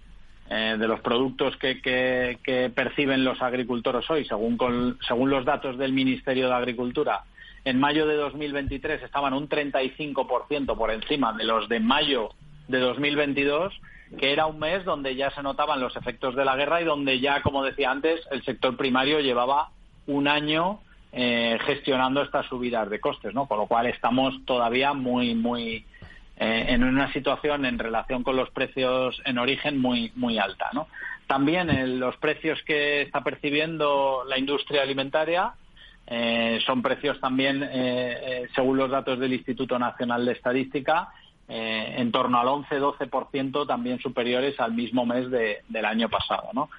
eh, 0.49 0.75
de 0.77 0.87
los 0.87 0.99
productos 0.99 1.55
que, 1.57 2.71
perciben 2.75 3.23
los 3.23 3.41
agricultores 3.41 4.09
hoy, 4.09 4.25
según, 4.25 4.97
según 5.07 5.29
los 5.29 5.45
datos 5.45 5.77
del 5.77 5.93
Ministerio 5.93 6.47
de 6.47 6.55
Agricultura, 6.55 7.23
en 7.63 7.79
mayo 7.79 8.05
de 8.05 8.15
2023 8.15 9.03
estaban 9.03 9.33
un 9.33 9.47
35% 9.47 10.75
por 10.75 10.91
encima 10.91 11.31
de 11.33 11.43
los 11.43 11.69
de 11.69 11.79
mayo 11.79 12.31
de 12.67 12.79
2022 12.79 13.73
que 14.17 14.33
era 14.33 14.45
un 14.45 14.59
mes 14.59 14.83
donde 14.83 15.15
ya 15.15 15.31
se 15.31 15.43
notaban 15.43 15.79
los 15.79 15.95
efectos 15.95 16.35
de 16.35 16.45
la 16.45 16.55
guerra 16.55 16.81
y 16.81 16.85
donde 16.85 17.19
ya, 17.19 17.41
como 17.41 17.63
decía 17.63 17.91
antes, 17.91 18.21
el 18.31 18.43
sector 18.43 18.75
primario 18.75 19.19
llevaba 19.19 19.69
un 20.07 20.27
año 20.27 20.79
eh, 21.13 21.57
gestionando 21.65 22.21
estas 22.21 22.45
subidas 22.45 22.89
de 22.89 22.99
costes, 22.99 23.33
¿no? 23.33 23.45
Con 23.45 23.57
lo 23.57 23.67
cual 23.67 23.87
estamos 23.87 24.33
todavía 24.45 24.93
muy, 24.93 25.35
muy 25.35 25.85
eh, 26.37 26.65
en 26.69 26.83
una 26.83 27.11
situación 27.11 27.65
en 27.65 27.77
relación 27.77 28.23
con 28.23 28.35
los 28.37 28.49
precios 28.49 29.21
en 29.25 29.37
origen 29.37 29.77
muy, 29.77 30.11
muy 30.15 30.37
alta, 30.37 30.69
¿no? 30.73 30.87
También 31.27 31.69
eh, 31.69 31.85
los 31.85 32.15
precios 32.17 32.61
que 32.65 33.01
está 33.01 33.21
percibiendo 33.25 34.23
la 34.27 34.37
industria 34.37 34.83
alimentaria 34.83 35.53
son 36.65 36.81
precios 36.81 37.21
también, 37.21 37.61
según 38.53 38.75
los 38.75 38.91
datos 38.91 39.17
del 39.17 39.31
Instituto 39.31 39.79
Nacional 39.79 40.25
de 40.25 40.33
Estadística, 40.33 41.07
eh, 41.53 41.95
en 41.97 42.13
torno 42.13 42.39
al 42.39 42.47
11-12% 42.47 43.67
también 43.67 43.99
superiores 43.99 44.57
al 44.57 44.71
mismo 44.71 45.05
mes 45.05 45.29
del 45.29 45.85
año 45.85 46.07
pasado, 46.07 46.47
¿no? 46.53 46.69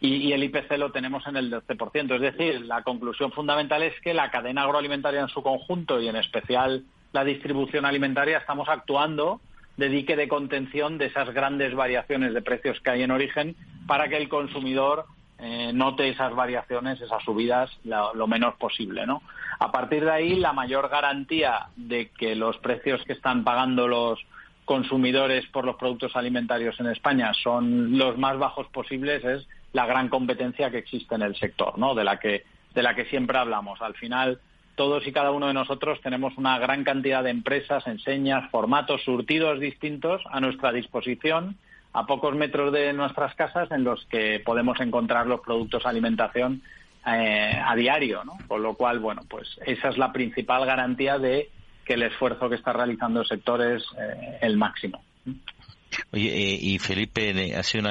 Y, 0.00 0.32
el 0.32 0.42
IPC 0.42 0.78
lo 0.78 0.90
tenemos 0.90 1.26
en 1.26 1.36
el 1.36 1.52
12%. 1.52 2.14
Es 2.14 2.20
decir, 2.22 2.62
la 2.62 2.82
conclusión 2.82 3.30
fundamental 3.30 3.82
es 3.82 3.92
que 4.00 4.14
la 4.14 4.30
cadena 4.30 4.62
agroalimentaria 4.62 5.20
en 5.20 5.28
su 5.28 5.42
conjunto 5.42 6.00
y 6.00 6.08
en 6.08 6.16
especial 6.16 6.82
la 7.12 7.24
distribución 7.24 7.84
alimentaria 7.84 8.38
estamos 8.38 8.70
actuando 8.70 9.42
de 9.76 9.90
dique 9.90 10.16
de 10.16 10.28
contención 10.28 10.96
de 10.96 11.06
esas 11.06 11.28
grandes 11.34 11.74
variaciones 11.74 12.32
de 12.32 12.40
precios 12.40 12.80
que 12.80 12.90
hay 12.90 13.02
en 13.02 13.10
origen 13.10 13.54
para 13.86 14.08
que 14.08 14.16
el 14.16 14.30
consumidor 14.30 15.04
eh, 15.38 15.72
note 15.72 16.08
esas 16.08 16.34
variaciones, 16.34 17.00
esas 17.00 17.22
subidas 17.24 17.70
lo, 17.84 18.26
menos 18.26 18.54
posible, 18.56 19.06
¿no? 19.06 19.22
A 19.58 19.72
partir 19.72 20.04
de 20.04 20.10
ahí, 20.10 20.34
la 20.36 20.52
mayor 20.52 20.88
garantía 20.88 21.68
de 21.76 22.10
que 22.10 22.34
los 22.34 22.58
precios 22.58 23.02
que 23.04 23.12
están 23.12 23.44
pagando 23.44 23.88
los 23.88 24.20
consumidores 24.64 25.46
por 25.46 25.64
los 25.64 25.76
productos 25.76 26.14
alimentarios 26.14 26.78
en 26.78 26.86
España 26.86 27.32
son 27.34 27.98
los 27.98 28.16
más 28.16 28.38
bajos 28.38 28.68
posibles 28.68 29.24
es 29.24 29.46
la 29.72 29.86
gran 29.86 30.08
competencia 30.08 30.70
que 30.70 30.78
existe 30.78 31.14
en 31.14 31.22
el 31.22 31.36
sector, 31.36 31.78
¿no? 31.78 31.94
De 31.94 32.04
la 32.04 32.18
que 32.18 32.44
de 32.74 32.82
la 32.82 32.94
que 32.94 33.04
siempre 33.06 33.36
hablamos. 33.38 33.82
Al 33.82 33.94
final, 33.94 34.40
todos 34.74 35.06
y 35.06 35.12
cada 35.12 35.30
uno 35.30 35.48
de 35.48 35.54
nosotros 35.54 36.00
tenemos 36.00 36.36
una 36.38 36.58
gran 36.58 36.84
cantidad 36.84 37.22
de 37.22 37.30
empresas, 37.30 37.86
enseñas, 37.86 38.50
formatos, 38.50 39.02
surtidos 39.02 39.60
distintos 39.60 40.22
a 40.30 40.40
nuestra 40.40 40.72
disposición 40.72 41.56
a 41.92 42.06
pocos 42.06 42.34
metros 42.34 42.72
de 42.72 42.92
nuestras 42.92 43.34
casas 43.34 43.70
en 43.70 43.84
los 43.84 44.04
que 44.06 44.40
podemos 44.44 44.80
encontrar 44.80 45.26
los 45.26 45.40
productos 45.40 45.82
de 45.82 45.88
alimentación 45.90 46.62
eh, 47.06 47.60
a 47.64 47.74
diario, 47.74 48.24
¿no? 48.24 48.38
Con 48.46 48.62
lo 48.62 48.74
cual, 48.74 49.00
bueno, 49.00 49.22
pues 49.28 49.58
esa 49.66 49.88
es 49.88 49.98
la 49.98 50.12
principal 50.12 50.64
garantía 50.64 51.18
de 51.18 51.50
que 51.84 51.94
el 51.94 52.04
esfuerzo 52.04 52.48
que 52.48 52.54
está 52.54 52.72
realizando 52.72 53.20
el 53.20 53.26
sector 53.26 53.60
es 53.60 53.82
eh, 53.98 54.38
el 54.40 54.56
máximo. 54.56 55.02
Oye, 56.12 56.28
eh, 56.28 56.58
y 56.60 56.78
Felipe, 56.78 57.54
ha 57.54 57.62
sido 57.62 57.88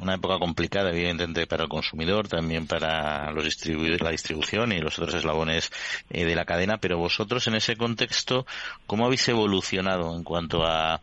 una, 0.00 0.14
época 0.14 0.38
complicada, 0.38 0.90
evidentemente, 0.90 1.46
para 1.46 1.64
el 1.64 1.68
consumidor, 1.68 2.28
también 2.28 2.66
para 2.66 3.30
los 3.30 3.44
distribuidores, 3.44 4.00
la 4.00 4.10
distribución 4.10 4.72
y 4.72 4.80
los 4.80 4.98
otros 4.98 5.14
eslabones 5.14 5.70
de 6.08 6.34
la 6.34 6.44
cadena, 6.44 6.78
pero 6.78 6.98
vosotros 6.98 7.46
en 7.46 7.54
ese 7.54 7.76
contexto, 7.76 8.46
¿cómo 8.86 9.04
habéis 9.04 9.28
evolucionado 9.28 10.16
en 10.16 10.24
cuanto 10.24 10.64
a, 10.64 11.02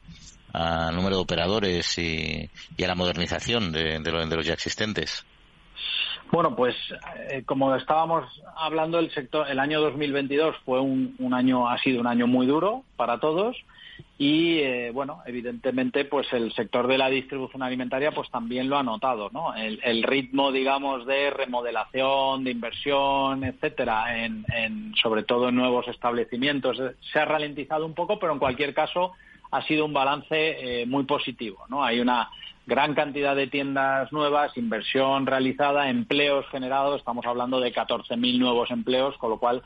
al 0.54 0.96
número 0.96 1.18
de 1.18 1.22
operadores 1.22 1.98
y, 1.98 2.50
a 2.84 2.88
la 2.88 2.96
modernización 2.96 3.72
de, 3.72 4.00
los 4.02 4.46
ya 4.46 4.54
existentes? 4.54 5.26
Bueno, 6.32 6.56
pues 6.56 6.76
eh, 7.30 7.44
como 7.46 7.76
estábamos 7.76 8.26
hablando, 8.56 8.98
el 9.00 9.12
sector, 9.14 9.48
el 9.50 9.60
año 9.60 9.82
2022 9.82 10.56
fue 10.66 10.80
un, 10.80 11.34
año, 11.34 11.68
ha 11.68 11.78
sido 11.80 12.00
un 12.00 12.08
año 12.08 12.28
muy 12.28 12.48
duro 12.48 12.84
para 12.96 13.20
todos 13.20 13.58
y 14.18 14.60
eh, 14.60 14.92
bueno 14.92 15.22
evidentemente 15.26 16.06
pues 16.06 16.32
el 16.34 16.54
sector 16.54 16.88
de 16.88 16.98
la 16.98 17.10
distribución 17.10 17.64
alimentaria 17.64 18.12
pues 18.12 18.30
también 18.30 18.70
lo 18.70 18.78
ha 18.78 18.84
notado 18.84 19.30
no 19.32 19.56
el, 19.56 20.04
ritmo 20.04 20.52
digamos 20.52 21.06
de 21.06 21.32
remodelación 21.32 22.44
de 22.44 22.52
inversión 22.52 23.44
etcétera 23.44 24.24
en, 24.24 24.94
sobre 25.02 25.24
todo 25.24 25.50
en 25.50 25.56
nuevos 25.56 25.88
establecimientos 25.88 26.80
eh, 26.80 26.96
se 27.12 27.20
ha 27.20 27.26
ralentizado 27.26 27.86
un 27.86 27.94
poco 27.94 28.20
pero 28.20 28.34
en 28.34 28.40
cualquier 28.40 28.74
caso 28.74 29.14
ha 29.54 29.62
sido 29.64 29.86
un 29.86 29.94
balance 29.94 30.82
eh, 30.82 30.86
muy 30.86 31.04
positivo 31.04 31.66
no 31.70 31.84
hay 31.84 32.00
una 32.00 32.30
gran 32.66 32.94
cantidad 32.94 33.36
de 33.36 33.48
tiendas 33.48 34.12
nuevas 34.12 34.56
inversión 34.58 35.26
realizada 35.26 35.90
empleos 35.90 36.46
generados 36.50 37.00
estamos 37.00 37.26
hablando 37.26 37.60
de 37.60 37.74
14.000 37.74 38.40
nuevos 38.40 38.72
empleos 38.72 39.18
con 39.18 39.30
lo 39.30 39.38
cual 39.38 39.64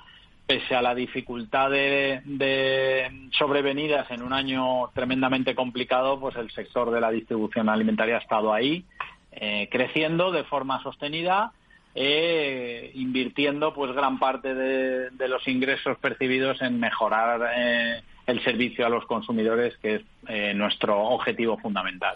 pese 0.47 0.75
a 0.75 0.81
la 0.81 0.95
dificultad 0.95 1.69
de, 1.69 3.29
sobrevenidas 3.37 4.09
en 4.11 4.23
un 4.23 4.31
año 4.31 4.89
tremendamente 4.93 5.53
complicado, 5.53 6.17
pues 6.19 6.37
el 6.37 6.49
sector 6.51 6.89
de 6.89 7.01
la 7.01 7.11
distribución 7.11 7.67
alimentaria 7.67 8.15
ha 8.15 8.21
estado 8.21 8.53
ahí, 8.53 8.85
eh, 9.33 9.67
creciendo 9.69 10.31
de 10.31 10.45
forma 10.45 10.81
sostenida, 10.81 11.51
e 11.93 12.91
invirtiendo 12.93 13.73
pues 13.73 13.91
gran 13.93 14.19
parte 14.19 14.53
de, 14.53 15.27
los 15.27 15.45
ingresos 15.47 15.97
percibidos 15.97 16.61
en 16.61 16.79
mejorar 16.79 17.51
eh, 17.57 18.03
el 18.27 18.43
servicio 18.43 18.85
a 18.85 18.89
los 18.89 19.05
consumidores, 19.05 19.75
que 19.81 19.95
es 19.95 20.01
eh, 20.27 20.53
nuestro 20.53 21.01
objetivo 21.01 21.57
fundamental. 21.57 22.15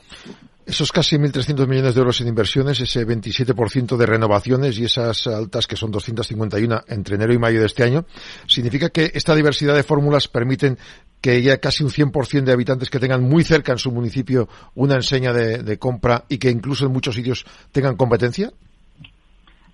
Esos 0.65 0.91
casi 0.91 1.15
1.300 1.15 1.67
millones 1.67 1.95
de 1.95 1.99
euros 1.99 2.21
en 2.21 2.27
inversiones, 2.27 2.79
ese 2.81 3.07
27% 3.07 3.97
de 3.97 4.05
renovaciones 4.05 4.77
y 4.77 4.83
esas 4.83 5.25
altas 5.25 5.65
que 5.65 5.75
son 5.75 5.89
251 5.89 6.81
entre 6.87 7.15
enero 7.15 7.33
y 7.33 7.39
mayo 7.39 7.61
de 7.61 7.65
este 7.65 7.83
año, 7.83 8.05
significa 8.45 8.89
que 8.89 9.11
esta 9.13 9.33
diversidad 9.33 9.73
de 9.73 9.83
fórmulas 9.83 10.27
permiten 10.27 10.77
que 11.21 11.31
haya 11.31 11.59
casi 11.59 11.83
un 11.83 11.89
100% 11.89 12.43
de 12.43 12.51
habitantes 12.51 12.89
que 12.89 12.99
tengan 12.99 13.23
muy 13.23 13.43
cerca 13.43 13.71
en 13.71 13.77
su 13.77 13.91
municipio 13.91 14.49
una 14.75 14.95
enseña 14.95 15.31
de, 15.33 15.79
compra 15.79 16.23
y 16.27 16.37
que 16.39 16.49
incluso 16.49 16.85
en 16.85 16.91
muchos 16.91 17.15
sitios 17.15 17.45
tengan 17.71 17.95
competencia? 17.95 18.51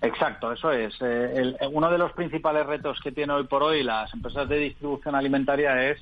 Exacto, 0.00 0.52
eso 0.52 0.70
es. 0.70 0.94
Eh, 1.00 1.56
uno 1.72 1.90
de 1.90 1.98
los 1.98 2.12
principales 2.12 2.64
retos 2.66 3.00
que 3.02 3.10
tiene 3.10 3.32
hoy 3.32 3.44
por 3.44 3.62
hoy 3.62 3.82
las 3.82 4.12
empresas 4.14 4.48
de 4.48 4.58
distribución 4.58 5.16
alimentaria 5.16 5.90
es 5.90 5.98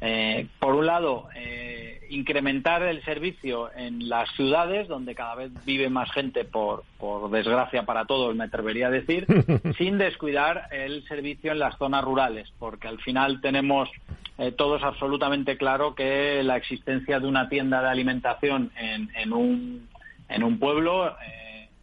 eh, 0.00 0.46
por 0.58 0.74
un 0.74 0.86
lado, 0.86 1.28
eh, 1.34 2.06
incrementar 2.08 2.82
el 2.82 3.04
servicio 3.04 3.70
en 3.76 4.08
las 4.08 4.30
ciudades, 4.34 4.88
donde 4.88 5.14
cada 5.14 5.34
vez 5.34 5.52
vive 5.66 5.90
más 5.90 6.10
gente, 6.12 6.44
por, 6.44 6.84
por 6.98 7.30
desgracia 7.30 7.84
para 7.84 8.06
todos, 8.06 8.34
me 8.34 8.44
atrevería 8.44 8.86
a 8.86 8.90
decir, 8.90 9.26
sin 9.78 9.98
descuidar 9.98 10.68
el 10.72 11.06
servicio 11.06 11.52
en 11.52 11.58
las 11.58 11.76
zonas 11.76 12.02
rurales, 12.02 12.50
porque 12.58 12.88
al 12.88 12.98
final 13.00 13.40
tenemos 13.42 13.90
eh, 14.38 14.52
todos 14.52 14.82
absolutamente 14.82 15.58
claro 15.58 15.94
que 15.94 16.42
la 16.42 16.56
existencia 16.56 17.20
de 17.20 17.26
una 17.26 17.50
tienda 17.50 17.82
de 17.82 17.88
alimentación 17.88 18.70
en, 18.76 19.10
en, 19.14 19.32
un, 19.34 19.88
en 20.30 20.42
un 20.42 20.58
pueblo, 20.58 21.14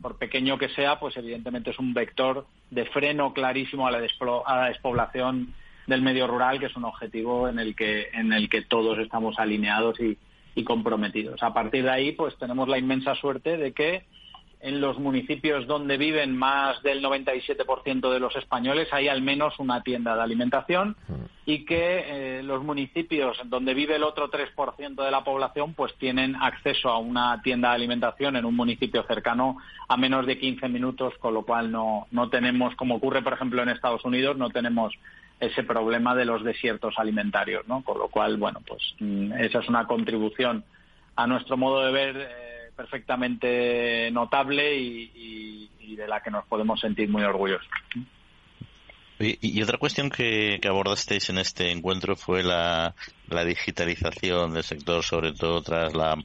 por 0.02 0.18
pequeño 0.18 0.58
que 0.58 0.70
sea, 0.70 1.00
pues 1.00 1.18
evidentemente 1.18 1.72
es 1.72 1.80
un 1.80 1.94
vector 1.94 2.46
de 2.70 2.86
freno 2.86 3.34
clarísimo 3.34 3.88
a 3.88 3.92
la, 3.92 4.00
a 4.46 4.56
la 4.56 4.66
despoblación 4.66 5.54
del 5.88 6.02
medio 6.02 6.28
rural, 6.28 6.60
que 6.60 6.68
es 6.68 6.76
un 6.76 6.86
objetivo 6.86 7.48
en 7.48 7.60
el 7.60 7.76
que, 7.76 8.10
en 8.14 8.34
el 8.34 8.50
que 8.50 8.62
todos 8.62 9.00
estamos 9.00 9.40
alineados 9.40 10.00
y, 10.00 10.18
y 10.54 10.64
comprometidos. 10.64 11.42
A 11.42 11.54
partir 11.54 11.84
de 11.84 11.92
ahí, 11.92 12.12
pues 12.12 12.38
tenemos 12.38 12.68
la 12.68 12.78
inmensa 12.78 13.16
suerte 13.16 13.58
de 13.58 13.72
que 13.72 14.04
en 14.60 14.82
los 14.82 14.98
municipios 14.98 15.68
donde 15.68 15.98
viven 15.98 16.36
más 16.36 16.82
del 16.82 17.04
97% 17.04 18.12
de 18.12 18.20
los 18.20 18.36
españoles 18.36 18.88
hay 18.92 19.08
al 19.08 19.22
menos 19.22 19.60
una 19.60 19.84
tienda 19.84 20.16
de 20.16 20.24
alimentación 20.24 20.96
y 21.46 21.64
que 21.64 22.40
eh, 22.40 22.44
los 22.44 22.64
municipios 22.64 23.38
donde 23.46 23.76
vive 23.76 23.96
el 23.96 24.04
otro 24.04 24.32
3% 24.32 25.04
de 25.04 25.12
la 25.12 25.24
población 25.24 25.74
pues 25.74 25.94
tienen 25.96 26.36
acceso 26.36 26.90
a 26.90 26.98
una 26.98 27.42
tienda 27.44 27.70
de 27.70 27.76
alimentación 27.76 28.36
en 28.36 28.46
un 28.46 28.56
municipio 28.56 29.04
cercano 29.04 29.58
a 29.88 29.96
menos 29.96 30.26
de 30.26 30.40
15 30.40 30.68
minutos, 30.70 31.14
con 31.20 31.36
lo 31.36 31.44
cual 31.44 31.72
no, 31.72 32.08
no 32.10 32.30
tenemos, 32.30 32.76
como 32.76 32.96
ocurre 32.96 33.22
por 33.22 33.34
ejemplo 33.34 33.62
en 33.62 33.70
Estados 33.70 34.04
Unidos, 34.06 34.38
no 34.38 34.50
tenemos 34.50 34.94
ese 35.40 35.64
problema 35.64 36.16
de 36.16 36.26
los 36.26 36.44
desiertos 36.44 36.96
alimentarios, 36.98 37.68
¿no? 37.68 37.84
Con 37.84 38.00
lo 38.00 38.08
cual, 38.10 38.38
bueno, 38.38 38.62
pues 38.66 38.96
mm, 39.00 39.34
esa 39.34 39.60
es 39.60 39.70
una 39.70 39.86
contribución 39.86 40.64
a 41.16 41.28
nuestro 41.28 41.58
modo 41.58 41.86
de 41.86 41.92
ver 41.92 42.18
eh, 42.18 42.72
perfectamente 42.76 44.10
notable 44.12 44.76
y, 44.76 45.70
de 45.98 46.08
la 46.08 46.22
que 46.22 46.30
nos 46.30 46.46
podemos 46.46 46.80
sentir 46.80 47.10
muy 47.10 47.24
orgullosos. 47.24 47.68
Y, 49.20 49.64
otra 49.64 49.80
cuestión 49.80 50.12
que, 50.12 50.60
abordasteis 50.64 51.32
en 51.32 51.40
este 51.40 51.72
encuentro 51.72 52.16
fue 52.16 52.44
la, 52.44 52.94
digitalización 53.28 54.54
del 54.54 54.62
sector, 54.62 55.04
sobre 55.04 55.34
todo 55.34 55.64
tras 55.64 55.96
la, 55.96 56.16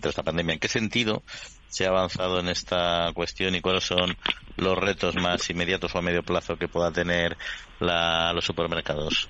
tras 0.00 0.16
la 0.16 0.22
pandemia. 0.24 0.54
¿En 0.54 0.58
qué 0.58 0.66
sentido 0.66 1.22
se 1.68 1.86
ha 1.86 1.90
avanzado 1.90 2.40
en 2.40 2.48
esta 2.48 3.10
cuestión 3.14 3.54
y 3.54 3.60
cuáles 3.60 3.84
son 3.84 4.16
los 4.56 4.78
retos 4.78 5.14
más 5.16 5.48
inmediatos 5.50 5.94
o 5.94 5.98
a 5.98 6.02
medio 6.02 6.22
plazo 6.22 6.56
que 6.56 6.68
pueda 6.68 6.90
tener 6.90 7.36
los 7.80 8.44
supermercados? 8.44 9.28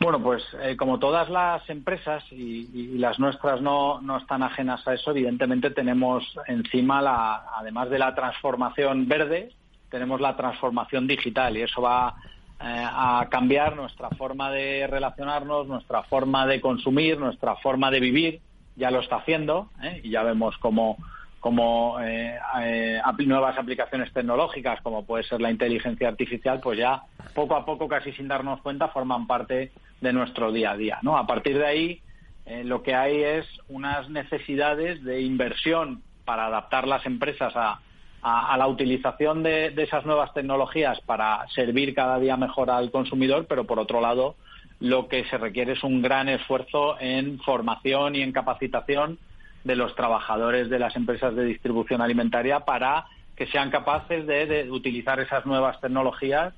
Bueno, 0.00 0.22
pues 0.22 0.42
eh, 0.62 0.76
como 0.76 0.98
todas 0.98 1.28
las 1.28 1.68
empresas 1.68 2.24
y, 2.30 2.96
las 2.96 3.18
nuestras 3.18 3.60
no, 3.60 4.00
no, 4.00 4.16
están 4.16 4.42
ajenas 4.42 4.86
a 4.88 4.94
eso, 4.94 5.10
evidentemente 5.10 5.70
tenemos 5.70 6.24
encima, 6.46 7.02
la, 7.02 7.44
además 7.54 7.90
de 7.90 7.98
la 7.98 8.14
transformación 8.14 9.06
verde, 9.06 9.52
tenemos 9.90 10.20
la 10.20 10.36
transformación 10.36 11.06
digital 11.06 11.54
y 11.56 11.62
eso 11.62 11.82
va 11.82 12.14
eh, 12.62 12.64
a 12.64 13.26
cambiar 13.30 13.76
nuestra 13.76 14.08
forma 14.10 14.50
de 14.50 14.86
relacionarnos, 14.86 15.66
nuestra 15.66 16.02
forma 16.04 16.46
de 16.46 16.60
consumir, 16.62 17.18
nuestra 17.18 17.56
forma 17.56 17.90
de 17.90 18.00
vivir. 18.00 18.40
Ya 18.76 18.90
lo 18.90 19.00
está 19.00 19.16
haciendo 19.16 19.68
¿eh? 19.82 20.00
y 20.02 20.10
ya 20.10 20.22
vemos 20.22 20.56
cómo 20.58 20.96
como 21.40 21.98
eh, 22.00 22.38
eh 22.62 23.00
nuevas 23.26 23.58
aplicaciones 23.58 24.12
tecnológicas, 24.12 24.80
como 24.82 25.04
puede 25.04 25.24
ser 25.24 25.40
la 25.40 25.50
inteligencia 25.50 26.08
artificial, 26.08 26.60
pues 26.60 26.78
ya 26.78 27.02
poco 27.34 27.56
a 27.56 27.64
poco, 27.64 27.88
casi 27.88 28.12
sin 28.12 28.28
darnos 28.28 28.60
cuenta, 28.60 28.88
forman 28.88 29.26
parte 29.26 29.72
de 30.00 30.12
nuestro 30.12 30.52
día 30.52 30.72
a 30.72 30.76
día. 30.76 30.98
¿no? 31.02 31.16
A 31.16 31.26
partir 31.26 31.58
de 31.58 31.66
ahí, 31.66 32.02
eh, 32.46 32.64
lo 32.64 32.82
que 32.82 32.94
hay 32.94 33.22
es 33.22 33.46
unas 33.68 34.08
necesidades 34.10 35.02
de 35.04 35.22
inversión 35.22 36.02
para 36.24 36.46
adaptar 36.46 36.86
las 36.86 37.04
empresas 37.06 37.52
a, 37.54 37.80
la 38.22 38.66
utilización 38.66 39.42
de, 39.42 39.72
esas 39.78 40.04
nuevas 40.04 40.34
tecnologías 40.34 41.00
para 41.00 41.46
servir 41.54 41.94
cada 41.94 42.18
día 42.18 42.36
mejor 42.36 42.70
al 42.70 42.90
consumidor, 42.90 43.46
pero 43.48 43.64
por 43.64 43.78
otro 43.78 44.02
lado, 44.02 44.36
lo 44.78 45.08
que 45.08 45.24
se 45.24 45.38
requiere 45.38 45.72
es 45.72 45.82
un 45.82 46.02
gran 46.02 46.28
esfuerzo 46.28 47.00
en 47.00 47.38
formación 47.40 48.16
y 48.16 48.22
en 48.22 48.32
capacitación 48.32 49.18
de 49.64 49.76
los 49.76 49.94
trabajadores 49.94 50.70
de 50.70 50.78
las 50.78 50.96
empresas 50.96 51.34
de 51.34 51.44
distribución 51.44 52.00
alimentaria 52.00 52.60
para 52.60 53.06
que 53.36 53.46
sean 53.46 53.70
capaces 53.70 54.26
de, 54.26 54.68
utilizar 54.70 55.18
esas 55.20 55.46
nuevas 55.46 55.80
tecnologías 55.80 56.52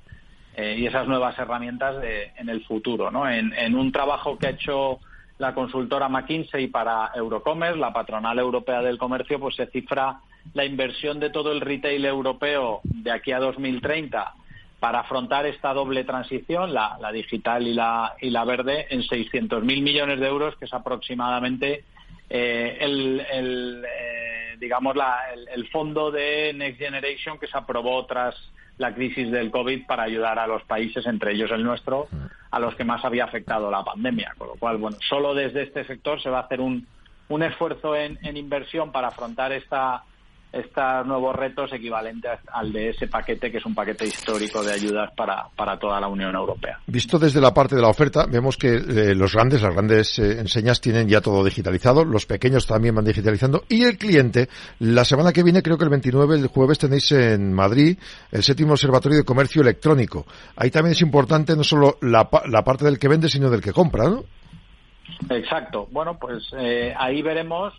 eh, 0.55 0.75
y 0.77 0.85
esas 0.85 1.07
nuevas 1.07 1.37
herramientas 1.39 1.95
en 2.37 2.49
el 2.49 2.63
futuro. 2.65 3.09
¿no? 3.09 3.29
En, 3.29 3.75
un 3.75 3.91
trabajo 3.91 4.37
que 4.37 4.47
ha 4.47 4.51
hecho 4.51 4.99
la 5.37 5.53
consultora 5.53 6.09
McKinsey 6.09 6.67
para 6.67 7.11
Eurocommerce, 7.15 7.79
la 7.79 7.93
patronal 7.93 8.37
europea 8.37 8.81
del 8.81 8.97
comercio, 8.97 9.39
pues 9.39 9.55
se 9.55 9.67
cifra 9.67 10.19
la 10.53 10.65
inversión 10.65 11.19
de 11.19 11.29
todo 11.29 11.51
el 11.51 11.61
retail 11.61 12.05
europeo 12.05 12.81
de 12.83 13.11
aquí 13.11 13.31
a 13.31 13.39
2030 13.39 14.33
para 14.79 14.99
afrontar 14.99 15.45
esta 15.45 15.73
doble 15.73 16.03
transición, 16.03 16.73
la, 16.73 16.97
digital 17.13 17.65
y 17.65 17.73
la, 17.73 18.15
y 18.19 18.29
la 18.29 18.43
verde, 18.43 18.87
en 18.89 19.01
600.000 19.03 19.61
millones 19.63 20.19
de 20.19 20.27
euros, 20.27 20.57
que 20.57 20.65
es 20.65 20.73
aproximadamente 20.73 21.85
eh, 22.35 22.77
el, 22.79 23.85
eh, 23.85 24.55
digamos 24.59 24.95
el, 25.53 25.69
fondo 25.69 26.09
de 26.09 26.51
Next 26.55 26.79
Generation 26.79 27.37
que 27.37 27.45
se 27.45 27.55
aprobó 27.55 28.03
tras 28.07 28.33
la 28.79 28.91
crisis 28.95 29.29
del 29.29 29.51
COVID 29.51 29.85
para 29.85 30.01
ayudar 30.01 30.39
a 30.39 30.47
los 30.47 30.63
países, 30.63 31.05
entre 31.05 31.33
ellos 31.33 31.51
el 31.51 31.63
nuestro, 31.63 32.07
a 32.49 32.59
los 32.59 32.73
que 32.73 32.83
más 32.83 33.05
había 33.05 33.25
afectado 33.25 33.69
la 33.69 33.83
pandemia. 33.83 34.33
Con 34.35 34.47
lo 34.47 34.55
cual, 34.55 34.77
bueno, 34.77 34.97
solo 35.07 35.35
desde 35.35 35.61
este 35.61 35.85
sector 35.85 36.19
se 36.23 36.31
va 36.31 36.39
a 36.39 36.41
hacer 36.41 36.59
un, 36.59 36.87
un 37.29 37.43
esfuerzo 37.43 37.95
en 37.95 38.35
inversión 38.35 38.91
para 38.91 39.09
afrontar 39.09 39.51
esta 39.51 40.03
estos 40.53 41.05
nuevos 41.07 41.35
retos 41.35 41.73
equivalentes 41.73 42.39
al 42.51 42.71
de 42.71 42.89
ese 42.89 43.07
paquete, 43.07 43.51
que 43.51 43.57
es 43.57 43.65
un 43.65 43.73
paquete 43.73 44.05
histórico 44.05 44.63
de 44.63 44.73
ayudas 44.73 45.11
para, 45.15 45.47
para 45.55 45.79
toda 45.79 45.99
la 45.99 46.07
Unión 46.07 46.35
Europea. 46.35 46.79
Visto 46.85 47.17
desde 47.17 47.41
la 47.41 47.53
parte 47.53 47.75
de 47.75 47.81
la 47.81 47.87
oferta, 47.87 48.27
vemos 48.27 48.55
que 48.55 48.75
eh, 48.75 49.15
los 49.15 49.33
grandes, 49.33 49.63
las 49.63 49.73
grandes 49.73 50.19
eh, 50.19 50.39
enseñas 50.39 50.79
tienen 50.79 51.07
ya 51.07 51.21
todo 51.21 51.43
digitalizado, 51.43 52.05
los 52.05 52.27
pequeños 52.27 52.67
también 52.67 52.93
van 52.93 53.05
digitalizando, 53.05 53.63
y 53.67 53.83
el 53.83 53.97
cliente, 53.97 54.47
la 54.79 55.03
semana 55.03 55.33
que 55.33 55.41
viene, 55.41 55.63
creo 55.63 55.77
que 55.77 55.85
el 55.85 55.89
29, 55.89 56.35
el 56.35 56.47
jueves, 56.47 56.77
tenéis 56.77 57.11
en 57.13 57.51
Madrid 57.51 57.97
el 58.31 58.43
séptimo 58.43 58.73
Observatorio 58.73 59.17
de 59.17 59.25
Comercio 59.25 59.63
Electrónico. 59.63 60.27
Ahí 60.55 60.69
también 60.69 60.91
es 60.91 61.01
importante 61.01 61.55
no 61.55 61.63
solo 61.63 61.97
la, 62.01 62.29
la 62.47 62.63
parte 62.63 62.85
del 62.85 62.99
que 62.99 63.07
vende, 63.07 63.27
sino 63.27 63.49
del 63.49 63.61
que 63.61 63.73
compra, 63.73 64.07
¿no? 64.07 64.23
Exacto. 65.29 65.87
Bueno, 65.91 66.17
pues 66.19 66.43
eh, 66.57 66.93
ahí 66.97 67.21
veremos 67.21 67.73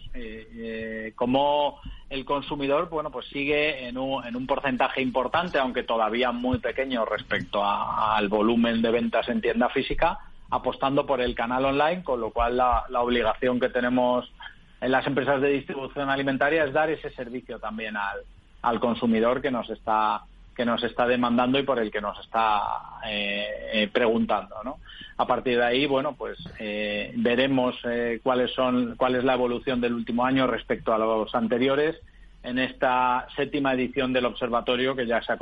cómo 1.16 1.80
el 2.10 2.24
consumidor, 2.24 2.88
bueno, 2.90 3.10
pues 3.10 3.26
sigue 3.26 3.88
en 3.88 3.98
un, 3.98 4.24
en 4.24 4.36
un 4.36 4.46
porcentaje 4.46 5.00
importante, 5.00 5.58
aunque 5.58 5.82
todavía 5.82 6.32
muy 6.32 6.58
pequeño 6.58 7.04
respecto 7.04 7.64
al 7.64 8.28
volumen 8.28 8.82
de 8.82 8.90
ventas 8.90 9.28
en 9.28 9.40
tienda 9.40 9.68
física, 9.70 10.18
apostando 10.50 11.06
por 11.06 11.20
el 11.20 11.34
canal 11.34 11.64
online, 11.64 12.04
con 12.04 12.20
lo 12.20 12.30
cual 12.30 12.56
la, 12.56 12.84
obligación 13.00 13.58
que 13.58 13.70
tenemos 13.70 14.30
en 14.80 14.92
las 14.92 15.06
empresas 15.06 15.40
de 15.40 15.48
distribución 15.48 16.10
alimentaria 16.10 16.64
es 16.64 16.72
dar 16.72 16.90
ese 16.90 17.10
servicio 17.10 17.58
también 17.58 17.96
al, 17.96 18.20
al 18.62 18.80
consumidor 18.80 19.40
que 19.40 19.50
nos 19.50 19.68
está 19.70 20.22
que 20.54 20.64
nos 20.64 20.82
está 20.82 21.06
demandando 21.06 21.58
y 21.58 21.62
por 21.62 21.78
el 21.78 21.90
que 21.90 22.00
nos 22.00 22.18
está 22.20 22.62
eh, 23.06 23.46
eh, 23.72 23.90
preguntando, 23.92 24.56
¿no? 24.64 24.78
A 25.16 25.26
partir 25.26 25.58
de 25.58 25.64
ahí, 25.64 25.86
bueno, 25.86 26.14
pues 26.16 26.38
eh, 26.58 27.12
veremos 27.16 27.76
cuáles 28.22 28.52
son 28.52 28.96
cuál 28.96 29.14
es 29.14 29.24
la 29.24 29.34
evolución 29.34 29.80
del 29.80 29.94
último 29.94 30.24
año 30.24 30.46
respecto 30.46 30.92
a 30.92 30.98
los 30.98 31.34
anteriores 31.34 31.96
en 32.42 32.58
esta 32.58 33.26
séptima 33.36 33.72
edición 33.74 34.12
del 34.12 34.26
observatorio 34.26 34.96
que 34.96 35.06
ya 35.06 35.22
se 35.22 35.32
ha, 35.32 35.38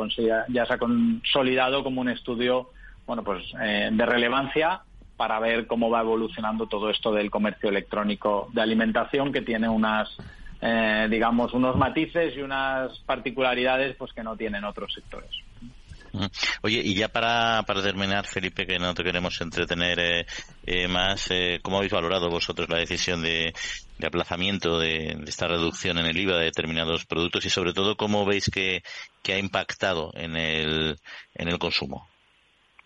ya 0.49 0.67
se 0.67 0.75
ha 0.75 0.79
consolidado 0.79 1.83
como 1.83 2.01
un 2.01 2.11
estudio, 2.11 2.71
bueno, 3.07 3.25
pues 3.25 3.43
de 3.53 4.07
relevancia 4.07 4.83
para 5.17 5.41
ver 5.41 5.67
cómo 5.67 5.89
va 5.89 6.01
evolucionando 6.01 6.67
todo 6.67 6.91
esto 6.91 7.13
del 7.13 7.31
comercio 7.31 7.71
electrónico 7.71 8.51
de 8.53 8.61
alimentación 8.61 9.33
que 9.33 9.41
tiene 9.41 9.69
unas 9.69 10.17
eh, 10.65 11.09
digamos, 11.11 11.53
unos 11.55 11.77
matices 11.77 12.37
y 12.37 12.41
unas 12.41 12.97
particularidades 13.01 13.97
pues 13.97 14.13
que 14.13 14.23
no 14.23 14.37
tienen 14.37 14.65
otros 14.65 14.95
sectores. 14.95 15.31
Mm. 16.13 16.27
Oye, 16.63 16.81
y 16.85 16.95
ya 16.95 17.09
para, 17.09 17.65
para 17.67 17.83
terminar, 17.83 18.27
Felipe, 18.27 18.65
que 18.65 18.79
no 18.79 18.95
te 18.95 19.03
queremos 19.03 19.41
entretener 19.41 19.99
eh, 19.99 20.27
eh, 20.65 20.87
más, 20.87 21.29
¿cómo 21.63 21.79
habéis 21.79 21.93
valorado 21.93 22.31
vosotros 22.31 22.69
la 22.69 22.79
decisión 22.79 23.23
de, 23.23 23.53
aplazamiento 24.07 24.79
de, 24.79 25.19
esta 25.27 25.49
reducción 25.49 25.99
en 25.99 26.07
el 26.07 26.17
IVA 26.17 26.39
de 26.39 26.45
determinados 26.45 27.07
productos 27.07 27.45
y 27.45 27.51
sobre 27.51 27.73
todo 27.73 27.97
cómo 27.97 28.25
veis 28.25 28.49
que, 28.49 28.83
que 29.23 29.33
ha 29.33 29.39
impactado 29.39 30.13
en 30.15 30.37
el, 30.37 30.97
en 31.35 31.49
el 31.49 31.59
consumo? 31.59 32.07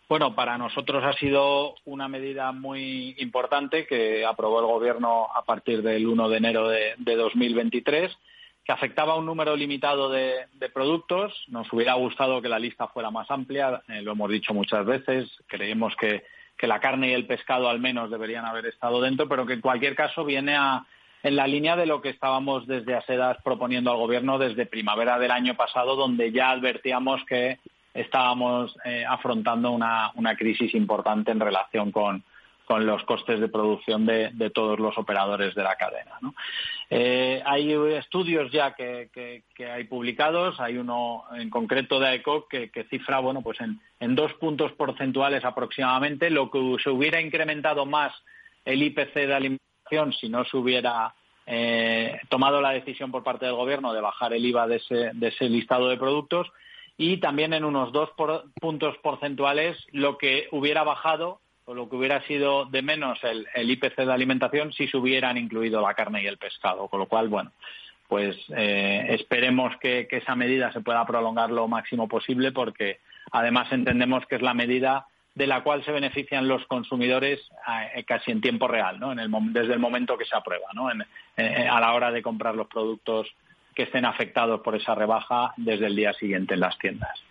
Bueno, 0.09 0.37
para 0.37 0.57
nosotros 0.57 1.03
ha 1.03 1.15
sido 1.15 1.75
una 1.85 2.07
medida 2.07 2.53
muy 2.53 3.17
importante 3.19 3.89
que 3.89 4.25
aprobó 4.25 4.61
el 4.61 4.67
Gobierno 4.67 5.27
a 5.35 5.43
partir 5.43 5.83
del 5.83 6.07
1 6.07 6.29
de 6.29 6.37
enero 6.37 6.69
de, 6.69 6.95
2023, 7.17 8.17
que 8.65 8.73
afectaba 8.73 9.15
a 9.15 9.17
un 9.17 9.27
número 9.27 9.57
limitado 9.57 10.09
de, 10.09 10.47
productos. 10.73 11.33
Nos 11.49 11.73
hubiera 11.73 11.95
gustado 11.95 12.41
que 12.41 12.49
la 12.49 12.61
lista 12.61 12.87
fuera 12.87 13.11
más 13.11 13.29
amplia, 13.33 13.83
eh, 13.89 14.01
lo 14.03 14.13
hemos 14.13 14.31
dicho 14.31 14.55
muchas 14.55 14.87
veces. 14.87 15.29
Creemos 15.49 15.97
que, 15.97 16.23
la 16.61 16.79
carne 16.79 17.11
y 17.11 17.13
el 17.13 17.27
pescado 17.27 17.69
al 17.69 17.81
menos 17.81 18.09
deberían 18.09 18.45
haber 18.45 18.67
estado 18.67 19.01
dentro, 19.01 19.29
pero 19.29 19.45
que 19.45 19.55
en 19.55 19.61
cualquier 19.61 19.97
caso 19.97 20.25
viene 20.25 20.57
en 21.23 21.37
la 21.37 21.49
línea 21.49 21.75
de 21.75 21.87
lo 21.87 22.01
que 22.01 22.11
estábamos 22.11 22.67
desde 22.69 22.95
ASEDAS 22.95 23.39
proponiendo 23.43 23.91
al 23.91 23.99
Gobierno 23.99 24.39
desde 24.39 24.67
primavera 24.67 25.19
del 25.19 25.33
año 25.33 25.57
pasado, 25.57 25.97
donde 25.97 26.31
ya 26.31 26.51
advertíamos 26.51 27.25
que 27.25 27.59
estábamos 27.97 28.77
eh, 28.85 29.05
afrontando 29.09 29.71
una, 29.71 30.13
crisis 30.37 30.75
importante 30.75 31.31
en 31.31 31.41
relación 31.41 31.91
con, 31.91 32.23
los 32.69 33.05
costes 33.05 33.39
de 33.41 33.49
producción 33.49 34.07
de, 34.07 34.51
todos 34.53 34.79
los 34.79 34.99
operadores 34.99 35.55
de 35.55 35.63
la 35.63 35.77
cadena. 35.77 36.19
Eh, 36.91 37.41
hay 37.45 37.73
estudios 37.95 38.51
ya 38.51 38.75
que, 38.75 39.43
hay 39.59 39.85
publicados, 39.85 40.61
hay 40.61 40.77
uno 40.77 41.25
en 41.35 41.49
concreto 41.49 42.01
de 42.01 42.09
AECO 42.09 42.49
que, 42.49 42.87
cifra 42.91 43.21
bueno, 43.21 43.43
pues 43.43 43.59
en, 43.61 44.15
dos 44.15 44.33
puntos 44.35 44.73
porcentuales 44.73 45.45
aproximadamente 45.45 46.29
lo 46.31 46.51
que 46.51 46.77
se 46.83 46.91
hubiera 46.91 47.21
incrementado 47.21 47.87
más 47.87 48.13
el 48.65 48.83
IPC 48.83 49.15
de 49.15 49.35
alimentación 49.35 50.13
si 50.21 50.29
no 50.29 50.45
se 50.45 50.57
hubiera 50.57 51.15
eh, 51.47 52.19
tomado 52.29 52.61
la 52.61 52.71
decisión 52.71 53.13
por 53.13 53.23
parte 53.23 53.47
del 53.47 53.55
Gobierno 53.55 53.93
de 53.93 54.01
bajar 54.01 54.33
el 54.33 54.45
IVA 54.45 54.67
de 54.67 54.83
ese 55.21 55.49
listado 55.49 55.89
de 55.89 55.97
productos 55.97 56.51
y 56.99 57.19
también 57.19 57.53
en 57.53 57.65
unos 57.65 57.93
dos 57.93 58.11
puntos 58.61 58.97
porcentuales 58.99 59.77
lo 59.93 60.17
que 60.19 60.49
hubiera 60.51 60.83
bajado 60.83 61.41
o 61.67 61.75
lo 61.75 61.89
que 61.89 61.97
hubiera 61.97 62.23
sido 62.23 62.65
de 62.65 62.81
menos 62.81 63.19
el, 63.25 63.47
IPC 63.71 63.97
de 63.97 64.13
alimentación 64.13 64.73
si 64.73 64.87
se 64.89 64.97
hubieran 64.97 65.37
incluido 65.37 65.81
la 65.81 65.95
carne 65.95 66.23
y 66.23 66.27
el 66.27 66.39
pescado. 66.39 66.89
Con 66.89 67.01
lo 67.01 67.07
cual, 67.07 67.29
bueno, 67.29 67.51
pues 68.09 68.37
eh, 68.57 69.07
esperemos 69.11 69.77
que, 69.79 70.07
esa 70.11 70.37
medida 70.37 70.73
se 70.73 70.81
pueda 70.81 71.05
prolongar 71.05 71.51
lo 71.51 71.67
máximo 71.69 72.09
posible 72.09 72.53
porque 72.53 73.01
además 73.33 73.71
entendemos 73.73 74.25
que 74.27 74.37
es 74.37 74.43
la 74.43 74.55
medida 74.55 75.07
de 75.35 75.47
la 75.47 75.63
cual 75.63 75.85
se 75.85 75.93
benefician 75.93 76.49
los 76.49 76.65
consumidores 76.67 77.41
eh, 77.95 78.05
casi 78.05 78.31
en 78.31 78.41
tiempo 78.41 78.69
real, 78.69 78.99
¿no? 78.99 79.13
En 79.13 79.19
el, 79.19 79.31
desde 79.53 79.75
el 79.75 79.81
momento 79.81 80.17
que 80.17 80.25
se 80.25 80.37
aprueba, 80.37 80.69
¿no? 80.73 80.89
Eh, 81.37 81.69
a 81.69 81.81
la 81.81 81.93
hora 81.93 82.11
de 82.11 82.23
comprar 82.23 82.55
los 82.55 82.69
productos 82.69 83.29
que 83.77 83.85
estén 83.85 84.07
afectados 84.07 84.61
por 84.63 84.75
esa 84.75 84.95
rebaja 84.95 85.53
desde 85.57 85.87
el 85.87 85.95
día 85.95 86.13
siguiente 86.15 86.55
en 86.55 86.61
las 86.61 86.77
tiendas. 86.79 87.23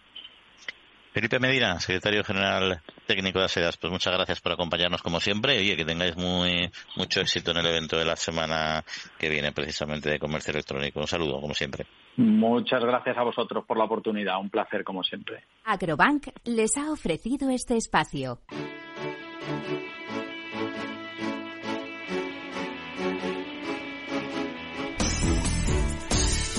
Felipe 1.12 1.40
Medina, 1.40 1.80
secretario 1.80 2.26
general 2.26 2.82
técnico 3.08 3.40
de 3.40 3.46
ASEDAS, 3.46 3.78
pues 3.78 3.90
muchas 3.90 4.14
gracias 4.14 4.42
por 4.42 4.52
acompañarnos 4.52 5.02
como 5.02 5.22
siempre 5.22 5.64
y 5.64 5.74
que 5.76 5.86
tengáis 5.86 6.18
muy 6.18 6.70
mucho 6.98 7.22
éxito 7.22 7.52
en 7.52 7.58
el 7.58 7.66
evento 7.68 7.98
de 7.98 8.04
la 8.04 8.18
semana 8.18 8.84
que 9.18 9.30
viene 9.30 9.54
precisamente 9.54 10.10
de 10.10 10.20
comercio 10.20 10.52
electrónico. 10.52 11.00
Un 11.00 11.08
saludo, 11.08 11.40
como 11.40 11.54
siempre. 11.54 11.86
Muchas 12.18 12.84
gracias 12.84 13.18
a 13.18 13.24
vosotros 13.24 13.64
por 13.66 13.78
la 13.78 13.86
oportunidad. 13.86 14.38
Un 14.40 14.50
placer, 14.50 14.84
como 14.84 15.04
siempre. 15.04 15.46
Agrobank 15.64 16.28
les 16.44 16.78
ha 16.78 16.92
ofrecido 16.92 17.50
este 17.50 17.78
espacio. 17.78 18.40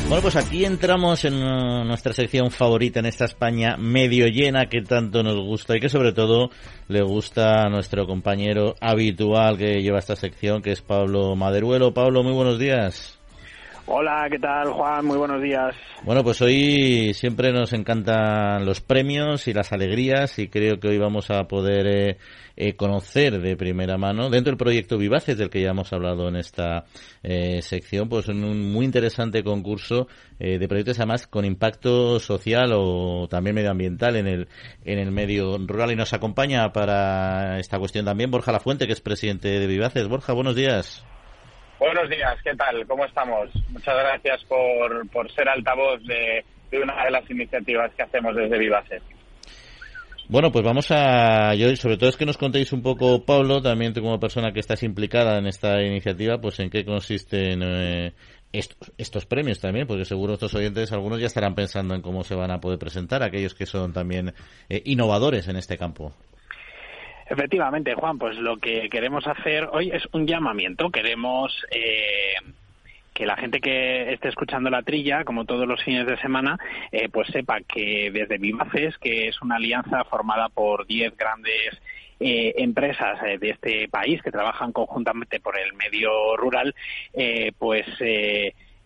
Bueno, 0.08 0.22
pues 0.22 0.36
aquí 0.36 0.64
entramos 0.64 1.24
en 1.24 1.34
uh, 1.34 1.84
nuestra 1.84 2.12
sección 2.12 2.52
favorita 2.52 3.00
en 3.00 3.06
esta 3.06 3.24
España 3.24 3.76
medio 3.76 4.28
llena 4.28 4.66
que 4.66 4.80
tanto 4.80 5.24
nos 5.24 5.34
gusta 5.34 5.76
y 5.76 5.80
que 5.80 5.88
sobre 5.88 6.12
todo 6.12 6.50
le 6.86 7.02
gusta 7.02 7.62
a 7.62 7.68
nuestro 7.68 8.06
compañero 8.06 8.76
habitual 8.80 9.58
que 9.58 9.82
lleva 9.82 9.98
esta 9.98 10.14
sección, 10.14 10.62
que 10.62 10.70
es 10.70 10.80
Pablo 10.80 11.34
Maderuelo. 11.34 11.92
Pablo, 11.92 12.22
muy 12.22 12.34
buenos 12.34 12.56
días. 12.56 13.15
Hola, 13.88 14.26
¿qué 14.28 14.40
tal 14.40 14.72
Juan? 14.72 15.06
Muy 15.06 15.16
buenos 15.16 15.40
días. 15.40 15.72
Bueno, 16.02 16.24
pues 16.24 16.42
hoy 16.42 17.14
siempre 17.14 17.52
nos 17.52 17.72
encantan 17.72 18.66
los 18.66 18.80
premios 18.80 19.46
y 19.46 19.52
las 19.52 19.72
alegrías 19.72 20.40
y 20.40 20.48
creo 20.48 20.80
que 20.80 20.88
hoy 20.88 20.98
vamos 20.98 21.30
a 21.30 21.44
poder 21.44 21.86
eh, 21.86 22.18
eh, 22.56 22.74
conocer 22.74 23.40
de 23.40 23.56
primera 23.56 23.96
mano 23.96 24.28
dentro 24.28 24.50
del 24.50 24.58
proyecto 24.58 24.98
Vivaces 24.98 25.38
del 25.38 25.50
que 25.50 25.62
ya 25.62 25.70
hemos 25.70 25.92
hablado 25.92 26.26
en 26.28 26.34
esta 26.34 26.86
eh, 27.22 27.62
sección, 27.62 28.08
pues 28.08 28.28
en 28.28 28.42
un 28.42 28.72
muy 28.72 28.84
interesante 28.84 29.44
concurso 29.44 30.08
de 30.38 30.68
proyectos 30.68 30.98
además 30.98 31.28
con 31.28 31.44
impacto 31.44 32.18
social 32.18 32.72
o 32.74 33.26
también 33.28 33.54
medioambiental 33.54 34.16
en 34.16 34.26
el 34.26 34.48
en 34.84 34.98
el 34.98 35.10
medio 35.10 35.56
rural 35.58 35.92
y 35.92 35.96
nos 35.96 36.12
acompaña 36.12 36.72
para 36.72 37.58
esta 37.58 37.78
cuestión 37.78 38.04
también 38.04 38.30
Borja 38.30 38.52
Lafuente 38.52 38.86
que 38.86 38.92
es 38.92 39.00
presidente 39.00 39.48
de 39.48 39.66
Vivaces. 39.66 40.08
Borja, 40.08 40.34
buenos 40.34 40.54
días. 40.56 41.06
Buenos 41.78 42.08
días, 42.08 42.36
¿qué 42.42 42.54
tal? 42.54 42.86
¿Cómo 42.86 43.04
estamos? 43.04 43.50
Muchas 43.68 43.94
gracias 43.96 44.42
por, 44.44 45.08
por 45.10 45.30
ser 45.32 45.48
altavoz 45.48 46.02
de, 46.04 46.42
una 46.72 47.04
de 47.04 47.10
las 47.10 47.30
iniciativas 47.30 47.92
que 47.94 48.02
hacemos 48.02 48.34
desde 48.34 48.58
Vivaset. 48.58 49.02
Bueno, 50.28 50.50
pues 50.50 50.64
vamos 50.64 50.90
a, 50.90 51.54
yo 51.54 51.74
sobre 51.76 51.98
todo 51.98 52.08
es 52.08 52.16
que 52.16 52.24
nos 52.24 52.38
contéis 52.38 52.72
un 52.72 52.82
poco, 52.82 53.24
Pablo, 53.24 53.60
también 53.60 53.92
como 53.92 54.18
persona 54.18 54.52
que 54.52 54.60
estás 54.60 54.82
implicada 54.82 55.38
en 55.38 55.46
esta 55.46 55.82
iniciativa, 55.82 56.40
pues 56.40 56.58
en 56.60 56.70
qué 56.70 56.84
consisten 56.84 57.62
eh, 57.62 58.12
estos, 58.52 58.92
estos 58.96 59.26
premios 59.26 59.60
también, 59.60 59.86
porque 59.86 60.04
seguro 60.04 60.32
estos 60.32 60.54
oyentes, 60.54 60.92
algunos 60.92 61.20
ya 61.20 61.26
estarán 61.26 61.54
pensando 61.54 61.94
en 61.94 62.00
cómo 62.00 62.24
se 62.24 62.34
van 62.34 62.50
a 62.50 62.58
poder 62.58 62.78
presentar, 62.78 63.22
aquellos 63.22 63.54
que 63.54 63.66
son 63.66 63.92
también 63.92 64.34
eh, 64.68 64.82
innovadores 64.86 65.46
en 65.46 65.56
este 65.56 65.76
campo. 65.76 66.12
Efectivamente, 67.28 67.94
Juan, 67.94 68.18
pues 68.18 68.36
lo 68.38 68.58
que 68.58 68.88
queremos 68.88 69.26
hacer 69.26 69.68
hoy 69.72 69.90
es 69.90 70.06
un 70.12 70.26
llamamiento. 70.26 70.90
Queremos 70.90 71.52
eh, 71.72 72.34
que 73.12 73.26
la 73.26 73.36
gente 73.36 73.60
que 73.60 74.12
esté 74.12 74.28
escuchando 74.28 74.70
la 74.70 74.82
trilla, 74.82 75.24
como 75.24 75.44
todos 75.44 75.66
los 75.66 75.82
fines 75.82 76.06
de 76.06 76.18
semana, 76.18 76.56
eh, 76.92 77.08
pues 77.08 77.28
sepa 77.28 77.60
que 77.62 78.10
desde 78.12 78.38
Vivaces, 78.38 78.96
que 78.98 79.26
es 79.28 79.42
una 79.42 79.56
alianza 79.56 80.04
formada 80.04 80.48
por 80.50 80.86
10 80.86 81.16
grandes 81.16 81.80
eh, 82.20 82.54
empresas 82.58 83.20
de 83.40 83.50
este 83.50 83.88
país 83.88 84.22
que 84.22 84.30
trabajan 84.30 84.72
conjuntamente 84.72 85.40
por 85.40 85.58
el 85.58 85.72
medio 85.74 86.36
rural, 86.36 86.74
pues 87.58 87.86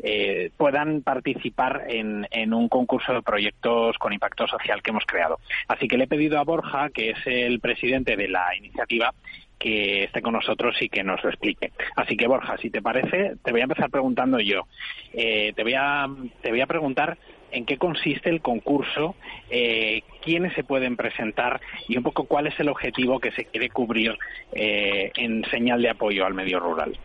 eh, 0.02 0.50
puedan 0.56 1.02
participar 1.02 1.84
en, 1.88 2.54
un 2.54 2.68
concurso 2.68 3.12
de 3.12 3.22
proyectos 3.22 3.98
con 3.98 4.12
impacto 4.12 4.46
social 4.46 4.82
que 4.82 4.90
hemos 4.90 5.04
creado. 5.04 5.38
Así 5.68 5.88
que 5.88 5.98
le 5.98 6.04
he 6.04 6.08
pedido 6.08 6.38
a 6.38 6.44
Borja, 6.44 6.88
que 6.90 7.10
es 7.10 7.18
el 7.26 7.60
presidente 7.60 8.16
de 8.16 8.28
la 8.28 8.56
iniciativa, 8.56 9.12
que 9.58 10.04
esté 10.04 10.22
con 10.22 10.32
nosotros 10.32 10.74
y 10.80 10.88
que 10.88 11.04
nos 11.04 11.22
lo 11.22 11.28
explique. 11.28 11.72
Así 11.96 12.16
que 12.16 12.26
Borja, 12.26 12.56
si 12.56 12.70
te 12.70 12.80
parece, 12.80 13.36
te 13.44 13.52
voy 13.52 13.60
a 13.60 13.64
empezar 13.64 13.90
preguntando 13.90 14.40
yo. 14.40 14.66
Eh, 15.12 15.52
te 15.54 15.62
voy 15.62 15.74
a 15.76 16.08
te 16.40 16.50
voy 16.50 16.62
a 16.62 16.66
preguntar 16.66 17.18
en 17.52 17.66
qué 17.66 17.76
consiste 17.76 18.30
el 18.30 18.40
concurso, 18.40 19.16
eh, 19.50 20.02
quiénes 20.22 20.54
se 20.54 20.64
pueden 20.64 20.96
presentar 20.96 21.60
y 21.88 21.96
un 21.96 22.02
poco 22.04 22.24
cuál 22.24 22.46
es 22.46 22.58
el 22.58 22.68
objetivo 22.68 23.18
que 23.18 23.32
se 23.32 23.44
quiere 23.44 23.68
cubrir 23.68 24.16
en 24.52 25.44
señal 25.50 25.82
de 25.82 25.90
apoyo 25.90 26.24
al 26.24 26.32
medio 26.32 26.58
rural. 26.60 26.96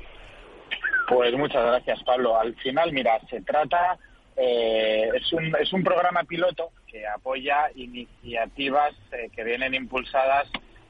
Pues 1.07 1.33
muchas 1.33 1.65
gracias, 1.65 2.03
Pablo. 2.03 2.39
Al 2.39 2.55
final, 2.55 2.91
mira, 2.91 3.19
se 3.29 3.41
trata, 3.41 3.97
eh, 4.35 5.09
es, 5.13 5.31
un, 5.33 5.55
es 5.59 5.71
un 5.71 5.83
programa 5.83 6.23
piloto 6.23 6.71
que 6.87 7.05
apoya 7.07 7.69
iniciativas 7.75 8.93
eh, 9.11 9.29
que 9.35 9.43
vienen 9.43 9.73
impulsadas 9.73 10.49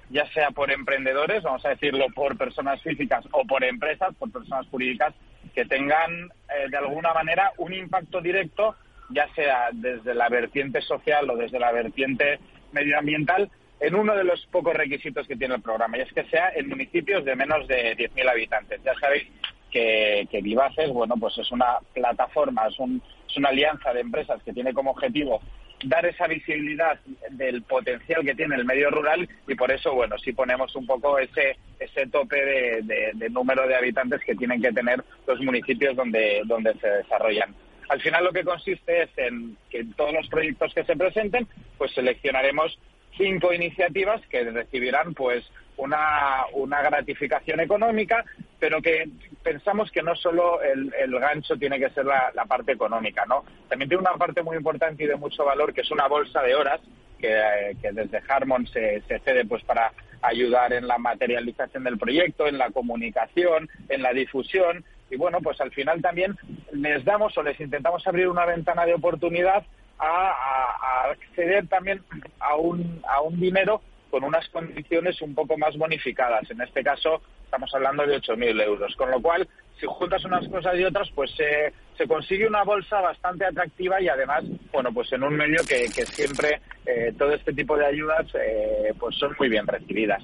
ya 0.10 0.28
sea 0.32 0.52
por 0.52 0.72
emprendedores, 0.72 1.44
vamos 1.44 1.66
a 1.66 1.70
decirlo, 1.70 2.06
por 2.14 2.38
personas 2.38 2.82
físicas 2.82 3.26
o 3.32 3.46
por 3.46 3.64
empresas, 3.64 4.14
por 4.16 4.32
personas 4.32 4.68
jurídicas, 4.68 5.14
que 5.54 5.66
tengan 5.66 6.30
eh, 6.50 6.70
de 6.70 6.78
alguna 6.78 7.14
manera 7.14 7.52
un 7.58 7.74
impacto 7.74 8.22
directo, 8.22 8.76
ya 9.10 9.28
sea 9.34 9.70
desde 9.72 10.14
la 10.14 10.30
vertiente 10.30 10.82
social 10.82 11.30
o 11.30 11.38
desde 11.38 11.60
la 11.60 11.72
vertiente 11.72 12.40
medioambiental, 12.72 13.50
en 13.80 13.96
uno 13.96 14.16
de 14.16 14.24
los 14.24 14.46
pocos 14.48 14.74
requisitos 14.74 15.28
que 15.28 15.36
tiene 15.36 15.56
el 15.56 15.62
programa, 15.62 15.98
y 15.98 16.02
es 16.02 16.14
que 16.14 16.24
sea 16.26 16.50
en 16.56 16.70
municipios 16.70 17.26
de 17.26 17.36
menos 17.36 17.68
de 17.68 17.96
10.000 17.98 18.30
habitantes. 18.30 18.82
Ya 18.84 18.94
sabéis 18.96 19.28
que, 19.76 20.26
que 20.32 20.42
Vivaces, 20.42 20.90
bueno, 20.90 21.16
pues 21.20 21.38
es 21.38 21.52
una 21.52 21.80
plataforma, 21.94 22.66
es, 22.68 22.80
un, 22.80 23.02
es 23.30 23.36
una 23.36 23.50
alianza 23.50 23.94
de 23.94 24.00
empresas 24.00 24.42
que 24.44 24.54
tiene 24.54 24.74
como 24.74 24.92
objetivo 24.92 25.42
dar 25.84 26.06
esa 26.06 26.28
visibilidad 26.28 26.98
del 27.32 27.62
potencial 27.64 28.24
que 28.24 28.34
tiene 28.34 28.56
el 28.56 28.64
medio 28.64 28.90
rural 28.90 29.28
y 29.46 29.56
por 29.56 29.70
eso, 29.72 29.94
bueno, 29.94 30.18
sí 30.18 30.32
ponemos 30.32 30.74
un 30.78 30.86
poco 30.86 31.20
ese, 31.20 31.58
ese 31.78 32.08
tope 32.08 32.38
de, 32.84 33.30
número 33.30 33.68
de 33.68 33.76
habitantes 33.76 34.22
que 34.26 34.36
tienen 34.36 34.62
que 34.62 34.72
tener 34.72 35.04
los 35.28 35.42
municipios 35.42 35.94
donde, 35.94 36.42
donde 36.46 36.74
se 36.76 36.88
desarrollan. 36.88 37.54
Al 37.90 38.00
final 38.00 38.24
lo 38.24 38.32
que 38.32 38.46
consiste 38.46 39.04
es 39.04 39.10
en 39.18 39.58
que 39.70 39.80
en 39.80 39.92
todos 39.94 40.14
los 40.14 40.28
proyectos 40.30 40.74
que 40.74 40.86
se 40.86 40.96
presenten, 40.96 41.48
pues 41.78 41.92
seleccionaremos 41.92 42.80
cinco 43.18 43.54
iniciativas 43.54 44.22
que 44.28 44.44
recibirán 44.44 45.14
pues 45.14 45.46
una, 45.78 46.46
una 46.54 46.82
gratificación 46.82 47.60
económica, 47.60 48.24
pero 48.60 48.82
que 48.82 49.10
pensamos 49.44 49.92
que 49.92 50.02
no 50.02 50.16
solo 50.16 50.62
el, 50.62 50.94
el 50.98 51.20
gancho 51.20 51.58
tiene 51.58 51.80
que 51.80 51.90
ser 51.90 52.06
la, 52.06 52.32
parte 52.48 52.72
económica, 52.72 53.26
¿no? 53.26 53.44
También 53.68 53.90
tiene 53.90 54.02
una 54.02 54.18
parte 54.18 54.42
muy 54.42 54.58
importante 54.58 55.04
y 55.04 55.08
de 55.08 55.16
mucho 55.16 55.44
valor 55.44 55.74
que 55.74 55.82
es 55.82 55.92
una 55.92 56.08
bolsa 56.08 56.42
de 56.42 56.56
horas 56.56 56.80
que, 57.20 57.76
que 57.82 57.92
desde 57.92 58.22
Harmon 58.28 58.66
se, 58.68 59.02
se 59.08 59.20
cede 59.20 59.46
pues 59.46 59.64
para 59.64 59.92
ayudar 60.22 60.74
en 60.74 60.88
la 60.88 60.98
materialización 60.98 61.84
del 61.84 61.98
proyecto, 61.98 62.48
en 62.48 62.58
la 62.58 62.72
comunicación, 62.72 63.70
en 63.90 64.02
la 64.02 64.14
difusión 64.14 64.86
y 65.10 65.18
bueno, 65.18 65.40
pues 65.42 65.60
al 65.62 65.72
final 65.72 66.02
también 66.02 66.36
les 66.72 67.06
damos 67.06 67.38
o 67.38 67.44
les 67.44 67.60
intentamos 67.60 68.06
abrir 68.08 68.28
una 68.28 68.46
ventana 68.46 68.86
de 68.86 68.96
oportunidad 68.96 69.64
a, 70.00 71.10
acceder 71.12 71.68
también 71.68 72.02
a 72.40 72.56
un, 72.56 73.02
a 73.08 73.22
un 73.22 73.40
dinero 73.40 73.82
con 74.10 74.24
unas 74.24 74.48
condiciones 74.50 75.22
un 75.22 75.36
poco 75.36 75.58
más 75.58 75.76
bonificadas. 75.78 76.50
En 76.50 76.62
este 76.62 76.84
caso 76.84 77.22
estamos 77.44 77.74
hablando 77.74 78.06
de 78.06 78.18
8.000 78.18 78.62
euros. 78.64 78.96
Con 78.96 79.12
lo 79.12 79.22
cual, 79.22 79.48
si 79.80 79.86
juntas 79.86 80.24
unas 80.26 80.48
cosas 80.48 80.78
y 80.78 80.84
otras, 80.84 81.10
pues 81.14 81.32
se 81.36 82.08
consigue 82.08 82.48
una 82.48 82.64
bolsa 82.64 83.00
bastante 83.02 83.46
atractiva 83.46 84.02
y 84.02 84.10
además, 84.10 84.44
bueno, 84.72 84.92
pues 84.94 85.12
en 85.14 85.24
un 85.24 85.36
medio 85.36 85.64
que, 85.68 85.86
que 85.94 86.06
siempre 86.06 86.62
eh, 86.86 87.14
todo 87.18 87.32
este 87.34 87.54
tipo 87.54 87.78
de 87.78 87.86
ayudas 87.86 88.28
eh, 88.36 88.94
pues 89.00 89.16
son 89.18 89.36
muy 89.40 89.50
bien 89.50 89.66
recibidas. 89.66 90.22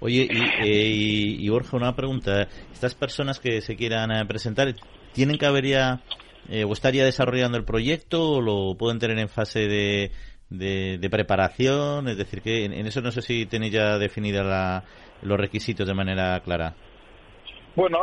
Oye, 0.00 0.28
y, 0.30 0.42
eh, 0.66 1.38
y, 1.40 1.48
Borja, 1.48 1.76
una 1.76 1.94
pregunta. 1.94 2.48
Estas 2.72 2.94
personas 2.94 3.38
que 3.38 3.60
se 3.60 3.76
quieran 3.76 4.26
presentar, 4.26 4.74
¿tienen 5.12 5.38
que 5.38 5.46
haber 5.46 5.64
ya 5.64 6.00
eh, 6.48 6.64
o 6.64 6.72
estaría 6.72 7.04
desarrollando 7.04 7.58
el 7.58 7.64
proyecto 7.64 8.32
o 8.32 8.40
lo 8.40 8.76
pueden 8.76 8.98
tener 8.98 9.18
en 9.18 9.28
fase 9.28 9.68
de, 9.68 10.10
de, 10.50 11.10
preparación? 11.10 12.08
Es 12.08 12.16
decir, 12.16 12.42
que 12.42 12.64
en, 12.64 12.72
eso 12.86 13.00
no 13.00 13.10
sé 13.10 13.22
si 13.22 13.46
tenéis 13.46 13.72
ya 13.72 13.98
definidos 13.98 14.46
los 15.22 15.38
requisitos 15.38 15.86
de 15.86 15.94
manera 15.94 16.40
clara. 16.40 16.74
Bueno, 17.76 18.00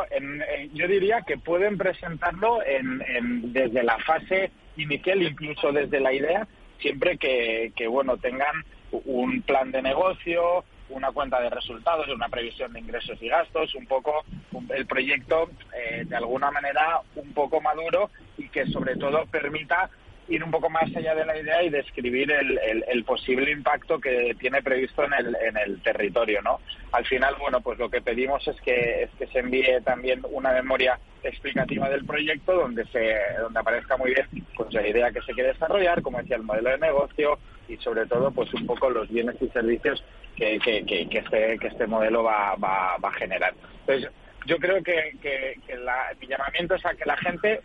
yo 0.74 0.88
diría 0.88 1.22
que 1.28 1.38
pueden 1.38 1.78
presentarlo 1.78 2.60
en, 2.66 3.52
desde 3.52 3.84
la 3.84 3.98
fase 4.00 4.52
inicial, 4.78 5.22
incluso 5.22 5.72
desde 5.72 6.00
la 6.00 6.14
idea, 6.14 6.48
siempre 6.80 7.18
que, 7.18 7.74
que 7.76 7.88
bueno 7.88 8.16
tengan 8.18 8.64
un 8.92 9.42
plan 9.42 9.72
de 9.72 9.82
negocio, 9.82 10.64
una 10.90 11.12
cuenta 11.12 11.42
de 11.42 11.50
resultados, 11.50 12.08
una 12.08 12.30
previsión 12.30 12.74
de 12.74 12.80
ingresos 12.80 13.22
y 13.22 13.28
gastos, 13.28 13.74
un 13.76 13.86
poco 13.86 14.24
el 14.70 14.86
proyecto 14.86 15.50
eh, 15.74 16.04
de 16.06 16.16
alguna 16.16 16.52
manera 16.52 17.02
un 17.16 17.34
poco 17.34 17.62
maduro 17.62 18.10
y 18.38 18.50
que 18.50 18.66
sobre 18.68 18.96
todo 18.96 19.26
permita 19.26 19.90
ir 20.28 20.44
un 20.44 20.52
poco 20.52 20.70
más 20.70 20.94
allá 20.96 21.14
de 21.16 21.26
la 21.26 21.38
idea 21.38 21.64
y 21.64 21.70
describir 21.70 22.32
el, 22.32 22.60
el, 22.88 23.04
posible 23.04 23.52
impacto 23.52 24.00
que 24.00 24.36
tiene 24.40 24.62
previsto 24.62 25.04
en 25.04 25.14
el, 25.14 25.36
en 25.36 25.58
el 25.58 25.82
territorio, 25.82 26.42
¿no? 26.42 26.60
Al 26.92 27.06
final, 27.06 27.36
bueno, 27.40 27.62
pues 27.62 27.78
lo 27.78 27.90
que 27.90 28.02
pedimos 28.02 28.48
es 28.48 28.60
que, 28.62 29.04
es 29.04 29.10
que 29.20 29.28
se 29.28 29.40
envíe 29.40 29.82
también 29.84 30.22
una 30.32 30.52
memoria 30.52 31.00
explicativa 31.24 31.90
del 31.90 32.06
proyecto 32.06 32.54
donde 32.54 32.86
se 32.88 33.18
donde 33.40 33.60
aparezca 33.60 33.98
muy 33.98 34.14
bien 34.14 34.28
pues 34.56 34.74
la 34.74 34.88
idea 34.88 35.12
que 35.12 35.22
se 35.22 35.34
quiere 35.34 35.54
desarrollar, 35.54 36.02
como 36.02 36.20
decía 36.20 36.38
el 36.38 36.44
modelo 36.44 36.70
de 36.70 36.78
negocio 36.78 37.38
y 37.68 37.78
sobre 37.78 38.06
todo 38.06 38.32
pues 38.32 38.54
un 38.54 38.66
poco 38.66 38.90
los 38.90 39.10
bienes 39.10 39.36
y 39.42 39.48
servicios 39.50 40.04
que, 40.36 40.60
que, 40.60 40.86
que, 40.86 41.08
este, 41.18 41.58
que 41.60 41.68
este 41.68 41.88
modelo 41.88 42.24
va, 42.24 42.56
va, 42.56 42.96
a 43.02 43.12
generar. 43.14 43.54
Entonces, 43.82 44.12
yo 44.46 44.58
creo 44.58 44.84
que, 44.84 45.16
que, 45.22 45.76
la, 45.78 46.12
mi 46.20 46.28
llamamiento 46.28 46.76
es 46.76 46.86
a 46.86 46.94
que 46.94 47.06
la 47.06 47.18
gente 47.18 47.62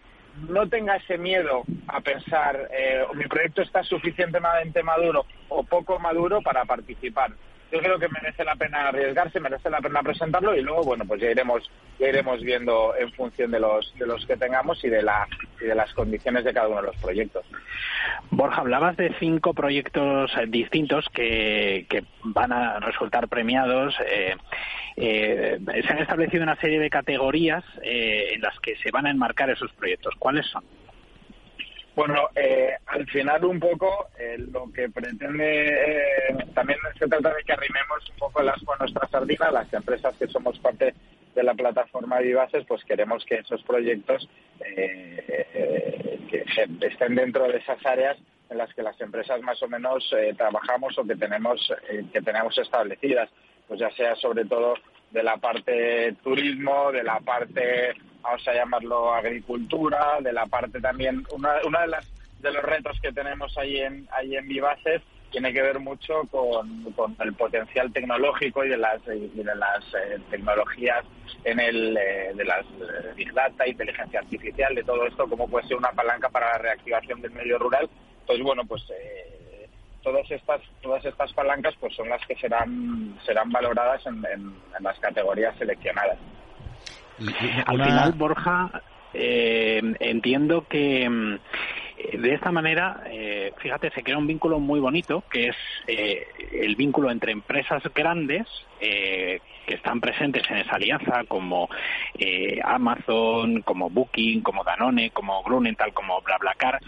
no 0.49 0.69
tenga 0.69 0.97
ese 0.97 1.19
miedo 1.19 1.65
a 1.89 2.01
pensar 2.01 2.69
eh, 2.73 3.05
mi 3.15 3.27
proyecto 3.27 3.63
está 3.63 3.83
suficientemente 3.83 4.83
maduro 4.83 5.27
o 5.49 5.63
poco 5.65 5.99
maduro 5.99 6.41
para 6.43 6.65
participar 6.65 7.33
yo 7.73 7.79
creo 7.79 7.99
que 7.99 8.09
merece 8.09 8.45
la 8.45 8.57
pena 8.57 8.89
arriesgarse, 8.89 9.41
merece 9.41 9.71
la 9.71 9.81
pena 9.81 10.03
presentarlo 10.03 10.55
y 10.57 10.63
luego, 10.63 10.83
bueno, 10.83 11.05
pues 11.07 11.21
ya 11.21 11.31
iremos, 11.31 11.71
ya 11.99 12.09
iremos 12.09 12.41
viendo 12.43 12.95
en 12.99 13.13
función 13.13 13.51
de 13.51 13.61
los, 13.61 13.95
de 13.99 14.07
los 14.07 14.27
que 14.27 14.37
tengamos 14.37 14.83
y 14.85 14.89
de, 14.89 15.03
la, 15.03 15.27
y 15.61 15.65
de 15.65 15.75
las 15.75 15.93
condiciones 15.95 16.45
de 16.45 16.53
cada 16.53 16.69
uno 16.69 16.81
de 16.81 16.89
los 16.89 16.97
proyectos. 16.97 17.45
Borja, 18.31 18.61
hablabas 18.61 18.97
de 18.97 19.15
cinco 19.19 19.55
proyectos 19.55 20.33
eh, 20.37 20.47
distintos 20.49 21.07
que, 21.13 21.87
que 21.89 22.05
van 22.25 22.53
a 22.53 22.81
resultar 22.81 23.29
premiados. 23.29 23.95
Eh, 24.07 24.37
eh, 24.97 25.59
se 25.67 25.93
han 25.93 25.99
establecido 25.99 26.43
una 26.43 26.57
serie 26.57 26.79
de 26.79 26.91
categorías 26.91 27.65
en 27.83 28.41
las 28.41 28.59
que 28.61 28.77
se 28.77 28.91
van 28.91 29.07
a 29.07 29.11
enmarcar 29.11 29.51
esos 29.51 29.73
proyectos. 29.73 30.15
¿Cuáles 30.19 30.47
son? 30.47 30.65
Bueno, 32.01 32.31
eh, 32.35 32.75
al 32.87 33.07
final 33.09 33.45
un 33.45 33.61
poco 33.61 34.09
eh, 34.19 34.39
lo 34.39 34.73
que 34.73 34.89
pretende 34.89 35.69
eh, 35.69 36.47
también 36.55 36.79
se 36.99 37.07
trata 37.07 37.35
de 37.35 37.45
que 37.45 37.53
arrimemos 37.53 38.09
un 38.09 38.17
poco 38.17 38.43
las 38.43 38.59
con 38.63 38.79
nuestra 38.79 39.07
sardina, 39.09 39.51
las 39.51 39.71
empresas 39.75 40.17
que 40.17 40.27
somos 40.29 40.59
parte 40.61 40.95
de 41.35 41.43
la 41.43 41.53
plataforma 41.53 42.21
Vivaces, 42.21 42.65
pues 42.67 42.83
queremos 42.87 43.23
que 43.27 43.41
esos 43.41 43.63
proyectos 43.65 44.27
que 44.61 46.47
estén 46.81 47.17
dentro 47.17 47.47
de 47.47 47.59
esas 47.59 47.85
áreas 47.85 48.17
en 48.49 48.57
las 48.57 48.73
que 48.73 48.83
las 48.83 48.99
empresas 48.99 49.43
más 49.43 49.63
o 49.63 49.69
menos 49.69 50.11
trabajamos 50.39 50.97
o 50.97 51.05
que 51.05 51.17
tenemos 51.17 51.71
que 52.15 52.23
tenemos 52.23 52.57
establecidas, 52.57 53.29
pues 53.69 53.79
ya 53.79 53.91
sea 53.91 54.17
sobre 54.17 54.47
todo 54.47 54.73
de 55.11 55.23
la 55.23 55.37
parte 55.37 56.15
turismo, 56.23 56.93
de 56.93 57.03
la 57.03 57.21
parte 57.21 57.95
vamos 58.23 58.47
a 58.47 58.55
llamarlo 58.55 59.15
agricultura, 59.15 60.19
de 60.21 60.33
la 60.33 60.47
parte 60.47 60.81
también, 60.81 61.25
una, 61.33 61.55
una 61.65 61.83
de 61.83 61.89
las 61.89 62.13
de 62.41 62.53
los 62.53 62.63
retos 62.63 62.99
que 63.01 63.13
tenemos 63.13 63.57
ahí 63.59 63.79
en 63.81 64.09
ahí 64.13 64.35
en 64.35 64.49
Vivaces 64.49 65.03
tiene 65.31 65.53
que 65.53 65.63
ver 65.63 65.79
mucho 65.79 66.23
con, 66.31 66.93
con 66.93 67.15
el 67.21 67.33
potencial 67.35 67.93
tecnológico 67.93 68.65
y 68.65 68.69
de 68.69 68.77
las 68.77 69.05
de 69.05 69.45
las 69.45 69.85
eh, 69.95 70.19
tecnologías 70.31 71.05
en 71.45 71.61
el 71.61 71.97
eh, 71.97 72.33
de 72.35 72.45
las 72.45 72.65
eh, 72.67 73.13
big 73.15 73.33
data, 73.33 73.67
inteligencia 73.67 74.21
artificial, 74.21 74.75
de 74.75 74.85
todo 74.85 75.07
esto, 75.07 75.29
cómo 75.29 75.49
puede 75.49 75.69
ser 75.69 75.77
una 75.77 75.93
palanca 75.93 76.29
para 76.29 76.53
la 76.53 76.59
reactivación 76.59 77.21
del 77.21 77.31
medio 77.33 77.59
rural. 77.59 77.89
Entonces, 78.21 78.45
bueno, 78.45 78.65
pues 78.67 78.83
todas 80.03 80.31
estas 80.31 80.61
todas 80.81 81.05
estas 81.05 81.33
palancas 81.33 81.75
pues 81.81 81.95
son 81.95 82.09
las 82.09 82.25
que 82.27 82.35
serán 82.37 83.19
serán 83.25 83.51
valoradas 83.51 84.05
en, 84.07 84.25
en 84.27 84.83
las 84.83 84.99
categorías 84.99 85.57
seleccionadas. 85.59 86.19
Al 87.67 87.85
final, 87.85 88.13
Borja, 88.13 88.83
eh, 89.13 89.83
entiendo 90.01 90.67
que 90.69 91.09
mm, 91.09 91.39
de 92.19 92.35
esta 92.35 92.51
manera, 92.51 93.03
eh, 93.07 93.53
fíjate, 93.59 93.91
se 93.91 94.03
crea 94.03 94.17
un 94.17 94.27
vínculo 94.27 94.59
muy 94.59 94.81
bonito, 94.81 95.23
que 95.31 95.49
es 95.49 95.57
eh, 95.87 96.27
el 96.53 96.77
vínculo 96.77 97.11
entre 97.11 97.33
empresas 97.33 97.83
grandes 97.95 98.47
que 98.81 99.75
están 99.75 100.01
presentes 100.01 100.43
en 100.51 100.57
esa 100.57 100.77
alianza, 100.77 101.25
como 101.29 101.69
Amazon, 102.65 103.61
como 103.61 103.91
Booking, 103.91 104.41
como 104.41 104.65
Danone, 104.65 105.11
como 105.11 105.43
Grunenthal, 105.43 105.93
como 105.93 106.23
BlaBlaCar, 106.23 106.81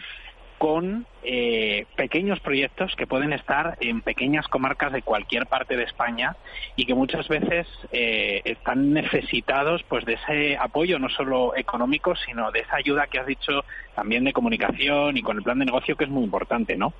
con 0.62 1.06
eh, 1.24 1.86
pequeños 1.96 2.38
proyectos 2.38 2.94
que 2.94 3.08
pueden 3.08 3.32
estar 3.32 3.76
en 3.80 4.00
pequeñas 4.00 4.46
comarcas 4.46 4.92
de 4.92 5.02
cualquier 5.02 5.46
parte 5.46 5.76
de 5.76 5.82
España 5.82 6.36
y 6.76 6.86
que 6.86 6.94
muchas 6.94 7.26
veces 7.26 7.66
eh, 7.90 8.42
están 8.44 8.92
necesitados 8.92 9.82
pues 9.88 10.04
de 10.04 10.12
ese 10.12 10.56
apoyo 10.56 11.00
no 11.00 11.08
solo 11.08 11.56
económico 11.56 12.14
sino 12.14 12.52
de 12.52 12.60
esa 12.60 12.76
ayuda 12.76 13.08
que 13.08 13.18
has 13.18 13.26
dicho 13.26 13.64
también 13.96 14.22
de 14.22 14.32
comunicación 14.32 15.16
y 15.16 15.22
con 15.22 15.36
el 15.36 15.42
plan 15.42 15.58
de 15.58 15.64
negocio 15.64 15.96
que 15.96 16.04
es 16.04 16.10
muy 16.10 16.22
importante, 16.22 16.76
¿no? 16.76 16.92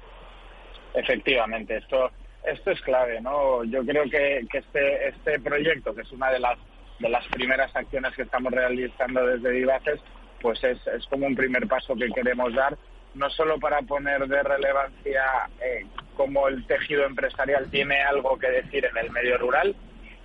Efectivamente, 0.93 1.77
esto 1.77 2.11
esto 2.43 2.73
es 2.73 2.81
clave, 2.81 3.21
¿no? 3.21 3.63
Yo 3.63 3.87
creo 3.87 4.11
que, 4.11 4.45
que 4.51 4.59
este 4.59 5.07
este 5.07 5.39
proyecto 5.39 5.95
que 5.95 6.01
es 6.01 6.11
una 6.11 6.33
de 6.33 6.41
las 6.41 6.59
de 6.99 7.09
las 7.09 7.25
primeras 7.29 7.71
acciones 7.77 8.13
que 8.17 8.23
estamos 8.23 8.53
realizando 8.53 9.25
desde 9.25 9.53
Vivaces 9.53 10.01
pues 10.41 10.65
es, 10.65 10.85
es 10.89 11.07
como 11.07 11.29
un 11.29 11.37
primer 11.37 11.69
paso 11.69 11.95
que 11.95 12.09
queremos 12.09 12.53
dar 12.53 12.77
no 13.15 13.31
solo 13.31 13.59
para 13.59 13.83
poner 13.83 14.27
de 14.27 14.43
relevancia 14.43 15.25
eh, 15.61 15.87
cómo 16.17 16.49
el 16.49 16.67
tejido 16.67 17.05
empresarial 17.05 17.71
tiene 17.71 18.03
algo 18.03 18.39
que 18.39 18.49
decir 18.49 18.85
en 18.87 18.97
el 18.97 19.11
medio 19.11 19.39
rural, 19.39 19.75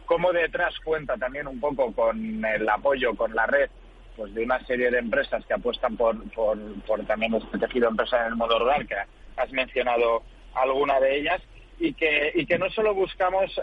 como 0.05 0.31
detrás 0.31 0.73
cuenta 0.83 1.17
también 1.17 1.47
un 1.47 1.59
poco 1.59 1.93
con 1.93 2.43
el 2.43 2.67
apoyo, 2.69 3.15
con 3.15 3.35
la 3.35 3.45
red 3.45 3.69
pues 4.15 4.33
de 4.33 4.43
una 4.43 4.59
serie 4.65 4.89
de 4.89 4.97
empresas 4.97 5.45
que 5.45 5.53
apuestan 5.53 5.95
por, 5.95 6.17
por, 6.31 7.05
también 7.05 7.35
este 7.35 7.59
tejido 7.59 7.87
empresarial 7.87 8.27
en 8.27 8.33
el 8.33 8.37
modo 8.37 8.57
rural, 8.57 8.87
que 8.87 8.95
has 9.35 9.51
mencionado 9.51 10.23
alguna 10.55 10.99
de 10.99 11.19
ellas, 11.19 11.39
y 11.79 11.93
que, 11.93 12.31
y 12.33 12.47
que 12.47 12.57
no 12.57 12.67
solo 12.71 12.95
buscamos 12.95 13.55
eh, 13.59 13.61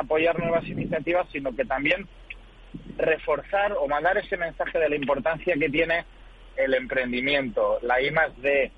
apoyar 0.00 0.36
nuevas 0.40 0.66
iniciativas, 0.66 1.28
sino 1.30 1.54
que 1.54 1.64
también 1.64 2.08
reforzar 2.96 3.74
o 3.78 3.86
mandar 3.86 4.18
ese 4.18 4.36
mensaje 4.36 4.78
de 4.78 4.88
la 4.88 4.96
importancia 4.96 5.54
que 5.54 5.68
tiene 5.68 6.04
el 6.56 6.74
emprendimiento, 6.74 7.78
la 7.82 8.00
I 8.00 8.10
más 8.10 8.30
D, 8.40 8.70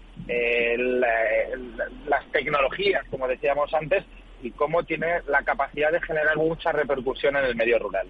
las 2.07 2.31
tecnologías, 2.33 3.05
como 3.11 3.29
decíamos 3.29 3.73
antes, 3.75 4.05
y 4.43 4.51
cómo 4.51 4.83
tiene 4.83 5.21
la 5.27 5.43
capacidad 5.43 5.91
de 5.91 6.01
generar 6.03 6.37
mucha 6.37 6.73
repercusión 6.73 7.37
en 7.37 7.45
el 7.45 7.57
medio 7.57 7.79
rural. 7.79 8.07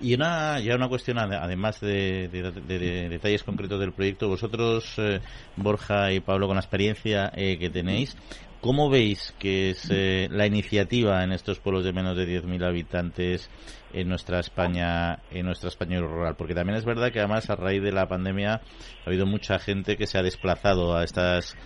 Y 0.00 0.14
una, 0.14 0.60
ya 0.60 0.74
una 0.74 0.88
cuestión, 0.88 1.18
además 1.18 1.80
de, 1.80 2.28
detalles 2.28 3.42
concretos 3.42 3.80
del 3.80 3.92
proyecto, 3.92 4.28
vosotros, 4.28 4.94
eh, 4.98 5.20
Borja 5.56 6.12
y 6.12 6.20
Pablo, 6.20 6.46
con 6.46 6.56
la 6.56 6.62
experiencia 6.62 7.32
eh, 7.34 7.58
que 7.58 7.70
tenéis, 7.70 8.16
¿cómo 8.60 8.88
veis 8.88 9.34
que 9.38 9.70
es 9.70 9.88
eh, 9.90 10.28
la 10.30 10.46
iniciativa 10.46 11.22
en 11.24 11.32
estos 11.32 11.58
pueblos 11.58 11.84
de 11.84 11.92
menos 11.92 12.16
de 12.16 12.26
10.000 12.26 12.64
habitantes 12.64 13.50
en 13.92 14.08
nuestra 14.08 14.40
España, 14.40 15.18
en 15.30 15.46
nuestra 15.46 15.68
España 15.68 16.00
rural? 16.00 16.34
Porque 16.36 16.54
también 16.54 16.78
es 16.78 16.84
verdad 16.84 17.12
que 17.12 17.18
además 17.18 17.50
a 17.50 17.56
raíz 17.56 17.82
de 17.82 17.92
la 17.92 18.08
pandemia 18.08 18.54
ha 18.54 19.06
habido 19.06 19.26
mucha 19.26 19.58
gente 19.58 19.96
que 19.96 20.06
se 20.06 20.18
ha 20.18 20.22
desplazado 20.22 20.96
a 20.96 21.04
estas 21.04 21.56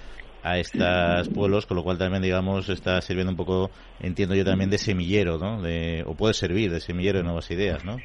a 0.42 0.58
estos 0.58 1.28
pueblos, 1.30 1.66
con 1.66 1.76
lo 1.76 1.82
cual 1.82 1.98
también, 1.98 2.22
digamos, 2.22 2.68
está 2.68 3.00
sirviendo 3.00 3.32
un 3.32 3.36
poco, 3.36 3.70
entiendo 3.98 4.36
yo 4.36 4.44
también, 4.44 4.70
de 4.70 4.78
semillero, 4.78 5.38
¿no? 5.38 5.60
O 6.08 6.14
puede 6.14 6.34
servir 6.34 6.70
de 6.70 6.78
semillero 6.78 7.18
de 7.18 7.24
nuevas 7.24 7.50
ideas, 7.50 7.84
¿no? 7.84 7.96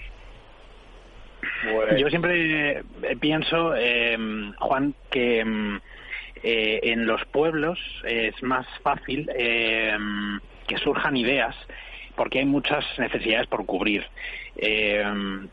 Pues 1.63 2.01
yo 2.01 2.09
siempre 2.09 2.80
eh, 2.80 2.84
pienso, 3.19 3.76
eh, 3.76 4.17
Juan, 4.57 4.95
que 5.11 5.45
mm, 5.45 5.76
eh, 6.43 6.80
en 6.84 7.05
los 7.05 7.24
pueblos 7.26 7.80
es 8.05 8.41
más 8.41 8.65
fácil 8.82 9.30
que 10.67 10.78
surjan 10.78 11.17
ideas 11.17 11.55
porque 12.16 12.39
hay 12.39 12.45
muchas 12.45 12.86
necesidades 12.97 13.47
por 13.47 13.66
cubrir. 13.66 14.05
Eh, 14.55 15.03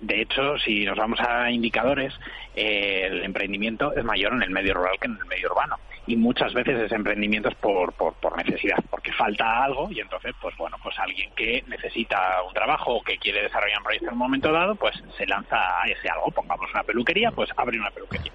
de 0.00 0.20
hecho, 0.20 0.58
si 0.58 0.84
nos 0.84 0.96
vamos 0.96 1.20
a 1.20 1.50
indicadores, 1.50 2.12
eh, 2.54 3.08
el 3.10 3.24
emprendimiento 3.24 3.94
es 3.94 4.04
mayor 4.04 4.32
en 4.32 4.42
el 4.42 4.50
medio 4.50 4.74
rural 4.74 4.98
que 5.00 5.06
en 5.06 5.16
el 5.16 5.26
medio 5.26 5.50
urbano. 5.50 5.76
Y 6.06 6.16
muchas 6.16 6.54
veces 6.54 6.80
ese 6.80 6.94
emprendimiento 6.94 7.50
es 7.50 7.54
por, 7.56 7.92
por, 7.92 8.14
por, 8.14 8.36
necesidad, 8.36 8.78
porque 8.90 9.12
falta 9.12 9.62
algo 9.64 9.88
y 9.90 10.00
entonces, 10.00 10.34
pues 10.40 10.56
bueno, 10.56 10.76
pues 10.82 10.98
alguien 10.98 11.30
que 11.36 11.62
necesita 11.66 12.42
un 12.42 12.54
trabajo 12.54 12.94
o 12.94 13.02
que 13.02 13.18
quiere 13.18 13.42
desarrollar 13.42 13.78
un 13.78 13.84
proyecto 13.84 14.06
en 14.06 14.12
un 14.14 14.18
momento 14.18 14.50
dado, 14.50 14.74
pues 14.74 14.96
se 15.16 15.26
lanza 15.26 15.82
a 15.82 15.86
ese 15.86 16.08
algo. 16.08 16.30
Pongamos 16.30 16.70
una 16.72 16.82
peluquería, 16.82 17.30
pues 17.30 17.50
abre 17.56 17.78
una 17.78 17.90
peluquería. 17.90 18.32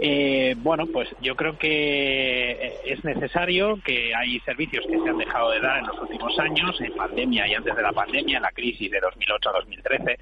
Eh, 0.00 0.54
bueno, 0.58 0.86
pues 0.86 1.08
yo 1.20 1.34
creo 1.34 1.58
que 1.58 2.50
eh, 2.52 2.72
es 2.84 3.02
necesario 3.04 3.80
que 3.84 4.14
hay 4.14 4.38
servicios 4.40 4.84
que 4.86 4.98
se 4.98 5.08
han 5.08 5.18
dejado 5.18 5.50
de 5.50 5.60
dar 5.60 5.80
en 5.80 5.86
los 5.86 5.98
últimos 6.00 6.38
años, 6.38 6.80
en 6.80 6.94
pandemia 6.94 7.48
y 7.48 7.54
antes 7.54 7.74
de 7.74 7.82
la 7.82 7.92
pandemia, 7.92 8.36
en 8.36 8.42
la 8.42 8.52
crisis 8.52 8.90
de 8.90 9.00
2008 9.00 9.48
a 9.48 9.52
2013. 9.52 10.18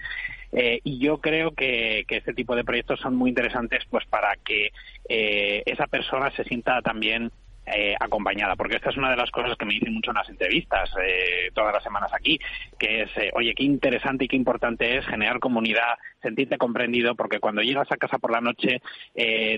Eh, 0.52 0.80
y 0.84 0.98
yo 0.98 1.18
creo 1.18 1.50
que, 1.50 2.04
que, 2.08 2.16
este 2.16 2.32
tipo 2.32 2.56
de 2.56 2.64
proyectos 2.64 3.00
son 3.00 3.14
muy 3.14 3.28
interesantes 3.28 3.84
pues 3.90 4.06
para 4.06 4.36
que 4.36 4.70
eh, 5.08 5.62
esa 5.66 5.86
persona 5.86 6.30
se 6.30 6.44
sienta 6.44 6.80
también 6.80 7.30
eh, 7.66 7.96
acompañada, 7.98 8.54
porque 8.54 8.76
esta 8.76 8.90
es 8.90 8.96
una 8.96 9.10
de 9.10 9.16
las 9.16 9.30
cosas 9.32 9.56
que 9.56 9.64
me 9.64 9.74
dicen 9.74 9.92
mucho 9.92 10.12
en 10.12 10.16
las 10.16 10.28
entrevistas 10.28 10.88
eh, 11.02 11.50
todas 11.52 11.74
las 11.74 11.82
semanas 11.82 12.12
aquí, 12.14 12.38
que 12.78 13.02
es, 13.02 13.10
eh, 13.16 13.30
oye, 13.34 13.54
qué 13.56 13.64
interesante 13.64 14.24
y 14.24 14.28
qué 14.28 14.36
importante 14.36 14.96
es 14.96 15.04
generar 15.06 15.40
comunidad, 15.40 15.98
sentirte 16.22 16.58
comprendido, 16.58 17.16
porque 17.16 17.40
cuando 17.40 17.62
llegas 17.62 17.90
a 17.90 17.96
casa 17.96 18.18
por 18.18 18.30
la 18.30 18.40
noche, 18.40 18.80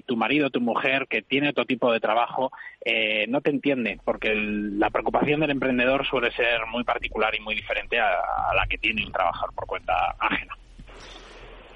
tu 0.06 0.16
marido, 0.16 0.50
tu 0.50 0.60
mujer, 0.60 1.06
que 1.08 1.22
tiene 1.22 1.50
otro 1.50 1.64
tipo 1.64 1.92
de 1.92 2.00
trabajo, 2.00 2.50
no 3.28 3.40
te 3.40 3.50
entiende, 3.50 3.98
porque 4.04 4.34
la 4.34 4.90
preocupación 4.90 5.40
del 5.40 5.50
emprendedor 5.50 6.06
suele 6.06 6.30
ser 6.32 6.66
muy 6.70 6.84
particular 6.84 7.34
y 7.34 7.40
muy 7.40 7.54
diferente 7.54 7.98
a, 7.98 8.08
a 8.10 8.54
la 8.54 8.66
que 8.66 8.78
tiene 8.78 9.04
un 9.04 9.12
trabajador 9.12 9.54
por 9.54 9.66
cuenta 9.66 10.16
ajena. 10.18 10.56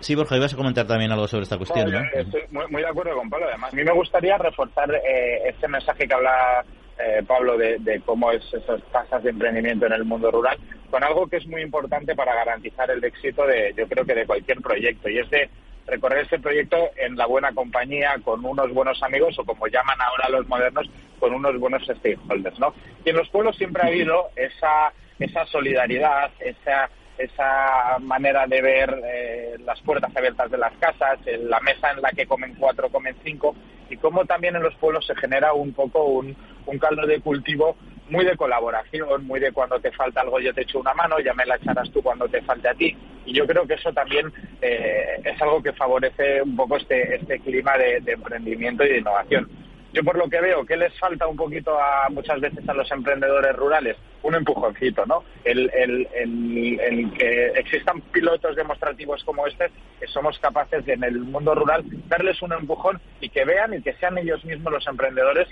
Sí, 0.03 0.17
Borja, 0.17 0.37
ibas 0.37 0.53
a 0.53 0.57
comentar 0.57 0.85
también 0.85 1.13
algo 1.13 1.29
sobre 1.29 1.45
esta 1.45 1.57
cuestión, 1.57 1.91
¿no? 1.91 2.01
Estoy 2.13 2.43
muy, 2.51 2.83
de 2.83 2.89
acuerdo 2.89 3.15
con 3.15 3.31
Pablo. 3.31 3.47
Además, 3.49 3.73
a 3.73 3.77
mí 3.77 3.85
me 3.85 3.93
gustaría 3.93 4.37
reforzar 4.37 4.93
eh, 4.93 5.49
este 5.49 5.69
mensaje 5.69 6.09
que 6.09 6.15
habla 6.15 6.65
eh, 6.99 7.23
Pablo 7.25 7.57
de, 7.57 8.03
cómo 8.05 8.33
es 8.33 8.43
esas 8.53 8.83
tasas 8.91 9.23
de 9.23 9.31
emprendimiento 9.31 9.87
en 9.87 9.93
el 9.93 10.05
mundo 10.05 10.31
rural, 10.31 10.59
con 10.91 11.05
algo 11.05 11.29
que 11.29 11.37
es 11.37 11.47
muy 11.47 11.63
importante 11.63 12.17
para 12.17 12.35
garantizar 12.35 12.91
el 12.91 13.03
éxito 13.05 13.47
de, 13.47 13.73
yo 13.77 13.87
creo 13.89 14.05
que 14.05 14.15
de 14.15 14.27
cualquier 14.27 14.61
proyecto, 14.61 15.09
y 15.09 15.19
es 15.19 15.31
de 15.31 15.49
recorrer 15.87 16.27
ese 16.27 16.41
proyecto 16.41 16.77
en 16.97 17.17
la 17.17 17.27
buena 17.27 17.53
compañía, 17.53 18.17
con 18.25 18.45
unos 18.45 18.73
buenos 18.75 19.01
amigos, 19.05 19.39
o 19.39 19.45
como 19.45 19.69
llaman 19.69 20.01
ahora 20.01 20.29
los 20.31 20.49
modernos, 20.49 20.91
con 21.21 21.33
unos 21.33 21.59
buenos 21.61 21.85
stakeholders, 21.85 22.59
¿no? 22.59 22.75
Y 23.05 23.11
en 23.11 23.17
los 23.17 23.29
pueblos 23.29 23.57
siempre 23.57 23.83
ha 23.85 23.87
habido 23.87 24.31
esa, 24.35 24.93
esa 25.21 25.47
solidaridad, 25.47 26.33
esa 26.41 26.91
esa 27.19 27.99
manera 28.01 28.47
de 28.47 28.63
ver 28.63 29.01
eh, 29.05 29.57
las 29.65 29.81
puertas 29.83 30.15
abiertas 30.17 30.51
de 30.51 30.59
las 30.59 30.73
casas, 30.79 31.19
la 31.41 31.61
mesa 31.61 31.91
en 31.91 32.03
la 32.03 32.11
que 32.11 32.27
comen 32.27 32.55
cuatro, 32.59 32.89
comen 32.91 33.17
cinco, 33.25 33.55
y 33.91 33.97
cómo 33.97 34.25
también 34.25 34.57
en 34.57 34.63
los 34.63 34.75
pueblos 34.77 35.07
se 35.07 35.15
genera 35.17 35.53
un 35.53 35.73
poco 35.73 36.05
un, 36.05 36.37
caldo 36.81 37.07
de 37.07 37.21
cultivo 37.21 37.77
muy 38.09 38.25
de 38.25 38.37
colaboración, 38.37 39.27
muy 39.27 39.41
de 39.41 39.53
cuando 39.53 39.79
te 39.81 39.93
falta 39.93 40.21
algo 40.21 40.41
yo 40.41 40.53
te 40.53 40.63
echo 40.63 40.81
una 40.81 40.95
mano, 40.95 41.21
ya 41.21 41.35
me 41.35 41.47
la 41.47 41.57
echarás 41.57 41.91
tú 41.91 42.03
cuando 42.03 42.29
te 42.29 42.43
falte 42.43 42.69
a 42.69 42.75
ti. 42.75 42.97
Y 43.25 43.33
yo 43.33 43.47
creo 43.47 43.67
que 43.67 43.75
eso 43.75 43.93
también 43.93 44.33
eh, 44.61 45.21
es 45.25 45.41
algo 45.41 45.63
que 45.63 45.73
favorece 45.73 46.43
un 46.43 46.57
poco 46.57 46.77
este, 46.77 47.17
este 47.17 47.39
clima 47.41 47.79
de 47.79 48.03
emprendimiento 48.07 48.85
y 48.85 48.89
de 48.89 48.99
innovación 48.99 49.49
yo 49.93 50.03
por 50.03 50.17
lo 50.17 50.29
que 50.29 50.41
veo, 50.41 50.65
¿qué 50.65 50.77
les 50.77 50.99
falta 50.99 51.27
un 51.27 51.37
poquito 51.37 51.79
a 51.79 52.09
muchas 52.09 52.41
veces 52.41 52.67
a 52.67 52.75
los 52.75 52.91
emprendedores 52.91 53.55
rurales? 53.55 53.97
Un 54.23 54.35
empujoncito, 54.35 55.05
¿no? 55.05 55.23
El, 55.45 55.71
el, 55.75 56.09
el, 56.15 57.13
que 57.13 57.47
existan 57.57 58.01
pilotos 58.13 58.57
demostrativos 58.57 59.23
como 59.25 59.47
este, 59.47 59.71
que 60.01 60.07
somos 60.07 60.39
capaces 60.39 60.85
de, 60.87 60.95
en 60.95 61.05
el 61.05 61.19
mundo 61.21 61.55
rural 61.55 61.85
darles 62.09 62.41
un 62.41 62.53
empujón 62.53 63.01
y 63.21 63.29
que 63.29 63.45
vean 63.45 63.75
y 63.75 63.83
que 63.83 63.93
sean 63.95 64.17
ellos 64.17 64.43
mismos 64.45 64.73
los 64.73 64.87
emprendedores 64.87 65.49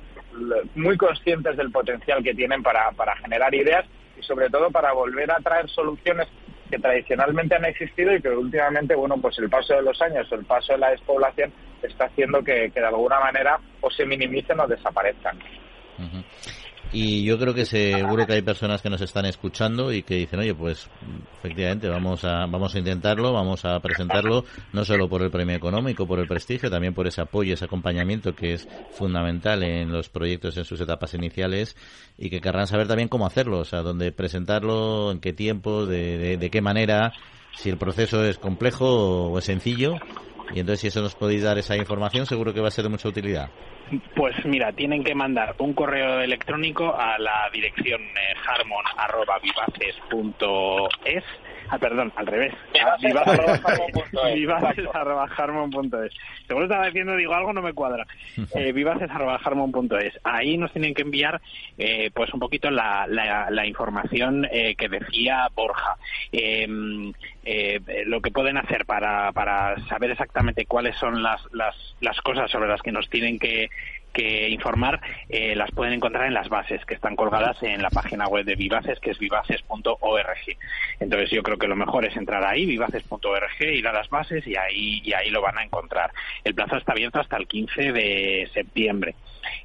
muy 0.74 0.96
conscientes 0.96 1.56
del 1.56 1.70
potencial 1.70 2.22
que 2.22 2.34
tienen 2.34 2.62
para, 2.62 2.90
para 2.92 3.16
generar 3.16 3.54
ideas 3.54 3.84
y 4.18 4.22
sobre 4.22 4.48
todo 4.48 4.70
para 4.70 4.92
volver 4.92 5.30
a 5.30 5.36
traer 5.36 5.68
soluciones 5.68 6.28
que 6.70 6.78
tradicionalmente 6.78 7.54
han 7.56 7.64
existido 7.64 8.14
y 8.14 8.22
que 8.22 8.28
últimamente, 8.28 8.94
bueno, 8.94 9.16
pues 9.20 9.38
el 9.38 9.50
paso 9.50 9.74
de 9.74 9.82
los 9.82 10.00
años, 10.00 10.30
el 10.32 10.44
paso 10.44 10.72
de 10.72 10.78
la 10.78 10.90
despoblación 10.90 11.52
está 11.82 12.04
haciendo 12.06 12.42
que, 12.42 12.70
de 12.70 12.86
alguna 12.86 13.20
manera 13.20 13.58
o 13.80 13.90
se 13.90 14.06
minimicen 14.06 14.60
o 14.60 14.66
desaparezcan. 14.66 15.38
Y 16.92 17.22
yo 17.22 17.38
creo 17.38 17.54
que 17.54 17.66
seguro 17.66 18.26
que 18.26 18.32
hay 18.32 18.42
personas 18.42 18.82
que 18.82 18.90
nos 18.90 19.00
están 19.00 19.24
escuchando 19.24 19.92
y 19.92 20.02
que 20.02 20.16
dicen, 20.16 20.40
oye, 20.40 20.54
pues 20.54 20.88
efectivamente 21.38 21.88
vamos 21.88 22.24
a, 22.24 22.46
vamos 22.46 22.74
a 22.74 22.78
intentarlo, 22.78 23.32
vamos 23.32 23.64
a 23.64 23.78
presentarlo, 23.78 24.44
no 24.72 24.84
solo 24.84 25.08
por 25.08 25.22
el 25.22 25.30
premio 25.30 25.54
económico, 25.54 26.04
por 26.04 26.18
el 26.18 26.26
prestigio, 26.26 26.68
también 26.68 26.92
por 26.92 27.06
ese 27.06 27.20
apoyo, 27.20 27.54
ese 27.54 27.66
acompañamiento 27.66 28.34
que 28.34 28.54
es 28.54 28.68
fundamental 28.90 29.62
en 29.62 29.92
los 29.92 30.08
proyectos 30.08 30.56
en 30.56 30.64
sus 30.64 30.80
etapas 30.80 31.14
iniciales 31.14 31.76
y 32.18 32.28
que 32.28 32.40
querrán 32.40 32.66
saber 32.66 32.88
también 32.88 33.08
cómo 33.08 33.24
hacerlo, 33.24 33.60
o 33.60 33.64
sea, 33.64 33.82
dónde 33.82 34.10
presentarlo, 34.10 35.12
en 35.12 35.20
qué 35.20 35.32
tiempo, 35.32 35.86
de, 35.86 36.38
de 36.38 36.50
qué 36.50 36.60
manera, 36.60 37.12
si 37.56 37.70
el 37.70 37.78
proceso 37.78 38.24
es 38.24 38.36
complejo 38.38 39.30
o 39.30 39.38
es 39.38 39.44
sencillo. 39.44 39.94
Y 40.52 40.58
entonces 40.58 40.80
si 40.80 40.86
eso 40.88 41.00
nos 41.02 41.14
podéis 41.14 41.44
dar 41.44 41.58
esa 41.58 41.76
información, 41.76 42.26
seguro 42.26 42.52
que 42.52 42.60
va 42.60 42.66
a 42.66 42.72
ser 42.72 42.82
de 42.82 42.90
mucha 42.90 43.08
utilidad. 43.08 43.50
Pues 44.14 44.36
mira, 44.44 44.72
tienen 44.72 45.02
que 45.02 45.14
mandar 45.14 45.54
un 45.58 45.72
correo 45.74 46.20
electrónico 46.20 46.94
a 46.96 47.18
la 47.18 47.50
dirección 47.52 48.02
eh, 48.02 48.34
harmon.vivaces.es 48.46 51.24
Ah, 51.70 51.78
perdón, 51.78 52.12
al 52.16 52.26
revés. 52.26 52.52
Vivaces.harmon.es. 54.34 56.12
Seguro 56.46 56.64
estaba 56.64 56.86
diciendo, 56.86 57.14
digo, 57.16 57.32
algo 57.32 57.52
no 57.52 57.62
me 57.62 57.72
cuadra. 57.72 58.06
Eh, 58.54 58.72
Vivaces.harmon.es. 58.72 60.18
Ahí 60.24 60.58
nos 60.58 60.72
tienen 60.72 60.92
que 60.92 61.02
enviar, 61.02 61.40
eh, 61.78 62.10
pues, 62.12 62.34
un 62.34 62.40
poquito 62.40 62.68
la, 62.70 63.06
la, 63.06 63.66
información 63.66 64.44
eh, 64.50 64.74
que 64.74 64.88
decía 64.88 65.46
Borja. 65.54 65.96
Em, 66.32 67.12
eh, 67.44 67.80
lo 68.06 68.20
que 68.20 68.32
pueden 68.32 68.56
hacer 68.56 68.86
para, 68.86 69.30
para 69.32 69.76
saber 69.86 70.10
exactamente 70.10 70.66
cuáles 70.66 70.96
son 70.96 71.22
las, 71.22 71.40
las, 71.52 71.76
las 72.00 72.20
cosas 72.22 72.50
sobre 72.50 72.68
las 72.68 72.82
que 72.82 72.92
nos 72.92 73.08
tienen 73.08 73.38
que, 73.38 73.70
que 74.12 74.48
informar, 74.48 75.00
eh, 75.28 75.54
las 75.54 75.70
pueden 75.70 75.94
encontrar 75.94 76.26
en 76.26 76.34
las 76.34 76.48
bases 76.48 76.84
que 76.84 76.94
están 76.94 77.16
colgadas 77.16 77.62
en 77.62 77.82
la 77.82 77.90
página 77.90 78.26
web 78.26 78.44
de 78.44 78.56
Vivaces, 78.56 78.98
que 79.00 79.10
es 79.10 79.18
vivaces.org. 79.18 80.56
Entonces 81.00 81.30
yo 81.30 81.42
creo 81.42 81.58
que 81.58 81.68
lo 81.68 81.76
mejor 81.76 82.04
es 82.04 82.16
entrar 82.16 82.44
ahí, 82.44 82.66
vivaces.org, 82.66 83.60
ir 83.60 83.86
a 83.86 83.92
las 83.92 84.08
bases 84.08 84.46
y 84.46 84.56
ahí, 84.56 85.00
y 85.04 85.12
ahí 85.12 85.30
lo 85.30 85.42
van 85.42 85.58
a 85.58 85.64
encontrar. 85.64 86.12
El 86.44 86.54
plazo 86.54 86.76
está 86.76 86.92
abierto 86.92 87.20
hasta 87.20 87.36
el 87.36 87.46
15 87.46 87.92
de 87.92 88.50
septiembre. 88.52 89.14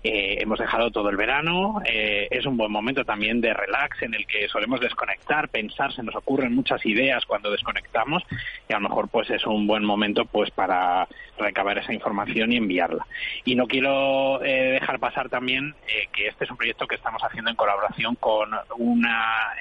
Eh, 0.03 0.37
hemos 0.41 0.59
dejado 0.59 0.91
todo 0.91 1.09
el 1.09 1.17
verano, 1.17 1.81
eh, 1.85 2.27
es 2.29 2.45
un 2.45 2.57
buen 2.57 2.71
momento 2.71 3.03
también 3.03 3.41
de 3.41 3.53
relax 3.53 4.01
en 4.03 4.13
el 4.13 4.25
que 4.27 4.47
solemos 4.47 4.79
desconectar, 4.79 5.49
pensar, 5.49 5.93
se 5.93 6.03
nos 6.03 6.15
ocurren 6.15 6.53
muchas 6.53 6.85
ideas 6.85 7.25
cuando 7.25 7.51
desconectamos 7.51 8.23
y 8.69 8.73
a 8.73 8.79
lo 8.79 8.87
mejor 8.89 9.09
pues 9.09 9.29
es 9.29 9.45
un 9.45 9.67
buen 9.67 9.83
momento 9.83 10.25
pues 10.25 10.51
para 10.51 11.07
recabar 11.37 11.77
esa 11.77 11.93
información 11.93 12.51
y 12.51 12.57
enviarla. 12.57 13.05
Y 13.43 13.55
no 13.55 13.67
quiero 13.67 14.34
eh, 14.43 14.77
dejar 14.79 14.99
pasar 14.99 15.29
también 15.29 15.75
que 16.11 16.27
este 16.27 16.45
es 16.45 16.51
un 16.51 16.57
proyecto 16.57 16.87
que 16.87 16.95
estamos 16.95 17.21
haciendo 17.23 17.49
en 17.49 17.55
colaboración 17.55 18.15
con 18.15 18.49
una 18.77 19.53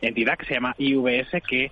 entidad 0.00 0.36
que 0.36 0.46
se 0.46 0.54
llama 0.54 0.74
IVS 0.78 1.42
que 1.48 1.70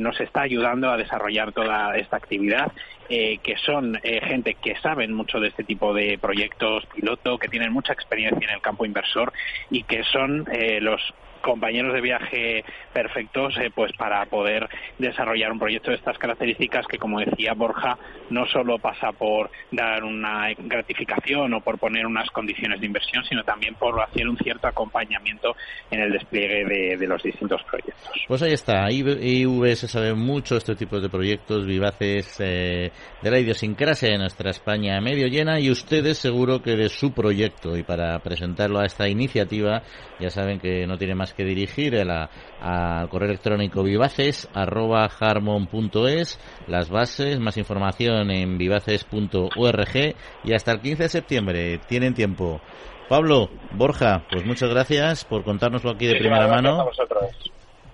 nos 0.00 0.20
está 0.20 0.42
ayudando 0.42 0.90
a 0.90 0.96
desarrollar 0.96 1.52
toda 1.52 1.96
esta 1.96 2.16
actividad 2.16 2.72
eh, 3.10 3.38
que 3.42 3.56
son 3.58 4.00
eh, 4.02 4.20
gente 4.24 4.54
que 4.54 4.76
saben 4.76 5.12
mucho 5.12 5.38
de 5.38 5.48
este 5.48 5.62
tipo 5.62 5.92
de 5.92 6.16
proyectos 6.16 6.86
piloto, 6.86 7.36
que 7.36 7.48
tienen 7.48 7.70
mucha 7.70 7.92
experiencia 7.92 8.48
en 8.48 8.54
el 8.54 8.62
campo 8.62 8.86
inversor 8.86 9.30
y 9.70 9.82
que 9.82 10.02
son 10.04 10.46
eh, 10.50 10.80
los 10.80 11.02
compañeros 11.44 11.92
de 11.92 12.00
viaje 12.00 12.64
perfectos 12.92 13.54
eh, 13.58 13.70
pues 13.72 13.92
para 13.96 14.24
poder 14.26 14.68
desarrollar 14.98 15.52
un 15.52 15.58
proyecto 15.58 15.90
de 15.90 15.96
estas 15.96 16.16
características 16.18 16.86
que 16.86 16.98
como 16.98 17.20
decía 17.20 17.52
Borja 17.54 17.98
no 18.30 18.46
solo 18.46 18.78
pasa 18.78 19.12
por 19.12 19.50
dar 19.70 20.02
una 20.02 20.48
gratificación 20.56 21.52
o 21.54 21.60
por 21.60 21.78
poner 21.78 22.06
unas 22.06 22.30
condiciones 22.30 22.80
de 22.80 22.86
inversión 22.86 23.22
sino 23.24 23.44
también 23.44 23.74
por 23.74 24.00
hacer 24.00 24.26
un 24.26 24.38
cierto 24.38 24.66
acompañamiento 24.66 25.54
en 25.90 26.00
el 26.00 26.12
despliegue 26.12 26.96
de, 26.96 27.04
los 27.04 27.22
distintos 27.22 27.62
proyectos. 27.64 28.10
Pues 28.26 28.42
ahí 28.42 28.52
está, 28.52 28.90
IVS 28.90 29.90
sabe 29.90 30.14
mucho 30.14 30.56
este 30.56 30.74
tipo 30.74 30.98
de 30.98 31.10
proyectos 31.10 31.66
vivaces 31.66 32.40
eh, 32.40 32.90
de 33.20 33.30
la 33.30 33.38
idiosincrasia 33.38 34.08
de 34.08 34.18
nuestra 34.18 34.50
España 34.50 34.98
medio 35.02 35.26
llena 35.26 35.60
y 35.60 35.70
ustedes 35.70 36.16
seguro 36.16 36.62
que 36.62 36.76
de 36.76 36.88
su 36.88 37.12
proyecto 37.12 37.76
y 37.76 37.82
para 37.82 38.18
presentarlo 38.20 38.78
a 38.78 38.86
esta 38.86 39.06
iniciativa 39.06 39.82
ya 40.18 40.30
saben 40.30 40.58
que 40.58 40.86
no 40.86 40.96
tiene 40.96 41.14
más 41.14 41.33
que 41.36 41.44
dirigir 41.44 41.96
al 41.96 43.08
correo 43.08 43.28
electrónico 43.28 43.82
vivaces 43.82 44.48
arroba 44.54 45.08
harmon.es, 45.20 46.38
las 46.66 46.90
bases, 46.90 47.38
más 47.40 47.56
información 47.56 48.30
en 48.30 48.58
vivaces.org 48.58 50.14
y 50.44 50.54
hasta 50.54 50.72
el 50.72 50.80
15 50.80 51.02
de 51.02 51.08
septiembre 51.08 51.78
tienen 51.86 52.14
tiempo. 52.14 52.60
Pablo, 53.08 53.50
Borja, 53.72 54.24
pues 54.30 54.46
muchas 54.46 54.70
gracias 54.70 55.24
por 55.24 55.44
contárnoslo 55.44 55.90
aquí 55.90 56.06
de 56.06 56.16
primera 56.16 56.48
mano. 56.48 56.86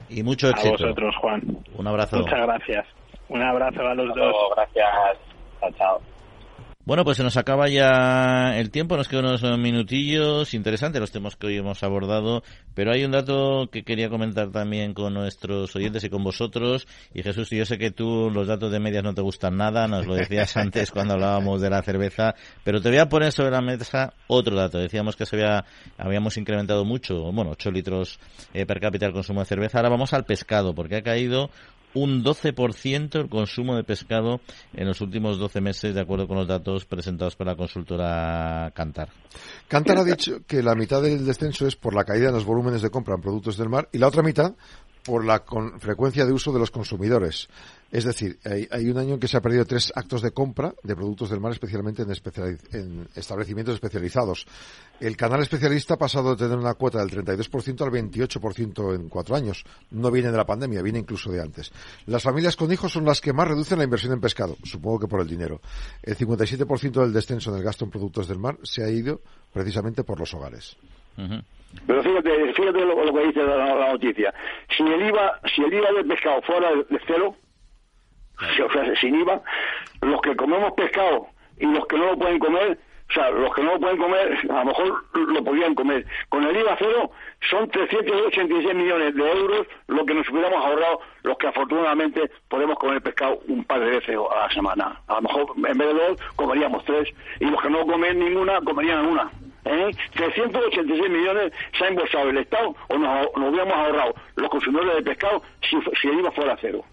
Y 0.09 0.23
mucho 0.23 0.49
éxito. 0.49 0.69
A 0.69 0.73
vosotros, 0.73 1.15
Juan. 1.21 1.43
Un 1.77 1.87
abrazo. 1.87 2.19
Muchas 2.19 2.41
gracias. 2.41 2.87
Un 3.29 3.43
abrazo 3.43 3.81
a 3.81 3.95
los 3.95 4.15
dos. 4.15 4.35
Gracias. 4.57 5.19
Chao, 5.61 5.71
chao. 5.79 6.01
Bueno, 6.91 7.05
pues 7.05 7.19
se 7.19 7.23
nos 7.23 7.37
acaba 7.37 7.69
ya 7.69 8.59
el 8.59 8.73
tiempo, 8.73 8.97
nos 8.97 9.07
quedan 9.07 9.27
unos 9.27 9.45
minutillos. 9.61 10.55
Interesantes 10.55 11.01
los 11.01 11.13
temas 11.13 11.37
que 11.37 11.47
hoy 11.47 11.57
hemos 11.57 11.85
abordado, 11.85 12.43
pero 12.75 12.91
hay 12.91 13.05
un 13.05 13.13
dato 13.13 13.69
que 13.71 13.85
quería 13.85 14.09
comentar 14.09 14.51
también 14.51 14.93
con 14.93 15.15
nuestros 15.15 15.77
oyentes 15.77 16.03
y 16.03 16.11
con 16.11 16.25
vosotros. 16.25 16.89
Y 17.15 17.23
Jesús, 17.23 17.49
yo 17.51 17.65
sé 17.65 17.79
que 17.79 17.93
tú 17.93 18.29
los 18.35 18.49
datos 18.49 18.73
de 18.73 18.81
medias 18.81 19.05
no 19.05 19.15
te 19.15 19.23
gustan 19.23 19.57
nada, 19.57 19.87
nos 19.87 20.05
lo 20.05 20.17
decías 20.17 20.57
antes 20.57 20.91
cuando 20.91 21.15
hablábamos 21.15 21.61
de 21.61 21.71
la 21.71 21.81
cerveza, 21.81 22.35
pero 22.65 22.81
te 22.81 22.89
voy 22.89 22.99
a 22.99 23.09
poner 23.09 23.31
sobre 23.31 23.53
la 23.53 23.61
mesa 23.61 24.13
otro 24.27 24.57
dato. 24.57 24.79
Decíamos 24.79 25.15
que 25.15 25.27
se 25.27 25.37
había, 25.37 25.65
habíamos 25.97 26.37
incrementado 26.39 26.85
mucho, 26.85 27.31
bueno, 27.31 27.53
8 27.53 27.71
litros 27.71 28.19
eh, 28.53 28.67
per 28.67 28.81
cápita 28.81 29.07
el 29.07 29.13
consumo 29.13 29.43
de 29.43 29.47
cerveza. 29.47 29.79
Ahora 29.79 29.91
vamos 29.91 30.13
al 30.13 30.25
pescado, 30.25 30.75
porque 30.75 30.97
ha 30.97 31.03
caído 31.03 31.51
un 31.95 32.23
12% 32.25 33.21
el 33.21 33.29
consumo 33.29 33.77
de 33.77 33.85
pescado 33.85 34.41
en 34.75 34.87
los 34.87 35.01
últimos 35.01 35.39
12 35.39 35.61
meses, 35.61 35.95
de 35.95 36.01
acuerdo 36.01 36.29
con 36.29 36.37
los 36.37 36.49
datos 36.49 36.85
presentados 36.85 37.37
por 37.37 37.47
la 37.47 37.57
consultora 37.57 38.73
Cantar. 38.75 39.09
Cantar 39.69 39.99
ha 39.99 40.05
dicho 40.05 40.41
que 40.47 40.63
la 40.63 40.75
mitad 40.75 41.03
del 41.03 41.25
descenso 41.25 41.67
es 41.67 41.77
por 41.77 41.95
la 41.95 42.05
caída 42.05 42.29
en 42.29 42.35
los 42.35 42.45
volúmenes 42.45 42.83
de 42.83 42.91
compra 42.91 43.15
en 43.15 43.21
productos 43.21 43.57
del 43.57 43.69
mar 43.69 43.89
y 43.93 43.99
la 43.99 44.09
otra 44.09 44.23
mitad 44.23 44.55
por 45.05 45.25
la 45.25 45.43
frecuencia 45.79 46.27
de 46.27 46.33
uso 46.33 46.53
de 46.53 46.59
los 46.59 46.71
consumidores. 46.71 47.49
Es 47.91 48.05
decir, 48.05 48.39
hay, 48.45 48.89
un 48.89 48.99
año 48.99 49.15
en 49.15 49.21
que 49.21 49.27
se 49.27 49.37
ha 49.37 49.41
perdido 49.41 49.65
tres 49.65 49.93
actos 49.97 50.23
de 50.23 50.31
compra 50.31 50.73
de 50.85 50.95
productos 50.95 51.29
del 51.29 51.41
mar, 51.41 51.51
especialmente 51.51 52.03
en, 52.03 53.09
establecimientos 53.17 53.75
especializados. 53.75 54.47
El 55.01 55.17
canal 55.17 55.43
especialista 55.43 55.95
ha 55.95 55.99
pasado 55.99 56.31
de 56.31 56.45
tener 56.45 56.57
una 56.57 56.75
cuota 56.75 57.05
del 57.05 57.11
32% 57.11 57.81
al 57.83 57.91
28% 57.91 58.95
en 58.95 59.09
cuatro 59.09 59.35
años. 59.35 59.65
No 59.91 60.13
viene 60.13 60.31
de 60.31 60.37
la 60.37 60.47
pandemia, 60.47 60.83
viene 60.83 61.01
incluso 61.01 61.33
de 61.33 61.41
antes. 61.41 61.73
Las 62.07 62.23
familias 62.23 62.55
con 62.55 62.73
hijos 62.73 62.93
son 62.93 63.05
las 63.05 63.21
que 63.21 63.33
más 63.33 63.49
reducen 63.49 63.79
la 63.79 63.85
inversión 63.85 64.13
en 64.13 64.21
pescado, 64.21 64.57
supongo 64.63 65.01
que 65.01 65.09
por 65.09 65.21
el 65.21 65.27
dinero. 65.27 65.61
El 66.03 66.17
57% 66.17 66.93
del 67.01 67.13
descenso 67.13 67.51
en 67.51 67.57
el 67.57 67.65
gasto 67.65 67.85
en 67.85 67.91
productos 67.91 68.29
del 68.29 68.39
mar 68.39 68.57
se 68.63 68.85
ha 68.85 68.89
ido 68.89 69.21
precisamente 69.53 70.05
por 70.05 70.21
los 70.21 70.33
hogares. 70.33 70.77
Pero 71.87 72.03
fíjate, 72.03 72.53
fíjate 72.55 72.85
lo, 72.85 73.15
que 73.15 73.27
dice 73.27 73.43
la, 73.45 73.93
noticia. 73.93 74.35
Si 74.77 74.83
el 74.83 75.09
IVA, 75.09 75.41
si 75.55 75.63
el 75.63 75.75
IVA 75.75 75.93
del 75.93 76.07
pescado 76.07 76.43
fuera 76.43 76.71
de 76.75 77.01
cero, 77.07 77.35
o 78.39 78.73
sea, 78.73 78.97
sin 79.01 79.21
IVA, 79.21 79.41
los 80.03 80.21
que 80.21 80.35
comemos 80.37 80.73
pescado 80.73 81.29
y 81.59 81.67
los 81.67 81.87
que 81.87 81.97
no 81.97 82.07
lo 82.07 82.19
pueden 82.19 82.39
comer, 82.39 82.79
o 83.09 83.13
sea, 83.13 83.31
los 83.31 83.53
que 83.55 83.63
no 83.63 83.73
lo 83.73 83.81
pueden 83.81 83.99
comer, 83.99 84.39
a 84.51 84.59
lo 84.61 84.65
mejor 84.67 85.05
lo 85.15 85.45
podrían 85.45 85.75
comer. 85.75 86.07
Con 86.29 86.45
el 86.45 86.57
IVA 86.57 86.77
cero 86.79 87.11
son 87.51 87.69
386 87.71 88.75
millones 88.75 89.15
de 89.15 89.31
euros 89.31 89.67
lo 89.89 90.05
que 90.05 90.15
nos 90.15 90.29
hubiéramos 90.29 90.65
ahorrado 90.65 91.01
los 91.23 91.37
que 91.39 91.49
afortunadamente 91.49 92.31
podemos 92.49 92.79
comer 92.79 93.03
pescado 93.03 93.41
un 93.49 93.65
par 93.65 93.81
de 93.81 93.91
veces 93.91 94.17
a 94.17 94.47
la 94.47 94.55
semana. 94.55 95.01
A 95.09 95.15
lo 95.17 95.23
mejor 95.23 95.53
en 95.57 95.63
vez 95.63 95.79
de 95.79 95.95
dos 95.95 96.21
comeríamos 96.37 96.85
tres 96.85 97.09
y 97.41 97.47
los 97.47 97.61
que 97.61 97.71
no 97.71 97.87
comen 97.87 98.19
ninguna 98.19 98.61
comerían 98.61 99.07
una. 99.07 99.31
¿Eh? 99.65 99.91
386 100.15 101.11
millones 101.11 101.53
se 101.79 101.85
ha 101.85 101.89
embolsado 101.89 102.31
el 102.31 102.39
Estado 102.39 102.75
o 102.89 102.99
nos, 102.99 103.27
hubiéramos 103.37 103.75
ahorrado 103.75 104.15
los 104.37 104.49
consumidores 104.49 104.97
de 104.97 105.03
pescado 105.03 105.43
si, 105.63 105.77
si 106.01 106.09
el 106.09 106.19
IVA 106.21 106.31
fuera 106.33 106.57
cero. 106.61 106.85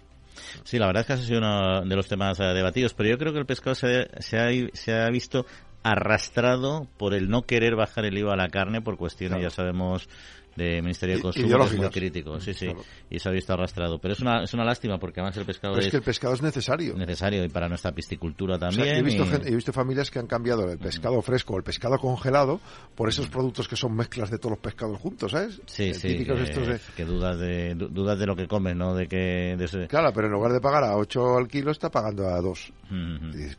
Sí, 0.64 0.78
la 0.78 0.88
verdad 0.88 1.02
es 1.02 1.08
que 1.08 1.14
ha 1.14 1.18
sido 1.18 1.40
uno 1.40 1.82
de 1.82 1.96
los 1.96 2.08
temas 2.08 2.40
eh, 2.40 2.44
debatidos, 2.44 2.94
pero 2.94 3.10
yo 3.10 3.18
creo 3.18 3.34
que 3.34 3.40
el 3.40 3.46
pescado 3.46 3.74
se, 3.74 4.08
se, 4.20 4.38
ha, 4.38 4.50
se 4.74 4.94
ha 4.94 5.10
visto 5.10 5.46
arrastrado 5.84 6.88
por 6.98 7.14
el 7.14 7.30
no 7.30 7.44
querer 7.44 7.76
bajar 7.76 8.06
el 8.06 8.18
IVA 8.18 8.34
a 8.34 8.38
la 8.38 8.50
carne 8.50 8.82
por 8.82 8.98
cuestiones, 8.98 9.42
ya 9.42 9.50
sabemos, 9.50 10.10
de 10.58 10.82
Ministerio 10.82 11.18
de 11.18 11.22
Consumo 11.22 11.64
es 11.64 11.78
muy 11.78 11.90
crítico, 11.90 12.40
sí, 12.40 12.54
sí, 12.54 12.68
y 13.12 13.20
se 13.20 13.30
ha 13.30 13.32
visto 13.32 13.54
arrastrado. 13.54 14.00
Pero 14.00 14.14
es 14.14 14.20
una, 14.22 14.44
es 14.44 14.54
una 14.56 14.66
lástima 14.66 14.98
porque 14.98 15.20
además 15.20 15.38
el 15.38 15.46
pescado 15.46 15.78
es, 15.78 15.90
que 15.90 15.98
el 15.98 16.04
pescado 16.04 16.34
es 16.34 16.42
necesario. 16.42 16.96
Necesario 16.96 17.44
y 17.44 17.50
para 17.50 17.70
nuestra 17.70 17.92
piscicultura 17.92 18.58
también. 18.58 18.96
he, 18.96 19.04
visto 19.04 19.24
he, 19.46 19.56
visto 19.56 19.72
familias 19.72 20.10
que 20.10 20.18
han 20.18 20.26
cambiado 20.26 20.70
el 20.70 20.80
pescado 20.80 21.22
fresco 21.22 21.54
o 21.54 21.58
el 21.58 21.64
pescado 21.64 22.00
congelado 22.00 22.60
por 22.96 23.08
esos 23.08 23.28
productos 23.28 23.68
que 23.68 23.76
son 23.76 23.96
mezclas 23.96 24.32
de 24.32 24.40
todos 24.40 24.54
los 24.54 24.60
pescados 24.60 25.00
juntos, 25.00 25.32
¿sabes? 25.32 25.62
Sí, 25.68 25.94
sí, 25.94 26.26
que, 26.26 27.06
dudas 27.06 27.38
de, 27.38 27.76
dudas 27.76 28.18
de 28.18 28.26
lo 28.26 28.36
que 28.36 28.48
comen, 28.48 28.80
¿no? 28.80 28.96
De 28.96 29.08
que, 29.08 29.56
Claro, 29.88 30.12
pero 30.12 30.26
en 30.26 30.34
lugar 30.34 30.52
de 30.54 30.60
pagar 30.60 30.84
a 30.86 30.98
8 30.98 31.38
al 31.38 31.48
kilo 31.48 31.72
está 31.72 31.92
pagando 31.92 32.28
a 32.28 32.42
2. 32.42 32.74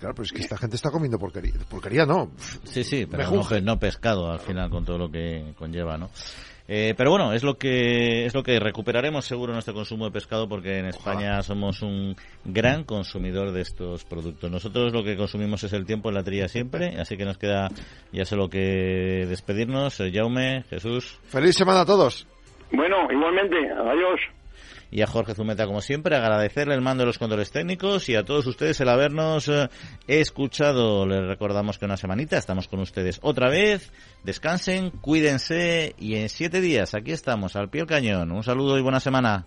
claro, 0.01 0.15
pero 0.15 0.23
es 0.25 0.33
que 0.33 0.41
esta 0.41 0.57
gente 0.57 0.75
está 0.75 0.91
comiendo 0.91 1.19
porquería. 1.19 1.55
Porquería 1.69 2.05
no. 2.05 2.33
Sí, 2.65 2.83
sí, 2.83 3.07
pero 3.07 3.31
no, 3.31 3.61
no 3.61 3.79
pescado 3.79 4.33
al 4.33 4.41
final 4.41 4.69
con 4.69 4.85
todo 4.85 4.99
lo 4.99 5.11
que 5.11 5.55
conlleva, 5.57 5.97
¿no? 5.97 6.11
Eh, 6.71 6.93
pero 6.99 7.11
bueno, 7.11 7.33
es 7.33 7.43
lo 7.43 7.57
que 7.57 8.27
es 8.27 8.35
lo 8.35 8.43
que 8.43 8.61
recuperaremos 8.61 9.25
seguro 9.25 9.55
nuestro 9.55 9.73
consumo 9.73 10.05
de 10.05 10.11
pescado 10.11 10.51
porque 10.51 10.79
en 10.79 10.85
España 10.85 11.41
somos 11.43 11.81
un 11.81 12.15
gran 12.45 12.85
consumidor 12.85 13.53
de 13.53 13.63
estos 13.63 14.05
productos. 14.05 14.51
Nosotros 14.51 14.93
lo 14.93 15.03
que 15.03 15.17
consumimos 15.17 15.65
es 15.65 15.73
el 15.73 15.87
tiempo 15.87 16.11
en 16.11 16.17
la 16.17 16.23
trilla 16.23 16.47
siempre, 16.47 16.97
así 16.99 17.17
que 17.17 17.25
nos 17.25 17.39
queda 17.39 17.69
ya 18.13 18.27
solo 18.27 18.51
que 18.51 19.25
despedirnos. 19.27 19.99
Eh, 20.01 20.11
Jaume, 20.13 20.65
Jesús. 20.69 21.19
Feliz 21.25 21.57
semana 21.57 21.81
a 21.81 21.87
todos. 21.87 22.27
Bueno, 22.71 23.11
igualmente. 23.11 23.57
Adiós 23.73 24.21
y 24.91 25.03
a 25.03 25.07
Jorge 25.07 25.35
Zumeta, 25.35 25.67
como 25.67 25.81
siempre, 25.81 26.17
agradecerle 26.17 26.75
el 26.75 26.81
mando 26.81 27.03
de 27.03 27.07
los 27.07 27.19
controles 27.19 27.51
técnicos 27.51 28.09
y 28.09 28.17
a 28.17 28.25
todos 28.25 28.47
ustedes 28.47 28.81
el 28.81 28.89
habernos 28.89 29.49
eh, 29.49 29.69
escuchado. 30.07 31.07
Les 31.07 31.27
recordamos 31.27 31.79
que 31.79 31.85
una 31.85 31.97
semanita 31.97 32.39
estamos 32.39 32.69
con 32.69 32.81
ustedes 32.81 33.19
otra 33.23 33.49
vez. 33.51 33.93
Descansen, 34.25 34.91
cuídense 34.91 35.95
y 35.99 36.17
en 36.17 36.29
siete 36.29 36.61
días 36.61 36.95
aquí 36.95 37.13
estamos, 37.13 37.57
al 37.57 37.69
pie 37.69 37.83
del 37.83 37.89
cañón. 37.89 38.33
Un 38.33 38.43
saludo 38.43 38.79
y 38.79 38.83
buena 38.83 39.01
semana. 39.01 39.47